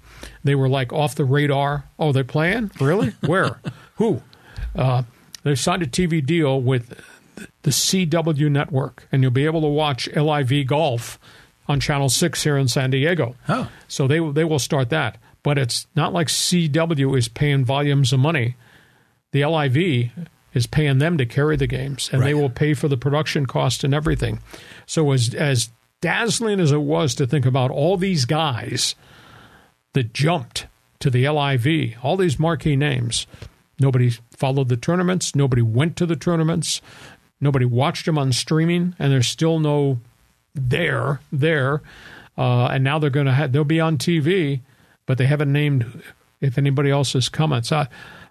They 0.45 0.55
were 0.55 0.69
like 0.69 0.93
off 0.93 1.17
the 1.17 1.25
radar. 1.25 1.87
Oh, 1.99 2.13
they're 2.13 2.23
playing? 2.23 2.71
Really? 2.81 3.15
Where? 3.27 3.61
Who? 3.97 4.23
Uh, 4.77 5.03
they 5.43 5.57
signed 5.57 5.83
a 5.83 5.87
TV 5.87 6.25
deal 6.25 6.61
with 6.61 6.97
the 7.63 7.71
CW 7.71 8.49
network, 8.49 9.09
and 9.11 9.23
you'll 9.23 9.33
be 9.33 9.45
able 9.45 9.63
to 9.63 9.67
watch 9.67 10.09
LIV 10.15 10.69
Golf 10.69 11.19
on 11.67 11.81
Channel 11.81 12.09
6 12.09 12.43
here 12.45 12.57
in 12.57 12.69
San 12.69 12.91
Diego. 12.91 13.35
Oh. 13.49 13.69
So 13.89 14.07
they, 14.07 14.21
they 14.31 14.45
will 14.45 14.61
start 14.61 14.89
that. 14.91 15.19
But 15.43 15.59
it's 15.59 15.89
not 15.97 16.13
like 16.13 16.29
CW 16.29 17.19
is 17.19 17.27
paying 17.27 17.65
volumes 17.65 18.13
of 18.13 18.21
money. 18.21 18.55
The 19.33 19.45
LIV 19.45 20.11
is 20.55 20.67
paying 20.67 20.99
them 20.99 21.19
to 21.19 21.27
carry 21.27 21.57
the 21.57 21.67
games, 21.67 22.09
and 22.13 22.21
right. 22.21 22.29
they 22.29 22.35
will 22.35 22.51
pay 22.51 22.75
for 22.75 22.89
the 22.89 22.97
production 22.97 23.45
cost 23.47 23.85
and 23.85 23.93
everything. 23.93 24.41
So 24.87 25.11
as 25.13 25.35
as 25.35 25.71
dazzling 26.01 26.61
as 26.61 26.73
it 26.73 26.83
was 26.83 27.15
to 27.17 27.27
think 27.27 27.45
about 27.45 27.71
all 27.71 27.97
these 27.97 28.25
guys 28.25 28.95
that 29.95 30.13
jumped 30.13 30.67
to 31.01 31.11
the 31.11 31.29
LIV, 31.29 31.97
all 32.03 32.17
these 32.17 32.39
marquee 32.39 32.77
names, 32.77 33.27
nobody 33.81 34.11
followed 34.37 34.69
the 34.69 34.77
tournaments, 34.77 35.35
nobody 35.35 35.63
went 35.63 35.97
to 35.97 36.07
the 36.07 36.17
tournaments, 36.17 36.81
nobody 37.41 37.65
watched 37.65 38.07
them 38.07 38.19
on 38.19 38.33
streaming, 38.33 38.95
and 38.99 39.13
there's 39.13 39.29
still 39.29 39.59
no 39.59 40.01
there 40.55 41.21
there. 41.33 41.83
Uh, 42.37 42.67
and 42.67 42.83
now 42.83 42.99
they're 42.99 43.11
going 43.11 43.27
to 43.27 43.33
have 43.33 43.53
they'll 43.53 43.65
be 43.65 43.81
on 43.81 43.97
TV, 43.97 44.61
but 45.07 45.19
they 45.19 45.27
haven't 45.27 45.53
named 45.53 46.03
if 46.41 46.59
anybody 46.59 46.91
else 46.91 47.15
is 47.15 47.29
coming. 47.29 47.63
So 47.63 47.87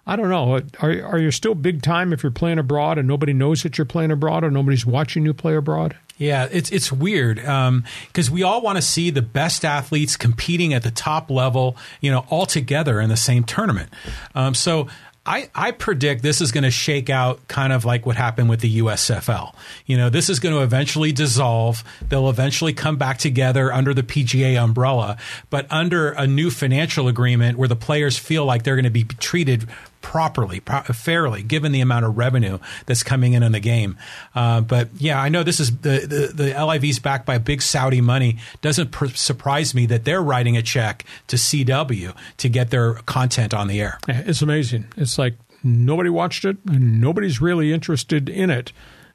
I 0.06 0.16
don't 0.16 0.28
know. 0.28 0.60
Are 0.80 1.02
are 1.02 1.18
you 1.18 1.30
still 1.30 1.54
big 1.54 1.82
time 1.82 2.12
if 2.12 2.22
you're 2.22 2.32
playing 2.32 2.58
abroad 2.58 2.98
and 2.98 3.08
nobody 3.08 3.32
knows 3.32 3.62
that 3.62 3.78
you're 3.78 3.84
playing 3.86 4.10
abroad 4.10 4.44
or 4.44 4.50
nobody's 4.50 4.84
watching 4.84 5.24
you 5.24 5.32
play 5.32 5.56
abroad? 5.56 5.96
Yeah, 6.18 6.46
it's 6.50 6.70
it's 6.70 6.92
weird 6.92 7.36
because 7.36 8.28
um, 8.28 8.34
we 8.34 8.42
all 8.42 8.60
want 8.60 8.76
to 8.76 8.82
see 8.82 9.10
the 9.10 9.22
best 9.22 9.64
athletes 9.64 10.16
competing 10.16 10.74
at 10.74 10.82
the 10.82 10.90
top 10.90 11.30
level, 11.30 11.76
you 12.00 12.10
know, 12.10 12.26
all 12.30 12.46
together 12.46 13.00
in 13.00 13.08
the 13.08 13.16
same 13.16 13.44
tournament. 13.44 13.90
Um, 14.34 14.54
so 14.54 14.88
I, 15.26 15.48
I 15.54 15.70
predict 15.70 16.22
this 16.22 16.42
is 16.42 16.52
going 16.52 16.64
to 16.64 16.70
shake 16.70 17.08
out 17.08 17.48
kind 17.48 17.72
of 17.72 17.84
like 17.84 18.04
what 18.04 18.16
happened 18.16 18.50
with 18.50 18.60
the 18.60 18.80
USFL. 18.80 19.54
You 19.86 19.96
know, 19.96 20.10
this 20.10 20.28
is 20.28 20.38
going 20.38 20.54
to 20.54 20.62
eventually 20.62 21.12
dissolve. 21.12 21.82
They'll 22.06 22.28
eventually 22.28 22.74
come 22.74 22.96
back 22.96 23.18
together 23.18 23.72
under 23.72 23.94
the 23.94 24.02
PGA 24.02 24.62
umbrella, 24.62 25.16
but 25.48 25.66
under 25.70 26.10
a 26.10 26.26
new 26.26 26.50
financial 26.50 27.08
agreement 27.08 27.56
where 27.56 27.68
the 27.68 27.76
players 27.76 28.18
feel 28.18 28.44
like 28.44 28.64
they're 28.64 28.76
going 28.76 28.84
to 28.84 28.90
be 28.90 29.04
treated 29.04 29.66
properly, 30.04 30.60
pro- 30.60 30.82
fairly, 30.82 31.42
given 31.42 31.72
the 31.72 31.80
amount 31.80 32.04
of 32.04 32.16
revenue 32.16 32.58
that's 32.84 33.02
coming 33.02 33.32
in 33.32 33.42
on 33.42 33.52
the 33.52 33.58
game. 33.58 33.96
Uh, 34.34 34.60
but 34.60 34.90
yeah, 34.98 35.20
I 35.20 35.30
know 35.30 35.42
this 35.42 35.58
is 35.58 35.78
the, 35.78 36.06
the, 36.06 36.44
the 36.52 36.64
LIV's 36.64 36.98
backed 36.98 37.24
by 37.24 37.38
big 37.38 37.62
Saudi 37.62 38.02
money. 38.02 38.36
Doesn't 38.60 38.90
pr- 38.90 39.06
surprise 39.06 39.74
me 39.74 39.86
that 39.86 40.04
they're 40.04 40.22
writing 40.22 40.58
a 40.58 40.62
check 40.62 41.04
to 41.28 41.36
CW 41.36 42.14
to 42.36 42.48
get 42.50 42.70
their 42.70 42.94
content 42.94 43.54
on 43.54 43.66
the 43.66 43.80
air. 43.80 43.98
It's 44.06 44.42
amazing. 44.42 44.84
It's 44.98 45.18
like 45.18 45.34
nobody 45.64 46.10
watched 46.10 46.44
it 46.44 46.58
and 46.68 47.00
nobody's 47.00 47.40
really 47.40 47.72
interested 47.72 48.28
in 48.28 48.50
it. 48.50 48.72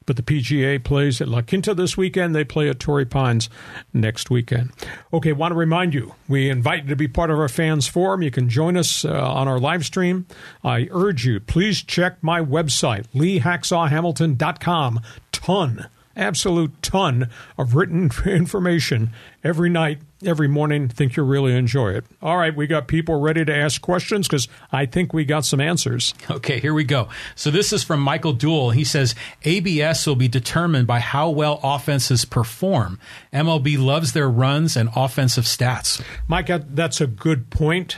But 0.09 0.15
the 0.15 0.23
PGA 0.23 0.83
plays 0.83 1.21
at 1.21 1.27
La 1.27 1.43
Quinta 1.43 1.75
this 1.75 1.95
weekend. 1.95 2.33
They 2.33 2.43
play 2.43 2.67
at 2.67 2.79
Torrey 2.79 3.05
Pines 3.05 3.47
next 3.93 4.31
weekend. 4.31 4.71
Okay, 5.13 5.33
want 5.33 5.51
to 5.51 5.55
remind 5.55 5.93
you, 5.93 6.15
we 6.27 6.49
invite 6.49 6.85
you 6.85 6.89
to 6.89 6.95
be 6.95 7.07
part 7.07 7.29
of 7.29 7.37
our 7.37 7.47
fans 7.47 7.85
forum. 7.85 8.23
You 8.23 8.31
can 8.31 8.49
join 8.49 8.75
us 8.75 9.05
uh, 9.05 9.11
on 9.11 9.47
our 9.47 9.59
live 9.59 9.85
stream. 9.85 10.25
I 10.63 10.87
urge 10.89 11.27
you, 11.27 11.39
please 11.39 11.83
check 11.83 12.23
my 12.23 12.41
website, 12.41 13.05
leehacksawhamilton.com. 13.13 15.01
Ton 15.31 15.87
absolute 16.15 16.81
ton 16.81 17.29
of 17.57 17.75
written 17.75 18.11
information 18.25 19.11
every 19.43 19.69
night, 19.69 19.99
every 20.25 20.47
morning. 20.47 20.87
Think 20.87 21.15
you'll 21.15 21.27
really 21.27 21.55
enjoy 21.55 21.93
it. 21.93 22.05
All 22.21 22.37
right, 22.37 22.55
we 22.55 22.67
got 22.67 22.87
people 22.87 23.19
ready 23.19 23.45
to 23.45 23.55
ask 23.55 23.81
questions 23.81 24.27
because 24.27 24.47
I 24.71 24.85
think 24.85 25.13
we 25.13 25.25
got 25.25 25.45
some 25.45 25.59
answers. 25.61 26.13
Okay, 26.29 26.59
here 26.59 26.73
we 26.73 26.83
go. 26.83 27.09
So 27.35 27.51
this 27.51 27.71
is 27.73 27.83
from 27.83 28.01
Michael 28.01 28.33
Duell. 28.33 28.73
He 28.73 28.83
says 28.83 29.15
ABS 29.43 30.05
will 30.05 30.15
be 30.15 30.27
determined 30.27 30.87
by 30.87 30.99
how 30.99 31.29
well 31.29 31.59
offenses 31.63 32.25
perform. 32.25 32.99
MLB 33.33 33.77
loves 33.77 34.13
their 34.13 34.29
runs 34.29 34.75
and 34.75 34.89
offensive 34.95 35.45
stats. 35.45 36.01
Mike, 36.27 36.47
that's 36.73 37.01
a 37.01 37.07
good 37.07 37.49
point. 37.49 37.97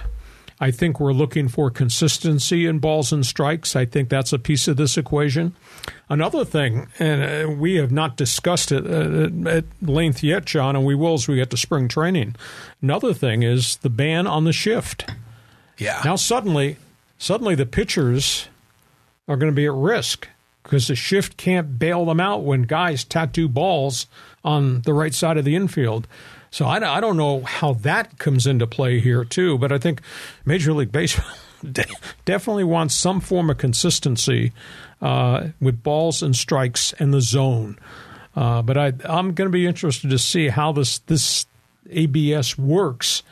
I 0.61 0.69
think 0.69 0.99
we're 0.99 1.11
looking 1.11 1.47
for 1.47 1.71
consistency 1.71 2.67
in 2.67 2.77
balls 2.77 3.11
and 3.11 3.25
strikes. 3.25 3.75
I 3.75 3.85
think 3.85 4.09
that's 4.09 4.31
a 4.31 4.37
piece 4.37 4.67
of 4.67 4.77
this 4.77 4.95
equation. 4.95 5.55
Another 6.07 6.45
thing, 6.45 6.87
and 6.99 7.49
uh, 7.49 7.51
we 7.51 7.75
have 7.77 7.91
not 7.91 8.15
discussed 8.15 8.71
it 8.71 8.85
uh, 8.85 9.49
at 9.49 9.65
length 9.81 10.21
yet, 10.21 10.45
John, 10.45 10.75
and 10.75 10.85
we 10.85 10.93
will 10.93 11.15
as 11.15 11.27
we 11.27 11.37
get 11.37 11.49
to 11.49 11.57
spring 11.57 11.87
training. 11.87 12.35
Another 12.79 13.11
thing 13.11 13.41
is 13.41 13.77
the 13.77 13.89
ban 13.89 14.27
on 14.27 14.43
the 14.43 14.53
shift. 14.53 15.09
Yeah. 15.79 15.99
Now 16.05 16.15
suddenly, 16.15 16.77
suddenly 17.17 17.55
the 17.55 17.65
pitchers 17.65 18.47
are 19.27 19.37
going 19.37 19.51
to 19.51 19.55
be 19.55 19.65
at 19.65 19.73
risk 19.73 20.27
because 20.61 20.87
the 20.87 20.95
shift 20.95 21.37
can't 21.37 21.79
bail 21.79 22.05
them 22.05 22.19
out 22.19 22.43
when 22.43 22.63
guys 22.63 23.03
tattoo 23.03 23.49
balls 23.49 24.05
on 24.43 24.81
the 24.83 24.93
right 24.93 25.15
side 25.15 25.37
of 25.37 25.45
the 25.45 25.55
infield. 25.55 26.07
So 26.51 26.65
I, 26.65 26.97
I 26.97 26.99
don't 26.99 27.17
know 27.17 27.41
how 27.41 27.73
that 27.75 28.17
comes 28.17 28.45
into 28.45 28.67
play 28.67 28.99
here 28.99 29.23
too, 29.23 29.57
but 29.57 29.71
I 29.71 29.77
think 29.77 30.01
Major 30.45 30.73
League 30.73 30.91
Baseball 30.91 31.25
definitely 32.25 32.65
wants 32.65 32.93
some 32.93 33.21
form 33.21 33.49
of 33.49 33.57
consistency 33.57 34.51
uh, 35.01 35.49
with 35.61 35.81
balls 35.81 36.21
and 36.21 36.35
strikes 36.35 36.93
and 36.99 37.13
the 37.13 37.21
zone. 37.21 37.79
Uh, 38.35 38.61
but 38.61 38.77
I, 38.77 38.93
I'm 39.05 39.33
going 39.33 39.47
to 39.47 39.49
be 39.49 39.65
interested 39.65 40.09
to 40.09 40.19
see 40.19 40.49
how 40.49 40.71
this 40.71 40.99
this 40.99 41.45
ABS 41.89 42.57
works 42.57 43.23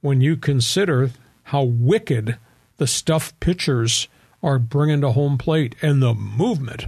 when 0.00 0.20
you 0.20 0.36
consider 0.36 1.10
how 1.44 1.62
wicked 1.62 2.36
the 2.76 2.86
stuff 2.86 3.38
pitchers 3.40 4.08
are 4.42 4.58
bringing 4.58 5.00
to 5.00 5.12
home 5.12 5.36
plate 5.36 5.74
and 5.82 6.02
the 6.02 6.14
movement. 6.14 6.86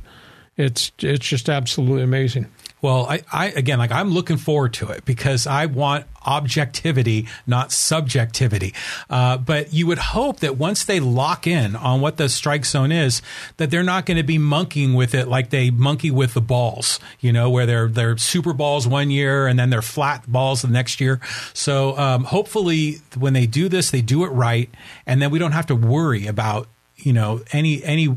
It's 0.56 0.92
it's 0.98 1.26
just 1.26 1.48
absolutely 1.48 2.02
amazing. 2.02 2.46
Well, 2.82 3.06
I, 3.06 3.22
I, 3.30 3.46
again, 3.48 3.78
like 3.78 3.92
I'm 3.92 4.10
looking 4.10 4.36
forward 4.36 4.72
to 4.74 4.88
it 4.88 5.04
because 5.04 5.46
I 5.46 5.66
want 5.66 6.06
objectivity, 6.24 7.28
not 7.46 7.72
subjectivity. 7.72 8.74
Uh, 9.08 9.36
but 9.36 9.72
you 9.72 9.86
would 9.86 9.98
hope 9.98 10.40
that 10.40 10.56
once 10.56 10.84
they 10.84 11.00
lock 11.00 11.46
in 11.46 11.76
on 11.76 12.00
what 12.00 12.16
the 12.16 12.28
strike 12.28 12.64
zone 12.64 12.92
is, 12.92 13.22
that 13.58 13.70
they're 13.70 13.82
not 13.82 14.06
going 14.06 14.16
to 14.16 14.22
be 14.22 14.38
monkeying 14.38 14.94
with 14.94 15.14
it 15.14 15.28
like 15.28 15.50
they 15.50 15.70
monkey 15.70 16.10
with 16.10 16.34
the 16.34 16.40
balls. 16.40 17.00
You 17.20 17.32
know, 17.32 17.50
where 17.50 17.66
they're 17.66 17.88
they're 17.88 18.16
super 18.16 18.52
balls 18.52 18.86
one 18.86 19.10
year 19.10 19.46
and 19.46 19.58
then 19.58 19.70
they're 19.70 19.82
flat 19.82 20.30
balls 20.30 20.62
the 20.62 20.68
next 20.68 21.00
year. 21.00 21.20
So 21.52 21.96
um, 21.98 22.24
hopefully, 22.24 23.00
when 23.16 23.32
they 23.32 23.46
do 23.46 23.68
this, 23.68 23.90
they 23.90 24.02
do 24.02 24.24
it 24.24 24.28
right, 24.28 24.70
and 25.06 25.20
then 25.20 25.30
we 25.30 25.38
don't 25.38 25.52
have 25.52 25.66
to 25.66 25.74
worry 25.74 26.26
about 26.26 26.68
you 26.96 27.12
know 27.12 27.42
any 27.52 27.82
any 27.84 28.16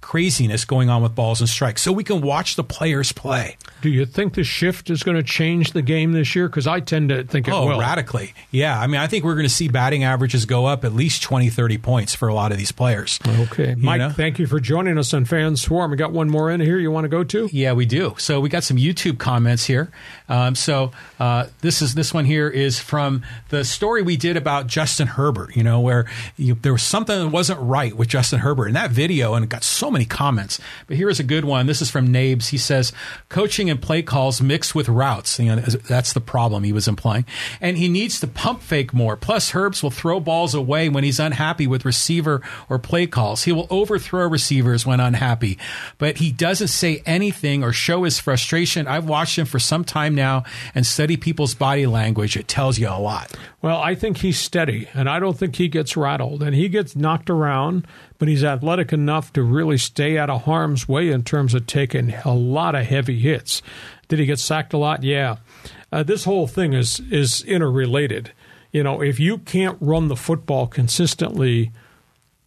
craziness 0.00 0.64
going 0.64 0.90
on 0.90 1.02
with 1.02 1.14
balls 1.14 1.40
and 1.40 1.48
strikes 1.48 1.80
so 1.80 1.92
we 1.92 2.04
can 2.04 2.20
watch 2.20 2.56
the 2.56 2.64
players 2.64 3.12
play. 3.12 3.56
Do 3.82 3.90
you 3.90 4.06
think 4.06 4.34
the 4.34 4.44
shift 4.44 4.90
is 4.90 5.02
going 5.02 5.16
to 5.16 5.22
change 5.22 5.72
the 5.72 5.82
game 5.82 6.12
this 6.12 6.34
year? 6.34 6.48
Because 6.48 6.66
I 6.66 6.80
tend 6.80 7.10
to 7.10 7.24
think 7.24 7.48
it 7.48 7.54
oh, 7.54 7.66
will. 7.66 7.80
radically. 7.80 8.32
Yeah. 8.50 8.78
I 8.78 8.86
mean, 8.86 9.00
I 9.00 9.06
think 9.08 9.24
we're 9.24 9.34
going 9.34 9.46
to 9.46 9.52
see 9.52 9.68
batting 9.68 10.04
averages 10.04 10.46
go 10.46 10.66
up 10.66 10.84
at 10.84 10.94
least 10.94 11.22
20, 11.22 11.50
30 11.50 11.78
points 11.78 12.14
for 12.14 12.28
a 12.28 12.34
lot 12.34 12.52
of 12.52 12.58
these 12.58 12.72
players. 12.72 13.18
Okay. 13.26 13.70
You 13.70 13.76
Mike, 13.76 13.98
know? 13.98 14.10
thank 14.10 14.38
you 14.38 14.46
for 14.46 14.60
joining 14.60 14.98
us 14.98 15.12
on 15.12 15.24
Fans 15.24 15.64
Forum. 15.64 15.90
We 15.90 15.96
got 15.96 16.12
one 16.12 16.30
more 16.30 16.50
in 16.50 16.60
here 16.60 16.78
you 16.78 16.90
want 16.90 17.04
to 17.04 17.08
go 17.08 17.24
to? 17.24 17.48
Yeah, 17.52 17.72
we 17.72 17.86
do. 17.86 18.14
So 18.18 18.40
we 18.40 18.48
got 18.48 18.62
some 18.62 18.76
YouTube 18.76 19.18
comments 19.18 19.64
here. 19.64 19.90
Um, 20.28 20.54
so 20.54 20.92
uh, 21.18 21.46
this 21.60 21.82
is 21.82 21.94
this 21.94 22.14
one 22.14 22.24
here 22.24 22.48
is 22.48 22.78
from 22.78 23.22
the 23.48 23.64
story 23.64 24.02
we 24.02 24.16
did 24.16 24.36
about 24.36 24.66
Justin 24.66 25.08
Herbert, 25.08 25.56
you 25.56 25.62
know, 25.62 25.80
where 25.80 26.06
you, 26.36 26.54
there 26.54 26.72
was 26.72 26.82
something 26.82 27.18
that 27.18 27.28
wasn't 27.28 27.60
right 27.60 27.96
with 27.96 28.08
Justin 28.08 28.40
Herbert 28.40 28.68
in 28.68 28.74
that 28.74 28.90
video, 28.90 29.34
and 29.34 29.44
it 29.44 29.48
got 29.48 29.64
so 29.64 29.90
many 29.90 30.04
comments. 30.04 30.60
But 30.86 30.96
here 30.96 31.08
is 31.08 31.20
a 31.20 31.24
good 31.24 31.44
one. 31.44 31.66
This 31.66 31.82
is 31.82 31.90
from 31.90 32.08
Nabes. 32.08 32.50
He 32.50 32.58
says, 32.58 32.92
coaching 33.28 33.70
and 33.72 33.82
play 33.82 34.02
calls 34.02 34.40
mixed 34.40 34.76
with 34.76 34.88
routes. 34.88 35.40
You 35.40 35.56
know, 35.56 35.62
that's 35.62 36.12
the 36.12 36.20
problem 36.20 36.62
he 36.62 36.72
was 36.72 36.86
implying. 36.86 37.24
And 37.60 37.76
he 37.76 37.88
needs 37.88 38.20
to 38.20 38.28
pump 38.28 38.62
fake 38.62 38.94
more. 38.94 39.16
Plus, 39.16 39.52
Herbs 39.52 39.82
will 39.82 39.90
throw 39.90 40.20
balls 40.20 40.54
away 40.54 40.88
when 40.88 41.02
he's 41.02 41.18
unhappy 41.18 41.66
with 41.66 41.84
receiver 41.84 42.40
or 42.68 42.78
play 42.78 43.08
calls. 43.08 43.42
He 43.42 43.50
will 43.50 43.66
overthrow 43.70 44.28
receivers 44.28 44.86
when 44.86 45.00
unhappy. 45.00 45.58
But 45.98 46.18
he 46.18 46.30
doesn't 46.30 46.68
say 46.68 47.02
anything 47.04 47.64
or 47.64 47.72
show 47.72 48.04
his 48.04 48.20
frustration. 48.20 48.86
I've 48.86 49.08
watched 49.08 49.36
him 49.36 49.46
for 49.46 49.58
some 49.58 49.84
time 49.84 50.14
now 50.14 50.44
and 50.74 50.86
study 50.86 51.16
people's 51.16 51.54
body 51.54 51.86
language. 51.86 52.36
It 52.36 52.46
tells 52.46 52.78
you 52.78 52.88
a 52.88 53.00
lot. 53.00 53.34
Well, 53.60 53.80
I 53.80 53.94
think 53.94 54.18
he's 54.18 54.38
steady, 54.38 54.88
and 54.92 55.08
I 55.08 55.18
don't 55.18 55.38
think 55.38 55.56
he 55.56 55.68
gets 55.68 55.96
rattled. 55.96 56.42
And 56.42 56.54
he 56.54 56.68
gets 56.68 56.94
knocked 56.94 57.30
around, 57.30 57.86
but 58.22 58.28
he's 58.28 58.44
athletic 58.44 58.92
enough 58.92 59.32
to 59.32 59.42
really 59.42 59.76
stay 59.76 60.16
out 60.16 60.30
of 60.30 60.42
harm's 60.42 60.86
way 60.88 61.10
in 61.10 61.24
terms 61.24 61.54
of 61.54 61.66
taking 61.66 62.14
a 62.24 62.32
lot 62.32 62.76
of 62.76 62.86
heavy 62.86 63.18
hits. 63.18 63.62
Did 64.06 64.20
he 64.20 64.26
get 64.26 64.38
sacked 64.38 64.72
a 64.72 64.78
lot? 64.78 65.02
Yeah. 65.02 65.38
Uh, 65.90 66.04
this 66.04 66.22
whole 66.22 66.46
thing 66.46 66.72
is 66.72 67.00
is 67.10 67.42
interrelated. 67.42 68.30
You 68.70 68.84
know, 68.84 69.02
if 69.02 69.18
you 69.18 69.38
can't 69.38 69.76
run 69.80 70.06
the 70.06 70.14
football 70.14 70.68
consistently, 70.68 71.72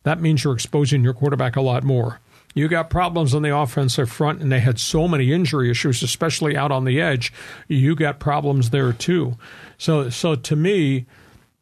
that 0.04 0.22
means 0.22 0.46
you're 0.46 0.54
exposing 0.54 1.04
your 1.04 1.14
quarterback 1.14 1.58
a 1.58 1.62
lot 1.62 1.84
more. 1.84 2.22
You 2.54 2.70
got 2.70 2.90
problems 2.90 3.36
on 3.36 3.42
the 3.42 3.54
offensive 3.54 4.10
front, 4.10 4.40
and 4.40 4.50
they 4.50 4.62
had 4.62 4.80
so 4.80 5.10
many 5.10 5.34
injury 5.34 5.70
issues, 5.70 6.02
especially 6.02 6.56
out 6.56 6.72
on 6.72 6.86
the 6.86 7.02
edge. 7.02 7.34
You 7.68 7.98
got 7.98 8.22
problems 8.22 8.70
there 8.70 8.94
too. 8.94 9.36
So, 9.78 10.10
so 10.10 10.36
to 10.36 10.56
me, 10.56 11.06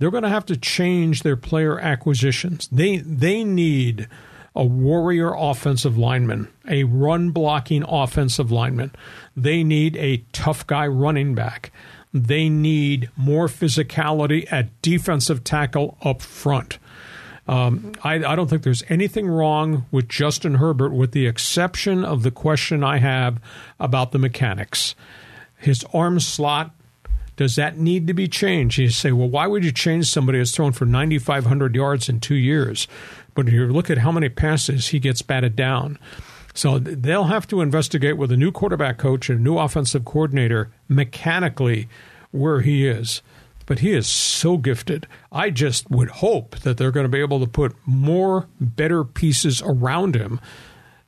they're 0.04 0.12
going 0.12 0.24
to 0.24 0.28
have 0.30 0.46
to 0.48 0.58
change 0.58 1.24
their 1.24 1.38
player 1.38 1.80
acquisitions. 1.80 2.68
They 2.70 2.98
they 2.98 3.46
need 3.46 4.10
a 4.54 4.66
warrior 4.66 5.34
offensive 5.34 5.98
lineman, 5.98 6.50
a 6.68 6.84
run 6.84 7.30
blocking 7.30 7.84
offensive 7.88 8.52
lineman. 8.52 8.92
They 9.38 9.64
need 9.64 9.96
a 9.96 10.26
tough 10.34 10.68
guy 10.68 10.88
running 10.88 11.36
back. 11.36 11.72
They 12.14 12.50
need 12.50 13.12
more 13.16 13.48
physicality 13.48 14.46
at 14.52 14.82
defensive 14.82 15.46
tackle 15.46 15.98
up 16.02 16.22
front. 16.22 16.80
Um, 17.48 17.94
I, 18.04 18.16
I, 18.16 18.36
don't 18.36 18.50
think 18.50 18.64
there's 18.64 18.84
anything 18.90 19.30
wrong 19.30 19.86
with 19.90 20.10
Justin 20.10 20.56
Herbert, 20.56 20.92
with 20.92 21.14
the 21.14 21.28
exception 21.28 22.04
of 22.04 22.24
the 22.24 22.32
question 22.32 22.84
I 22.84 22.98
have 22.98 23.40
about 23.80 24.12
the 24.12 24.20
mechanics. 24.20 24.96
His 25.58 25.86
arm 25.94 26.20
slot 26.20 26.76
does 27.36 27.56
that 27.56 27.78
need 27.78 28.08
to 28.08 28.14
be 28.14 28.28
changed? 28.28 28.78
You 28.78 28.90
say, 28.90 29.12
well, 29.12 29.30
why 29.30 29.48
would 29.48 29.66
you 29.66 29.72
change 29.72 30.08
somebody 30.08 30.38
who's 30.38 30.52
thrown 30.52 30.72
for 30.72 30.86
9,500 30.86 31.76
yards 31.76 32.10
in 32.10 32.20
two 32.20 32.36
years? 32.36 32.88
But 33.34 33.48
you 33.48 33.68
look 33.68 33.90
at 33.90 34.00
how 34.00 34.12
many 34.12 34.30
passes 34.30 34.90
he 34.90 35.00
gets 35.00 35.22
batted 35.22 35.56
down. 35.56 35.98
So 36.54 36.78
they'll 36.78 37.24
have 37.26 37.48
to 37.48 37.62
investigate 37.62 38.18
with 38.18 38.32
a 38.32 38.38
new 38.38 38.52
quarterback 38.52 39.00
coach 39.00 39.30
and 39.30 39.40
a 39.40 39.44
new 39.44 39.58
offensive 39.58 40.06
coordinator 40.06 40.72
mechanically 40.88 41.90
where 42.32 42.62
he 42.62 42.88
is. 42.88 43.24
But 43.66 43.80
he 43.80 43.94
is 43.94 44.08
so 44.08 44.58
gifted. 44.58 45.08
I 45.32 45.50
just 45.50 45.90
would 45.90 46.10
hope 46.10 46.60
that 46.60 46.78
they're 46.78 46.92
going 46.92 47.06
to 47.06 47.10
be 47.10 47.22
able 47.22 47.40
to 47.40 47.48
put 47.48 47.76
more 47.86 48.48
better 48.60 49.04
pieces 49.04 49.62
around 49.66 50.16
him. 50.16 50.40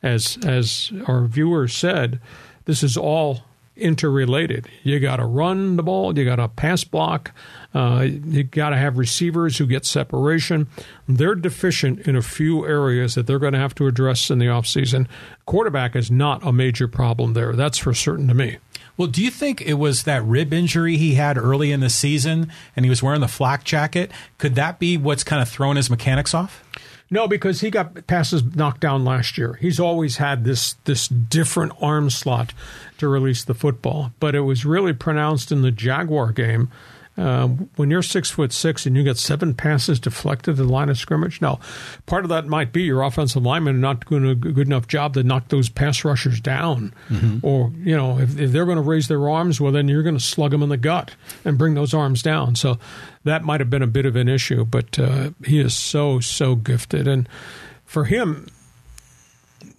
As 0.02 0.38
as 0.46 0.92
our 1.08 1.26
viewer 1.26 1.68
said, 1.68 2.20
this 2.66 2.82
is 2.82 2.96
all 2.96 3.42
interrelated. 3.76 4.68
You 4.84 5.00
got 5.00 5.18
to 5.18 5.26
run 5.26 5.76
the 5.76 5.84
ball, 5.84 6.18
you 6.18 6.26
got 6.26 6.38
to 6.38 6.48
pass 6.48 6.84
block, 6.84 7.32
uh, 7.74 8.06
you 8.08 8.44
got 8.44 8.70
to 8.70 8.78
have 8.78 8.98
receivers 8.98 9.58
who 9.58 9.66
get 9.66 9.86
separation. 9.86 10.68
They're 11.08 11.36
deficient 11.36 12.08
in 12.08 12.16
a 12.16 12.22
few 12.22 12.66
areas 12.66 13.16
that 13.16 13.28
they're 13.28 13.40
going 13.40 13.54
to 13.54 13.60
have 13.60 13.76
to 13.76 13.88
address 13.88 14.30
in 14.30 14.40
the 14.40 14.46
offseason. 14.46 15.08
Quarterback 15.46 15.96
is 15.96 16.10
not 16.10 16.46
a 16.46 16.54
major 16.54 16.88
problem 16.88 17.34
there. 17.34 17.54
That's 17.54 17.78
for 17.78 17.94
certain 17.94 18.28
to 18.28 18.34
me. 18.34 18.58
Well, 18.98 19.10
do 19.10 19.22
you 19.22 19.30
think 19.30 19.62
it 19.62 19.74
was 19.74 20.04
that 20.04 20.24
rib 20.24 20.54
injury 20.54 20.96
he 20.96 21.16
had 21.16 21.38
early 21.38 21.74
in 21.74 21.82
the 21.82 21.90
season 21.90 22.52
and 22.76 22.86
he 22.86 22.90
was 22.90 23.04
wearing 23.04 23.20
the 23.20 23.28
flak 23.28 23.66
jacket? 23.66 24.10
Could 24.38 24.56
that 24.56 24.80
be 24.80 24.96
what's 24.98 25.24
kind 25.24 25.42
of 25.42 25.50
thrown 25.50 25.76
his 25.76 25.90
mechanics 25.90 26.34
off? 26.34 26.64
No, 27.12 27.28
because 27.28 27.62
he 27.62 27.70
got 27.70 28.08
passes 28.08 28.44
knocked 28.56 28.82
down 28.82 29.06
last 29.06 29.38
year. 29.38 29.54
He's 29.62 29.80
always 29.80 30.18
had 30.18 30.44
this 30.44 30.74
this 30.86 31.08
different 31.08 31.74
arm 31.82 32.10
slot 32.10 32.54
to 32.98 33.08
release 33.08 33.44
the 33.44 33.54
football, 33.54 34.12
but 34.20 34.34
it 34.36 34.42
was 34.42 34.66
really 34.66 34.94
pronounced 34.94 35.52
in 35.52 35.62
the 35.62 35.72
Jaguar 35.72 36.32
game. 36.32 36.72
Um, 37.18 37.70
when 37.78 37.90
you're 37.90 38.02
six 38.02 38.30
foot 38.30 38.52
six 38.52 38.86
and 38.86 38.96
you 38.98 39.04
get 39.04 39.18
seven 39.18 39.54
passes 39.54 40.02
deflected 40.02 40.60
in 40.60 40.68
the 40.68 40.72
line 40.72 40.90
of 40.90 40.98
scrimmage, 40.98 41.42
now 41.42 41.60
part 42.06 42.26
of 42.26 42.30
that 42.30 42.46
might 42.46 42.74
be 42.74 42.84
your 42.84 43.04
offensive 43.04 43.44
linemen 43.44 43.80
not 43.80 44.06
doing 44.06 44.28
a 44.28 44.36
good 44.36 44.68
enough 44.68 44.88
job 44.88 45.14
to 45.14 45.24
knock 45.24 45.48
those 45.48 45.70
pass 45.70 46.04
rushers 46.04 46.42
down, 46.42 46.94
mm-hmm. 47.08 47.46
or 47.46 47.72
you 47.78 47.96
know 47.96 48.20
if, 48.20 48.38
if 48.38 48.52
they're 48.52 48.66
going 48.66 48.76
to 48.78 48.82
raise 48.82 49.08
their 49.08 49.30
arms, 49.30 49.62
well 49.62 49.72
then 49.72 49.88
you're 49.88 50.04
going 50.04 50.18
to 50.18 50.24
slug 50.24 50.52
them 50.52 50.62
in 50.62 50.70
the 50.70 50.78
gut 50.78 51.16
and 51.46 51.58
bring 51.58 51.74
those 51.74 51.94
arms 51.94 52.22
down. 52.22 52.56
So 52.56 52.78
that 53.24 53.44
might 53.44 53.62
have 53.62 53.70
been 53.70 53.82
a 53.82 53.88
bit 53.88 54.06
of 54.06 54.18
an 54.18 54.28
issue, 54.28 54.66
but 54.66 55.00
uh, 55.00 55.30
he 55.46 55.60
is 55.60 55.74
so 55.74 56.20
so 56.20 56.56
gifted, 56.56 57.08
and 57.08 57.30
for 57.86 58.06
him 58.06 58.48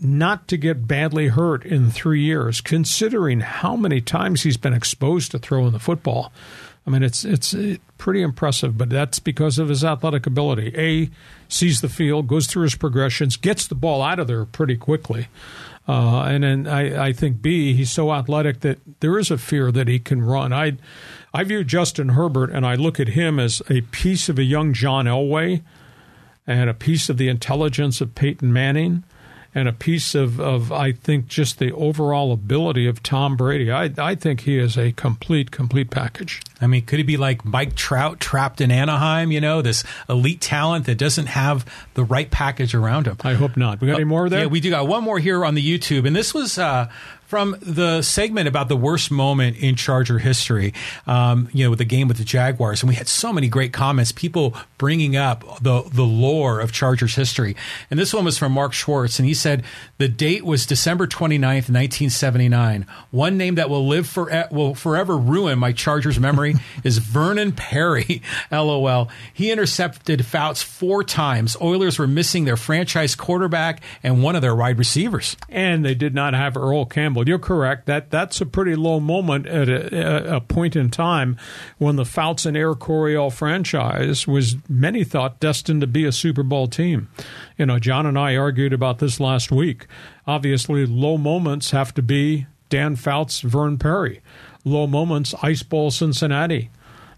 not 0.01 0.49
to 0.49 0.57
get 0.57 0.87
badly 0.87 1.29
hurt 1.29 1.65
in 1.65 1.91
three 1.91 2.23
years, 2.23 2.61
considering 2.61 3.41
how 3.41 3.77
many 3.77 4.01
times 4.01 4.43
he's 4.43 4.57
been 4.57 4.73
exposed 4.73 5.31
to 5.31 5.39
throwing 5.39 5.73
the 5.73 5.79
football. 5.79 6.33
I 6.87 6.91
mean, 6.91 7.03
it's 7.03 7.25
it's 7.25 7.55
pretty 7.99 8.23
impressive, 8.23 8.79
but 8.79 8.91
that's 8.91 9.19
because 9.19 9.59
of 9.59 9.69
his 9.69 9.85
athletic 9.85 10.27
ability. 10.27 10.73
A 10.77 11.11
sees 11.49 11.81
the 11.81 11.89
field, 11.89 12.29
goes 12.29 12.47
through 12.47 12.63
his 12.63 12.77
progressions, 12.77 13.37
gets 13.37 13.67
the 13.67 13.75
ball 13.75 14.03
out 14.03 14.21
of 14.21 14.29
there 14.29 14.45
pretty 14.45 14.77
quickly, 14.77 15.27
uh, 15.89 16.23
and 16.23 16.45
then 16.45 16.67
I, 16.69 17.09
I 17.09 17.13
think 17.13 17.43
B 17.43 17.75
he's 17.75 17.91
so 17.91 18.13
athletic 18.13 18.61
that 18.61 18.79
there 19.01 19.19
is 19.19 19.33
a 19.33 19.39
fear 19.39 19.73
that 19.73 19.89
he 19.89 19.99
can 19.99 20.23
run. 20.23 20.53
I 20.53 20.77
I 21.35 21.43
view 21.43 21.65
Justin 21.65 22.11
Herbert 22.11 22.51
and 22.51 22.65
I 22.65 22.77
look 22.77 23.01
at 23.01 23.09
him 23.09 23.41
as 23.41 23.63
a 23.69 23.81
piece 23.81 24.29
of 24.29 24.39
a 24.39 24.45
young 24.45 24.73
John 24.73 25.07
Elway, 25.07 25.63
and 26.47 26.71
a 26.71 26.75
piece 26.75 27.09
of 27.09 27.17
the 27.17 27.29
intelligence 27.29 28.01
of 28.01 28.15
Peyton 28.15 28.53
Manning 28.53 29.03
and 29.57 29.67
a 29.67 29.73
piece 29.73 30.15
of, 30.15 30.39
of 30.39 30.71
I 30.71 30.93
think 30.93 31.29
just 31.29 31.59
the 31.59 31.73
overall 31.73 32.31
ability 32.31 32.87
of 32.87 33.03
Tom 33.03 33.39
Brady. 33.39 33.73
I 33.73 33.91
I 33.97 34.15
think 34.15 34.43
he 34.43 34.59
is 34.59 34.77
a 34.77 34.93
complete 34.93 35.51
complete 35.51 35.91
package. 35.91 36.43
I 36.61 36.67
mean, 36.67 36.85
could 36.85 36.99
he 36.99 37.03
be 37.03 37.17
like 37.17 37.43
Mike 37.43 37.75
Trout 37.75 38.21
trapped 38.21 38.61
in 38.61 38.71
Anaheim? 38.71 39.33
You 39.33 39.41
know, 39.41 39.63
this 39.63 39.83
elite 40.11 40.43
talent 40.43 40.85
that 40.85 40.99
doesn't 40.99 41.27
have 41.27 41.65
the 41.95 42.05
right 42.05 42.31
package 42.31 42.75
around 42.75 43.07
him. 43.07 43.17
I 43.25 43.33
hope 43.33 43.57
not. 43.57 43.81
We 43.81 43.87
got 43.87 43.95
uh, 43.95 43.97
any 43.97 44.05
more 44.05 44.29
there? 44.29 44.41
Yeah, 44.41 44.47
we 44.47 44.61
do 44.61 44.69
got 44.69 44.87
one 44.87 45.03
more 45.03 45.19
here 45.19 45.43
on 45.43 45.55
the 45.55 45.79
YouTube, 45.79 46.07
and 46.07 46.15
this 46.15 46.35
was 46.35 46.59
uh, 46.59 46.91
from 47.27 47.57
the 47.61 48.03
segment 48.03 48.49
about 48.49 48.69
the 48.69 48.77
worst 48.77 49.11
moment 49.11 49.57
in 49.57 49.75
Charger 49.75 50.19
history, 50.19 50.73
um, 51.07 51.49
you 51.53 51.65
know, 51.65 51.71
with 51.71 51.79
the 51.79 51.85
game 51.85 52.09
with 52.09 52.19
the 52.19 52.25
Jaguars, 52.25 52.83
and 52.83 52.89
we 52.89 52.95
had 52.95 53.09
so 53.09 53.33
many 53.33 53.49
great 53.49 53.73
comments, 53.73 54.13
people 54.13 54.55
bringing 54.79 55.17
up 55.17 55.43
the 55.61 55.83
the 55.93 56.05
lore 56.05 56.61
of 56.61 56.73
Chargers 56.73 57.15
history. 57.15 57.57
And 57.91 57.99
this 57.99 58.15
one 58.15 58.25
was 58.25 58.39
from 58.39 58.53
Mark 58.53 58.73
Schwartz, 58.73 59.19
and 59.19 59.27
he 59.27 59.35
said 59.35 59.65
the 59.99 60.09
date 60.09 60.45
was 60.45 60.67
December 60.67 61.07
29th, 61.07 61.69
1979. 61.69 62.87
One 63.11 63.37
name 63.37 63.57
that 63.57 63.71
will 63.71 63.87
live 63.87 64.07
for 64.07 64.49
will 64.51 64.75
forever 64.75 65.17
ruin 65.17 65.59
my 65.59 65.73
Chargers 65.73 66.21
memory 66.21 66.55
is 66.85 66.99
Vernon 66.99 67.53
Perry. 67.53 68.23
LOL. 68.53 69.09
He 69.33 69.51
intercepted 69.51 70.25
Fouts 70.25 70.63
four 70.63 71.03
times. 71.03 71.57
Oilers 71.61 71.99
were 71.99 72.07
missing 72.07 72.45
their 72.45 72.57
franchise 72.57 73.15
quarterback 73.15 73.83
and 74.03 74.23
one 74.23 74.37
of 74.37 74.43
their 74.43 74.55
wide 74.55 74.79
receivers, 74.79 75.37
and 75.49 75.85
they 75.85 75.95
did 75.95 76.15
not 76.15 76.35
have 76.35 76.57
Earl 76.57 76.85
Campbell 76.85 77.16
Campbell. 77.17 77.29
You're 77.29 77.39
correct. 77.39 77.87
That 77.87 78.11
that's 78.11 78.41
a 78.41 78.47
pretty 78.47 78.77
low 78.77 79.01
moment 79.01 79.47
at 79.47 79.69
a, 79.69 80.37
a 80.37 80.41
point 80.41 80.77
in 80.77 80.91
time 80.91 81.37
when 81.79 81.97
the 81.97 82.05
Fouts 82.05 82.47
and 82.47 82.57
Air 82.57 82.75
Coryell 82.75 83.31
franchise 83.31 84.27
was 84.27 84.57
many 84.69 85.05
thought 85.05 85.41
destined 85.41 85.81
to 85.81 85.87
be 85.87 86.05
a 86.05 86.13
Super 86.13 86.43
Bowl 86.43 86.69
team. 86.69 87.09
You 87.57 87.67
know, 87.67 87.79
John 87.79 88.07
and 88.07 88.19
I 88.19 88.37
argued 88.37 88.73
about 88.73 88.99
this 88.99 89.19
last 89.19 89.51
week. 89.51 89.87
Obviously, 90.27 90.87
low 90.87 91.17
moments 91.17 91.71
have 91.71 91.95
to 91.95 92.03
be 92.03 92.47
Dan 92.69 92.97
Fouts, 92.97 93.41
Vern 93.41 93.79
Perry. 93.79 94.21
Low 94.65 94.87
moments, 94.87 95.35
Ice 95.43 95.63
Bowl 95.63 95.91
Cincinnati. 95.91 96.71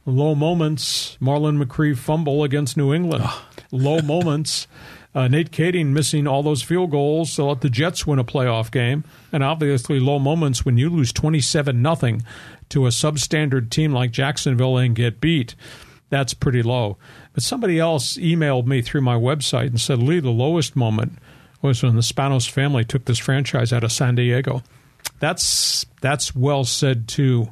Low 0.04 0.34
moments, 0.34 1.18
Marlon 1.20 1.62
McCree 1.62 1.96
fumble 1.96 2.44
against 2.44 2.76
New 2.76 2.94
England. 2.94 3.24
Ah. 3.26 3.46
Low 3.72 4.00
moments. 4.00 4.66
Uh, 5.14 5.26
Nate 5.26 5.50
Kaeding 5.50 5.86
missing 5.86 6.26
all 6.26 6.42
those 6.42 6.62
field 6.62 6.90
goals 6.90 7.34
to 7.34 7.44
let 7.44 7.60
the 7.60 7.70
Jets 7.70 8.06
win 8.06 8.18
a 8.18 8.24
playoff 8.24 8.70
game, 8.70 9.04
and 9.32 9.42
obviously 9.42 9.98
low 9.98 10.18
moments 10.18 10.64
when 10.64 10.76
you 10.76 10.90
lose 10.90 11.12
twenty 11.12 11.40
seven 11.40 11.82
nothing 11.82 12.22
to 12.68 12.86
a 12.86 12.90
substandard 12.90 13.70
team 13.70 13.92
like 13.92 14.10
Jacksonville 14.10 14.76
and 14.76 14.94
get 14.94 15.20
beat. 15.20 15.54
That's 16.10 16.34
pretty 16.34 16.62
low. 16.62 16.98
But 17.32 17.42
somebody 17.42 17.78
else 17.78 18.16
emailed 18.16 18.66
me 18.66 18.82
through 18.82 19.02
my 19.02 19.16
website 19.16 19.68
and 19.68 19.80
said, 19.80 20.02
Lee, 20.02 20.20
the 20.20 20.30
lowest 20.30 20.74
moment 20.76 21.18
was 21.60 21.82
when 21.82 21.96
the 21.96 22.02
Spanos 22.02 22.48
family 22.48 22.84
took 22.84 23.04
this 23.04 23.18
franchise 23.18 23.72
out 23.72 23.84
of 23.84 23.92
San 23.92 24.14
Diego. 24.14 24.62
That's 25.20 25.84
that's 26.00 26.34
well 26.34 26.64
said 26.64 27.08
too 27.08 27.48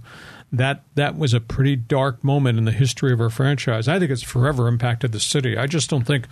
that 0.53 0.83
that 0.95 1.17
was 1.17 1.35
a 1.35 1.41
pretty 1.41 1.77
dark 1.77 2.23
moment 2.23 2.59
in 2.59 2.65
the 2.65 2.73
history 2.73 3.13
of 3.13 3.21
our 3.21 3.31
franchise. 3.31 3.89
I 3.89 3.99
think 3.99 4.11
it's 4.11 4.23
forever 4.23 4.69
impacted 4.69 5.13
the 5.13 5.21
city. 5.21 5.57
I 5.57 5.67
just 5.67 5.91
don't 5.91 6.07
think 6.07 6.27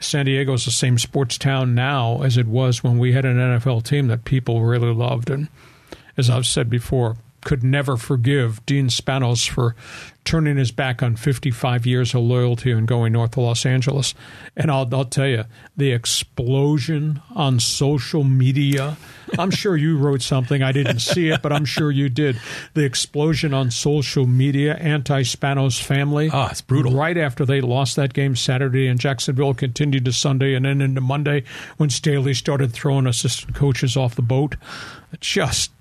San 0.00 0.26
Diego 0.26 0.52
is 0.54 0.64
the 0.64 0.70
same 0.70 0.98
sports 0.98 1.38
town 1.38 1.74
now 1.74 2.22
as 2.22 2.36
it 2.36 2.46
was 2.46 2.82
when 2.82 2.98
we 2.98 3.12
had 3.12 3.24
an 3.24 3.36
NFL 3.36 3.84
team 3.84 4.08
that 4.08 4.24
people 4.24 4.62
really 4.62 4.92
loved. 4.92 5.30
And 5.30 5.48
as 6.16 6.28
I've 6.28 6.46
said 6.46 6.68
before, 6.68 7.16
could 7.44 7.64
never 7.64 7.96
forgive 7.96 8.64
Dean 8.66 8.88
Spanos 8.88 9.48
for 9.48 9.74
turning 10.24 10.56
his 10.56 10.70
back 10.70 11.02
on 11.02 11.16
55 11.16 11.84
years 11.84 12.14
of 12.14 12.22
loyalty 12.22 12.70
and 12.70 12.86
going 12.86 13.12
north 13.12 13.32
to 13.32 13.40
Los 13.40 13.66
Angeles. 13.66 14.14
And 14.56 14.70
I'll, 14.70 14.88
I'll 14.94 15.04
tell 15.04 15.26
you, 15.26 15.44
the 15.76 15.90
explosion 15.92 17.20
on 17.34 17.58
social 17.58 18.22
media. 18.22 18.96
I'm 19.38 19.50
sure 19.50 19.76
you 19.76 19.96
wrote 19.96 20.22
something. 20.22 20.62
I 20.62 20.72
didn't 20.72 21.00
see 21.00 21.28
it, 21.28 21.42
but 21.42 21.52
I'm 21.52 21.64
sure 21.64 21.90
you 21.90 22.08
did. 22.08 22.40
The 22.74 22.84
explosion 22.84 23.52
on 23.52 23.70
social 23.70 24.26
media, 24.26 24.76
anti 24.76 25.22
Spanos 25.22 25.82
family. 25.82 26.30
Ah, 26.32 26.50
it's 26.50 26.60
brutal. 26.60 26.92
Right 26.92 27.18
after 27.18 27.44
they 27.44 27.60
lost 27.60 27.96
that 27.96 28.12
game 28.12 28.36
Saturday 28.36 28.86
and 28.86 29.00
Jacksonville 29.00 29.54
continued 29.54 30.04
to 30.04 30.12
Sunday 30.12 30.54
and 30.54 30.64
then 30.64 30.80
into 30.80 31.00
Monday 31.00 31.44
when 31.78 31.90
Staley 31.90 32.34
started 32.34 32.72
throwing 32.72 33.06
assistant 33.06 33.54
coaches 33.54 33.96
off 33.96 34.14
the 34.14 34.22
boat. 34.22 34.56
Just 35.20 35.72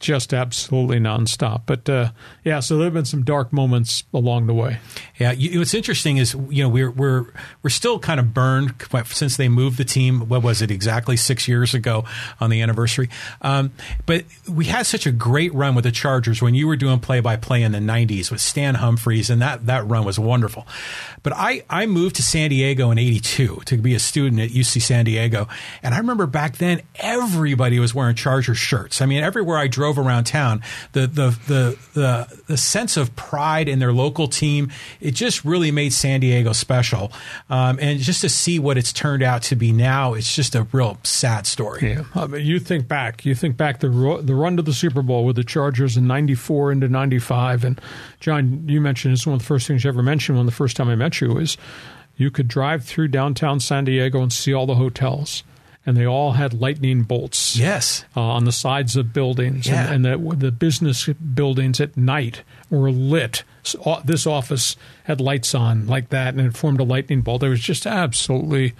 just 0.00 0.32
absolutely 0.32 0.98
nonstop. 0.98 1.62
But 1.66 1.88
uh, 1.88 2.10
yeah, 2.44 2.60
so 2.60 2.76
there 2.76 2.84
have 2.84 2.94
been 2.94 3.04
some 3.04 3.24
dark 3.24 3.52
moments 3.52 4.04
along 4.14 4.46
the 4.46 4.54
way. 4.54 4.78
Yeah, 5.18 5.32
you, 5.32 5.58
what's 5.58 5.74
interesting 5.74 6.18
is 6.18 6.34
you 6.48 6.62
know 6.62 6.68
we're 6.68 6.90
we're 6.90 7.26
we're 7.62 7.70
still 7.70 7.98
kind 7.98 8.20
of 8.20 8.32
burned 8.32 8.74
since 9.06 9.36
they 9.36 9.48
moved 9.48 9.78
the 9.78 9.84
team. 9.84 10.28
What 10.28 10.42
was 10.42 10.62
it 10.62 10.70
exactly 10.70 11.16
six 11.16 11.48
years 11.48 11.74
ago 11.74 12.04
on 12.40 12.50
the 12.50 12.62
anniversary? 12.62 13.08
Um, 13.42 13.72
but 14.06 14.24
we 14.48 14.66
had 14.66 14.86
such 14.86 15.06
a 15.06 15.12
great 15.12 15.52
run 15.54 15.74
with 15.74 15.84
the 15.84 15.92
Chargers 15.92 16.40
when 16.40 16.54
you 16.54 16.66
were 16.66 16.76
doing 16.76 17.00
play 17.00 17.20
by 17.20 17.36
play 17.36 17.62
in 17.62 17.72
the 17.72 17.78
'90s 17.78 18.30
with 18.30 18.40
Stan 18.40 18.76
Humphries, 18.76 19.30
and 19.30 19.42
that 19.42 19.66
that 19.66 19.86
run 19.88 20.04
was 20.04 20.18
wonderful. 20.18 20.66
But 21.22 21.32
I 21.34 21.64
I 21.68 21.86
moved 21.86 22.16
to 22.16 22.22
San 22.22 22.50
Diego 22.50 22.90
in 22.90 22.98
'82 22.98 23.62
to 23.64 23.76
be 23.78 23.94
a 23.94 23.98
student 23.98 24.40
at 24.40 24.50
UC 24.50 24.82
San 24.82 25.04
Diego, 25.04 25.48
and 25.82 25.94
I 25.94 25.98
remember 25.98 26.26
back 26.26 26.58
then 26.58 26.82
everybody 26.96 27.78
was 27.78 27.94
wearing 27.94 28.14
Chargers 28.14 28.58
shirts. 28.58 29.02
I 29.02 29.06
mean, 29.06 29.22
everywhere 29.22 29.58
I 29.58 29.66
drove 29.66 29.87
around 29.96 30.24
town, 30.24 30.60
the 30.92 31.06
the 31.06 31.38
the 31.46 31.78
the, 31.94 32.42
the 32.48 32.56
sense 32.56 32.96
of 32.96 33.14
pride 33.14 33.68
in 33.68 33.78
their 33.78 33.92
local 33.92 34.26
team 34.26 34.70
it 35.00 35.12
just 35.12 35.44
really 35.44 35.70
made 35.70 35.92
San 35.92 36.20
Diego 36.20 36.52
special. 36.52 37.12
Um, 37.50 37.78
and 37.80 37.98
just 37.98 38.20
to 38.22 38.28
see 38.28 38.58
what 38.58 38.76
it's 38.76 38.92
turned 38.92 39.22
out 39.22 39.42
to 39.44 39.56
be 39.56 39.72
now, 39.72 40.14
it's 40.14 40.34
just 40.34 40.54
a 40.54 40.64
real 40.72 40.98
sad 41.02 41.46
story. 41.46 41.92
Yeah. 41.92 42.04
I 42.14 42.26
mean, 42.26 42.44
you 42.44 42.58
think 42.58 42.88
back, 42.88 43.24
you 43.24 43.34
think 43.34 43.56
back 43.56 43.80
the 43.80 43.88
the 44.22 44.34
run 44.34 44.56
to 44.56 44.62
the 44.62 44.72
Super 44.72 45.02
Bowl 45.02 45.24
with 45.24 45.36
the 45.36 45.44
Chargers 45.44 45.96
in 45.96 46.06
'94 46.06 46.72
into 46.72 46.88
'95, 46.88 47.64
and 47.64 47.80
John, 48.20 48.68
you 48.68 48.80
mentioned 48.80 49.14
it's 49.14 49.26
one 49.26 49.34
of 49.34 49.40
the 49.40 49.46
first 49.46 49.66
things 49.66 49.84
you 49.84 49.88
ever 49.88 50.02
mentioned 50.02 50.36
when 50.36 50.46
the 50.46 50.52
first 50.52 50.76
time 50.76 50.88
I 50.88 50.94
met 50.94 51.20
you 51.20 51.38
is 51.38 51.56
you 52.16 52.30
could 52.30 52.48
drive 52.48 52.84
through 52.84 53.08
downtown 53.08 53.60
San 53.60 53.84
Diego 53.84 54.20
and 54.20 54.32
see 54.32 54.52
all 54.52 54.66
the 54.66 54.74
hotels 54.74 55.44
and 55.88 55.96
they 55.96 56.06
all 56.06 56.32
had 56.32 56.52
lightning 56.52 57.02
bolts. 57.02 57.56
Yes, 57.56 58.04
uh, 58.14 58.20
on 58.20 58.44
the 58.44 58.52
sides 58.52 58.94
of 58.94 59.14
buildings, 59.14 59.66
yeah. 59.66 59.90
and, 59.90 60.04
and 60.06 60.30
the, 60.30 60.36
the 60.36 60.52
business 60.52 61.06
buildings 61.06 61.80
at 61.80 61.96
night 61.96 62.42
were 62.68 62.90
lit. 62.90 63.42
So, 63.62 64.02
this 64.04 64.26
office 64.26 64.76
had 65.04 65.18
lights 65.18 65.54
on 65.54 65.86
like 65.86 66.10
that, 66.10 66.34
and 66.34 66.46
it 66.46 66.54
formed 66.54 66.80
a 66.80 66.84
lightning 66.84 67.22
bolt. 67.22 67.42
It 67.42 67.48
was 67.48 67.60
just 67.60 67.86
absolutely 67.86 68.74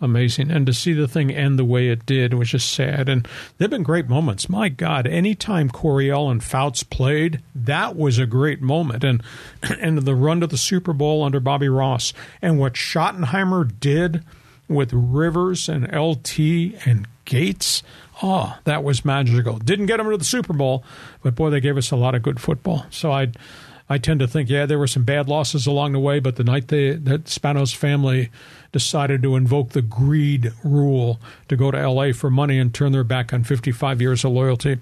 amazing. 0.00 0.50
And 0.50 0.66
to 0.66 0.72
see 0.72 0.94
the 0.94 1.06
thing 1.06 1.30
end 1.30 1.60
the 1.60 1.64
way 1.64 1.90
it 1.90 2.04
did 2.04 2.34
was 2.34 2.48
just 2.48 2.72
sad. 2.72 3.08
And 3.08 3.22
there 3.56 3.66
have 3.66 3.70
been 3.70 3.84
great 3.84 4.08
moments. 4.08 4.48
My 4.48 4.68
God, 4.68 5.06
anytime 5.06 5.70
Coryell 5.70 6.28
and 6.28 6.42
Fouts 6.42 6.82
played, 6.82 7.40
that 7.54 7.94
was 7.94 8.18
a 8.18 8.26
great 8.26 8.60
moment. 8.60 9.04
And 9.04 9.22
and 9.62 9.98
the 9.98 10.16
run 10.16 10.40
to 10.40 10.48
the 10.48 10.58
Super 10.58 10.92
Bowl 10.92 11.22
under 11.22 11.38
Bobby 11.38 11.68
Ross 11.68 12.12
and 12.42 12.58
what 12.58 12.74
Schottenheimer 12.74 13.78
did 13.78 14.24
with 14.68 14.92
Rivers 14.92 15.68
and 15.68 15.84
LT 15.92 16.38
and 16.86 17.08
Gates. 17.24 17.82
Oh, 18.22 18.58
that 18.64 18.84
was 18.84 19.04
magical. 19.04 19.58
Didn't 19.58 19.86
get 19.86 19.98
them 19.98 20.10
to 20.10 20.16
the 20.16 20.24
Super 20.24 20.52
Bowl, 20.52 20.84
but 21.22 21.34
boy, 21.34 21.50
they 21.50 21.60
gave 21.60 21.76
us 21.76 21.90
a 21.90 21.96
lot 21.96 22.14
of 22.14 22.22
good 22.22 22.40
football. 22.40 22.86
So 22.90 23.12
I, 23.12 23.28
I 23.88 23.98
tend 23.98 24.20
to 24.20 24.28
think, 24.28 24.50
yeah, 24.50 24.66
there 24.66 24.78
were 24.78 24.86
some 24.86 25.04
bad 25.04 25.28
losses 25.28 25.66
along 25.66 25.92
the 25.92 26.00
way, 26.00 26.20
but 26.20 26.36
the 26.36 26.44
night 26.44 26.68
they, 26.68 26.92
that 26.92 27.24
Spanos 27.24 27.74
family 27.74 28.30
decided 28.72 29.22
to 29.22 29.36
invoke 29.36 29.70
the 29.70 29.82
greed 29.82 30.52
rule 30.62 31.20
to 31.48 31.56
go 31.56 31.70
to 31.70 31.88
LA 31.88 32.12
for 32.12 32.28
money 32.28 32.58
and 32.58 32.74
turn 32.74 32.92
their 32.92 33.04
back 33.04 33.32
on 33.32 33.44
55 33.44 34.00
years 34.00 34.24
of 34.24 34.32
loyalty. 34.32 34.78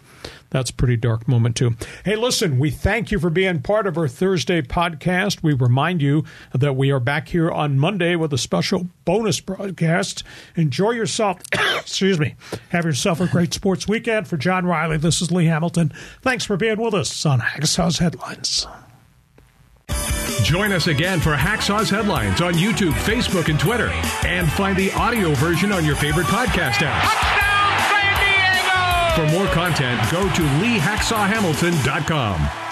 That's 0.50 0.70
a 0.70 0.74
pretty 0.74 0.96
dark 0.96 1.26
moment, 1.28 1.56
too. 1.56 1.76
Hey, 2.04 2.16
listen, 2.16 2.58
we 2.58 2.70
thank 2.70 3.10
you 3.10 3.18
for 3.18 3.30
being 3.30 3.62
part 3.62 3.86
of 3.86 3.98
our 3.98 4.08
Thursday 4.08 4.62
podcast. 4.62 5.42
We 5.42 5.52
remind 5.52 6.02
you 6.02 6.24
that 6.52 6.76
we 6.76 6.90
are 6.90 7.00
back 7.00 7.28
here 7.28 7.50
on 7.50 7.78
Monday 7.78 8.16
with 8.16 8.32
a 8.32 8.38
special 8.38 8.88
bonus 9.04 9.40
broadcast. 9.40 10.22
Enjoy 10.54 10.90
yourself. 10.92 11.40
Excuse 11.78 12.18
me. 12.18 12.36
Have 12.70 12.84
yourself 12.84 13.20
a 13.20 13.26
great 13.26 13.52
sports 13.52 13.88
weekend. 13.88 14.28
For 14.28 14.36
John 14.36 14.66
Riley, 14.66 14.98
this 14.98 15.20
is 15.20 15.30
Lee 15.30 15.46
Hamilton. 15.46 15.92
Thanks 16.22 16.44
for 16.44 16.56
being 16.56 16.80
with 16.80 16.94
us 16.94 17.26
on 17.26 17.40
Hacksaw's 17.40 17.98
Headlines. 17.98 18.66
Join 20.42 20.72
us 20.72 20.86
again 20.86 21.20
for 21.20 21.34
Hacksaw's 21.34 21.90
Headlines 21.90 22.40
on 22.40 22.54
YouTube, 22.54 22.92
Facebook, 22.92 23.48
and 23.48 23.58
Twitter. 23.58 23.88
And 24.24 24.50
find 24.52 24.76
the 24.76 24.92
audio 24.92 25.32
version 25.34 25.72
on 25.72 25.84
your 25.84 25.96
favorite 25.96 26.26
podcast 26.26 26.82
app. 26.82 27.55
For 29.16 29.26
more 29.30 29.46
content, 29.46 29.98
go 30.12 30.28
to 30.28 30.42
leehacksawhamilton.com. 30.60 32.65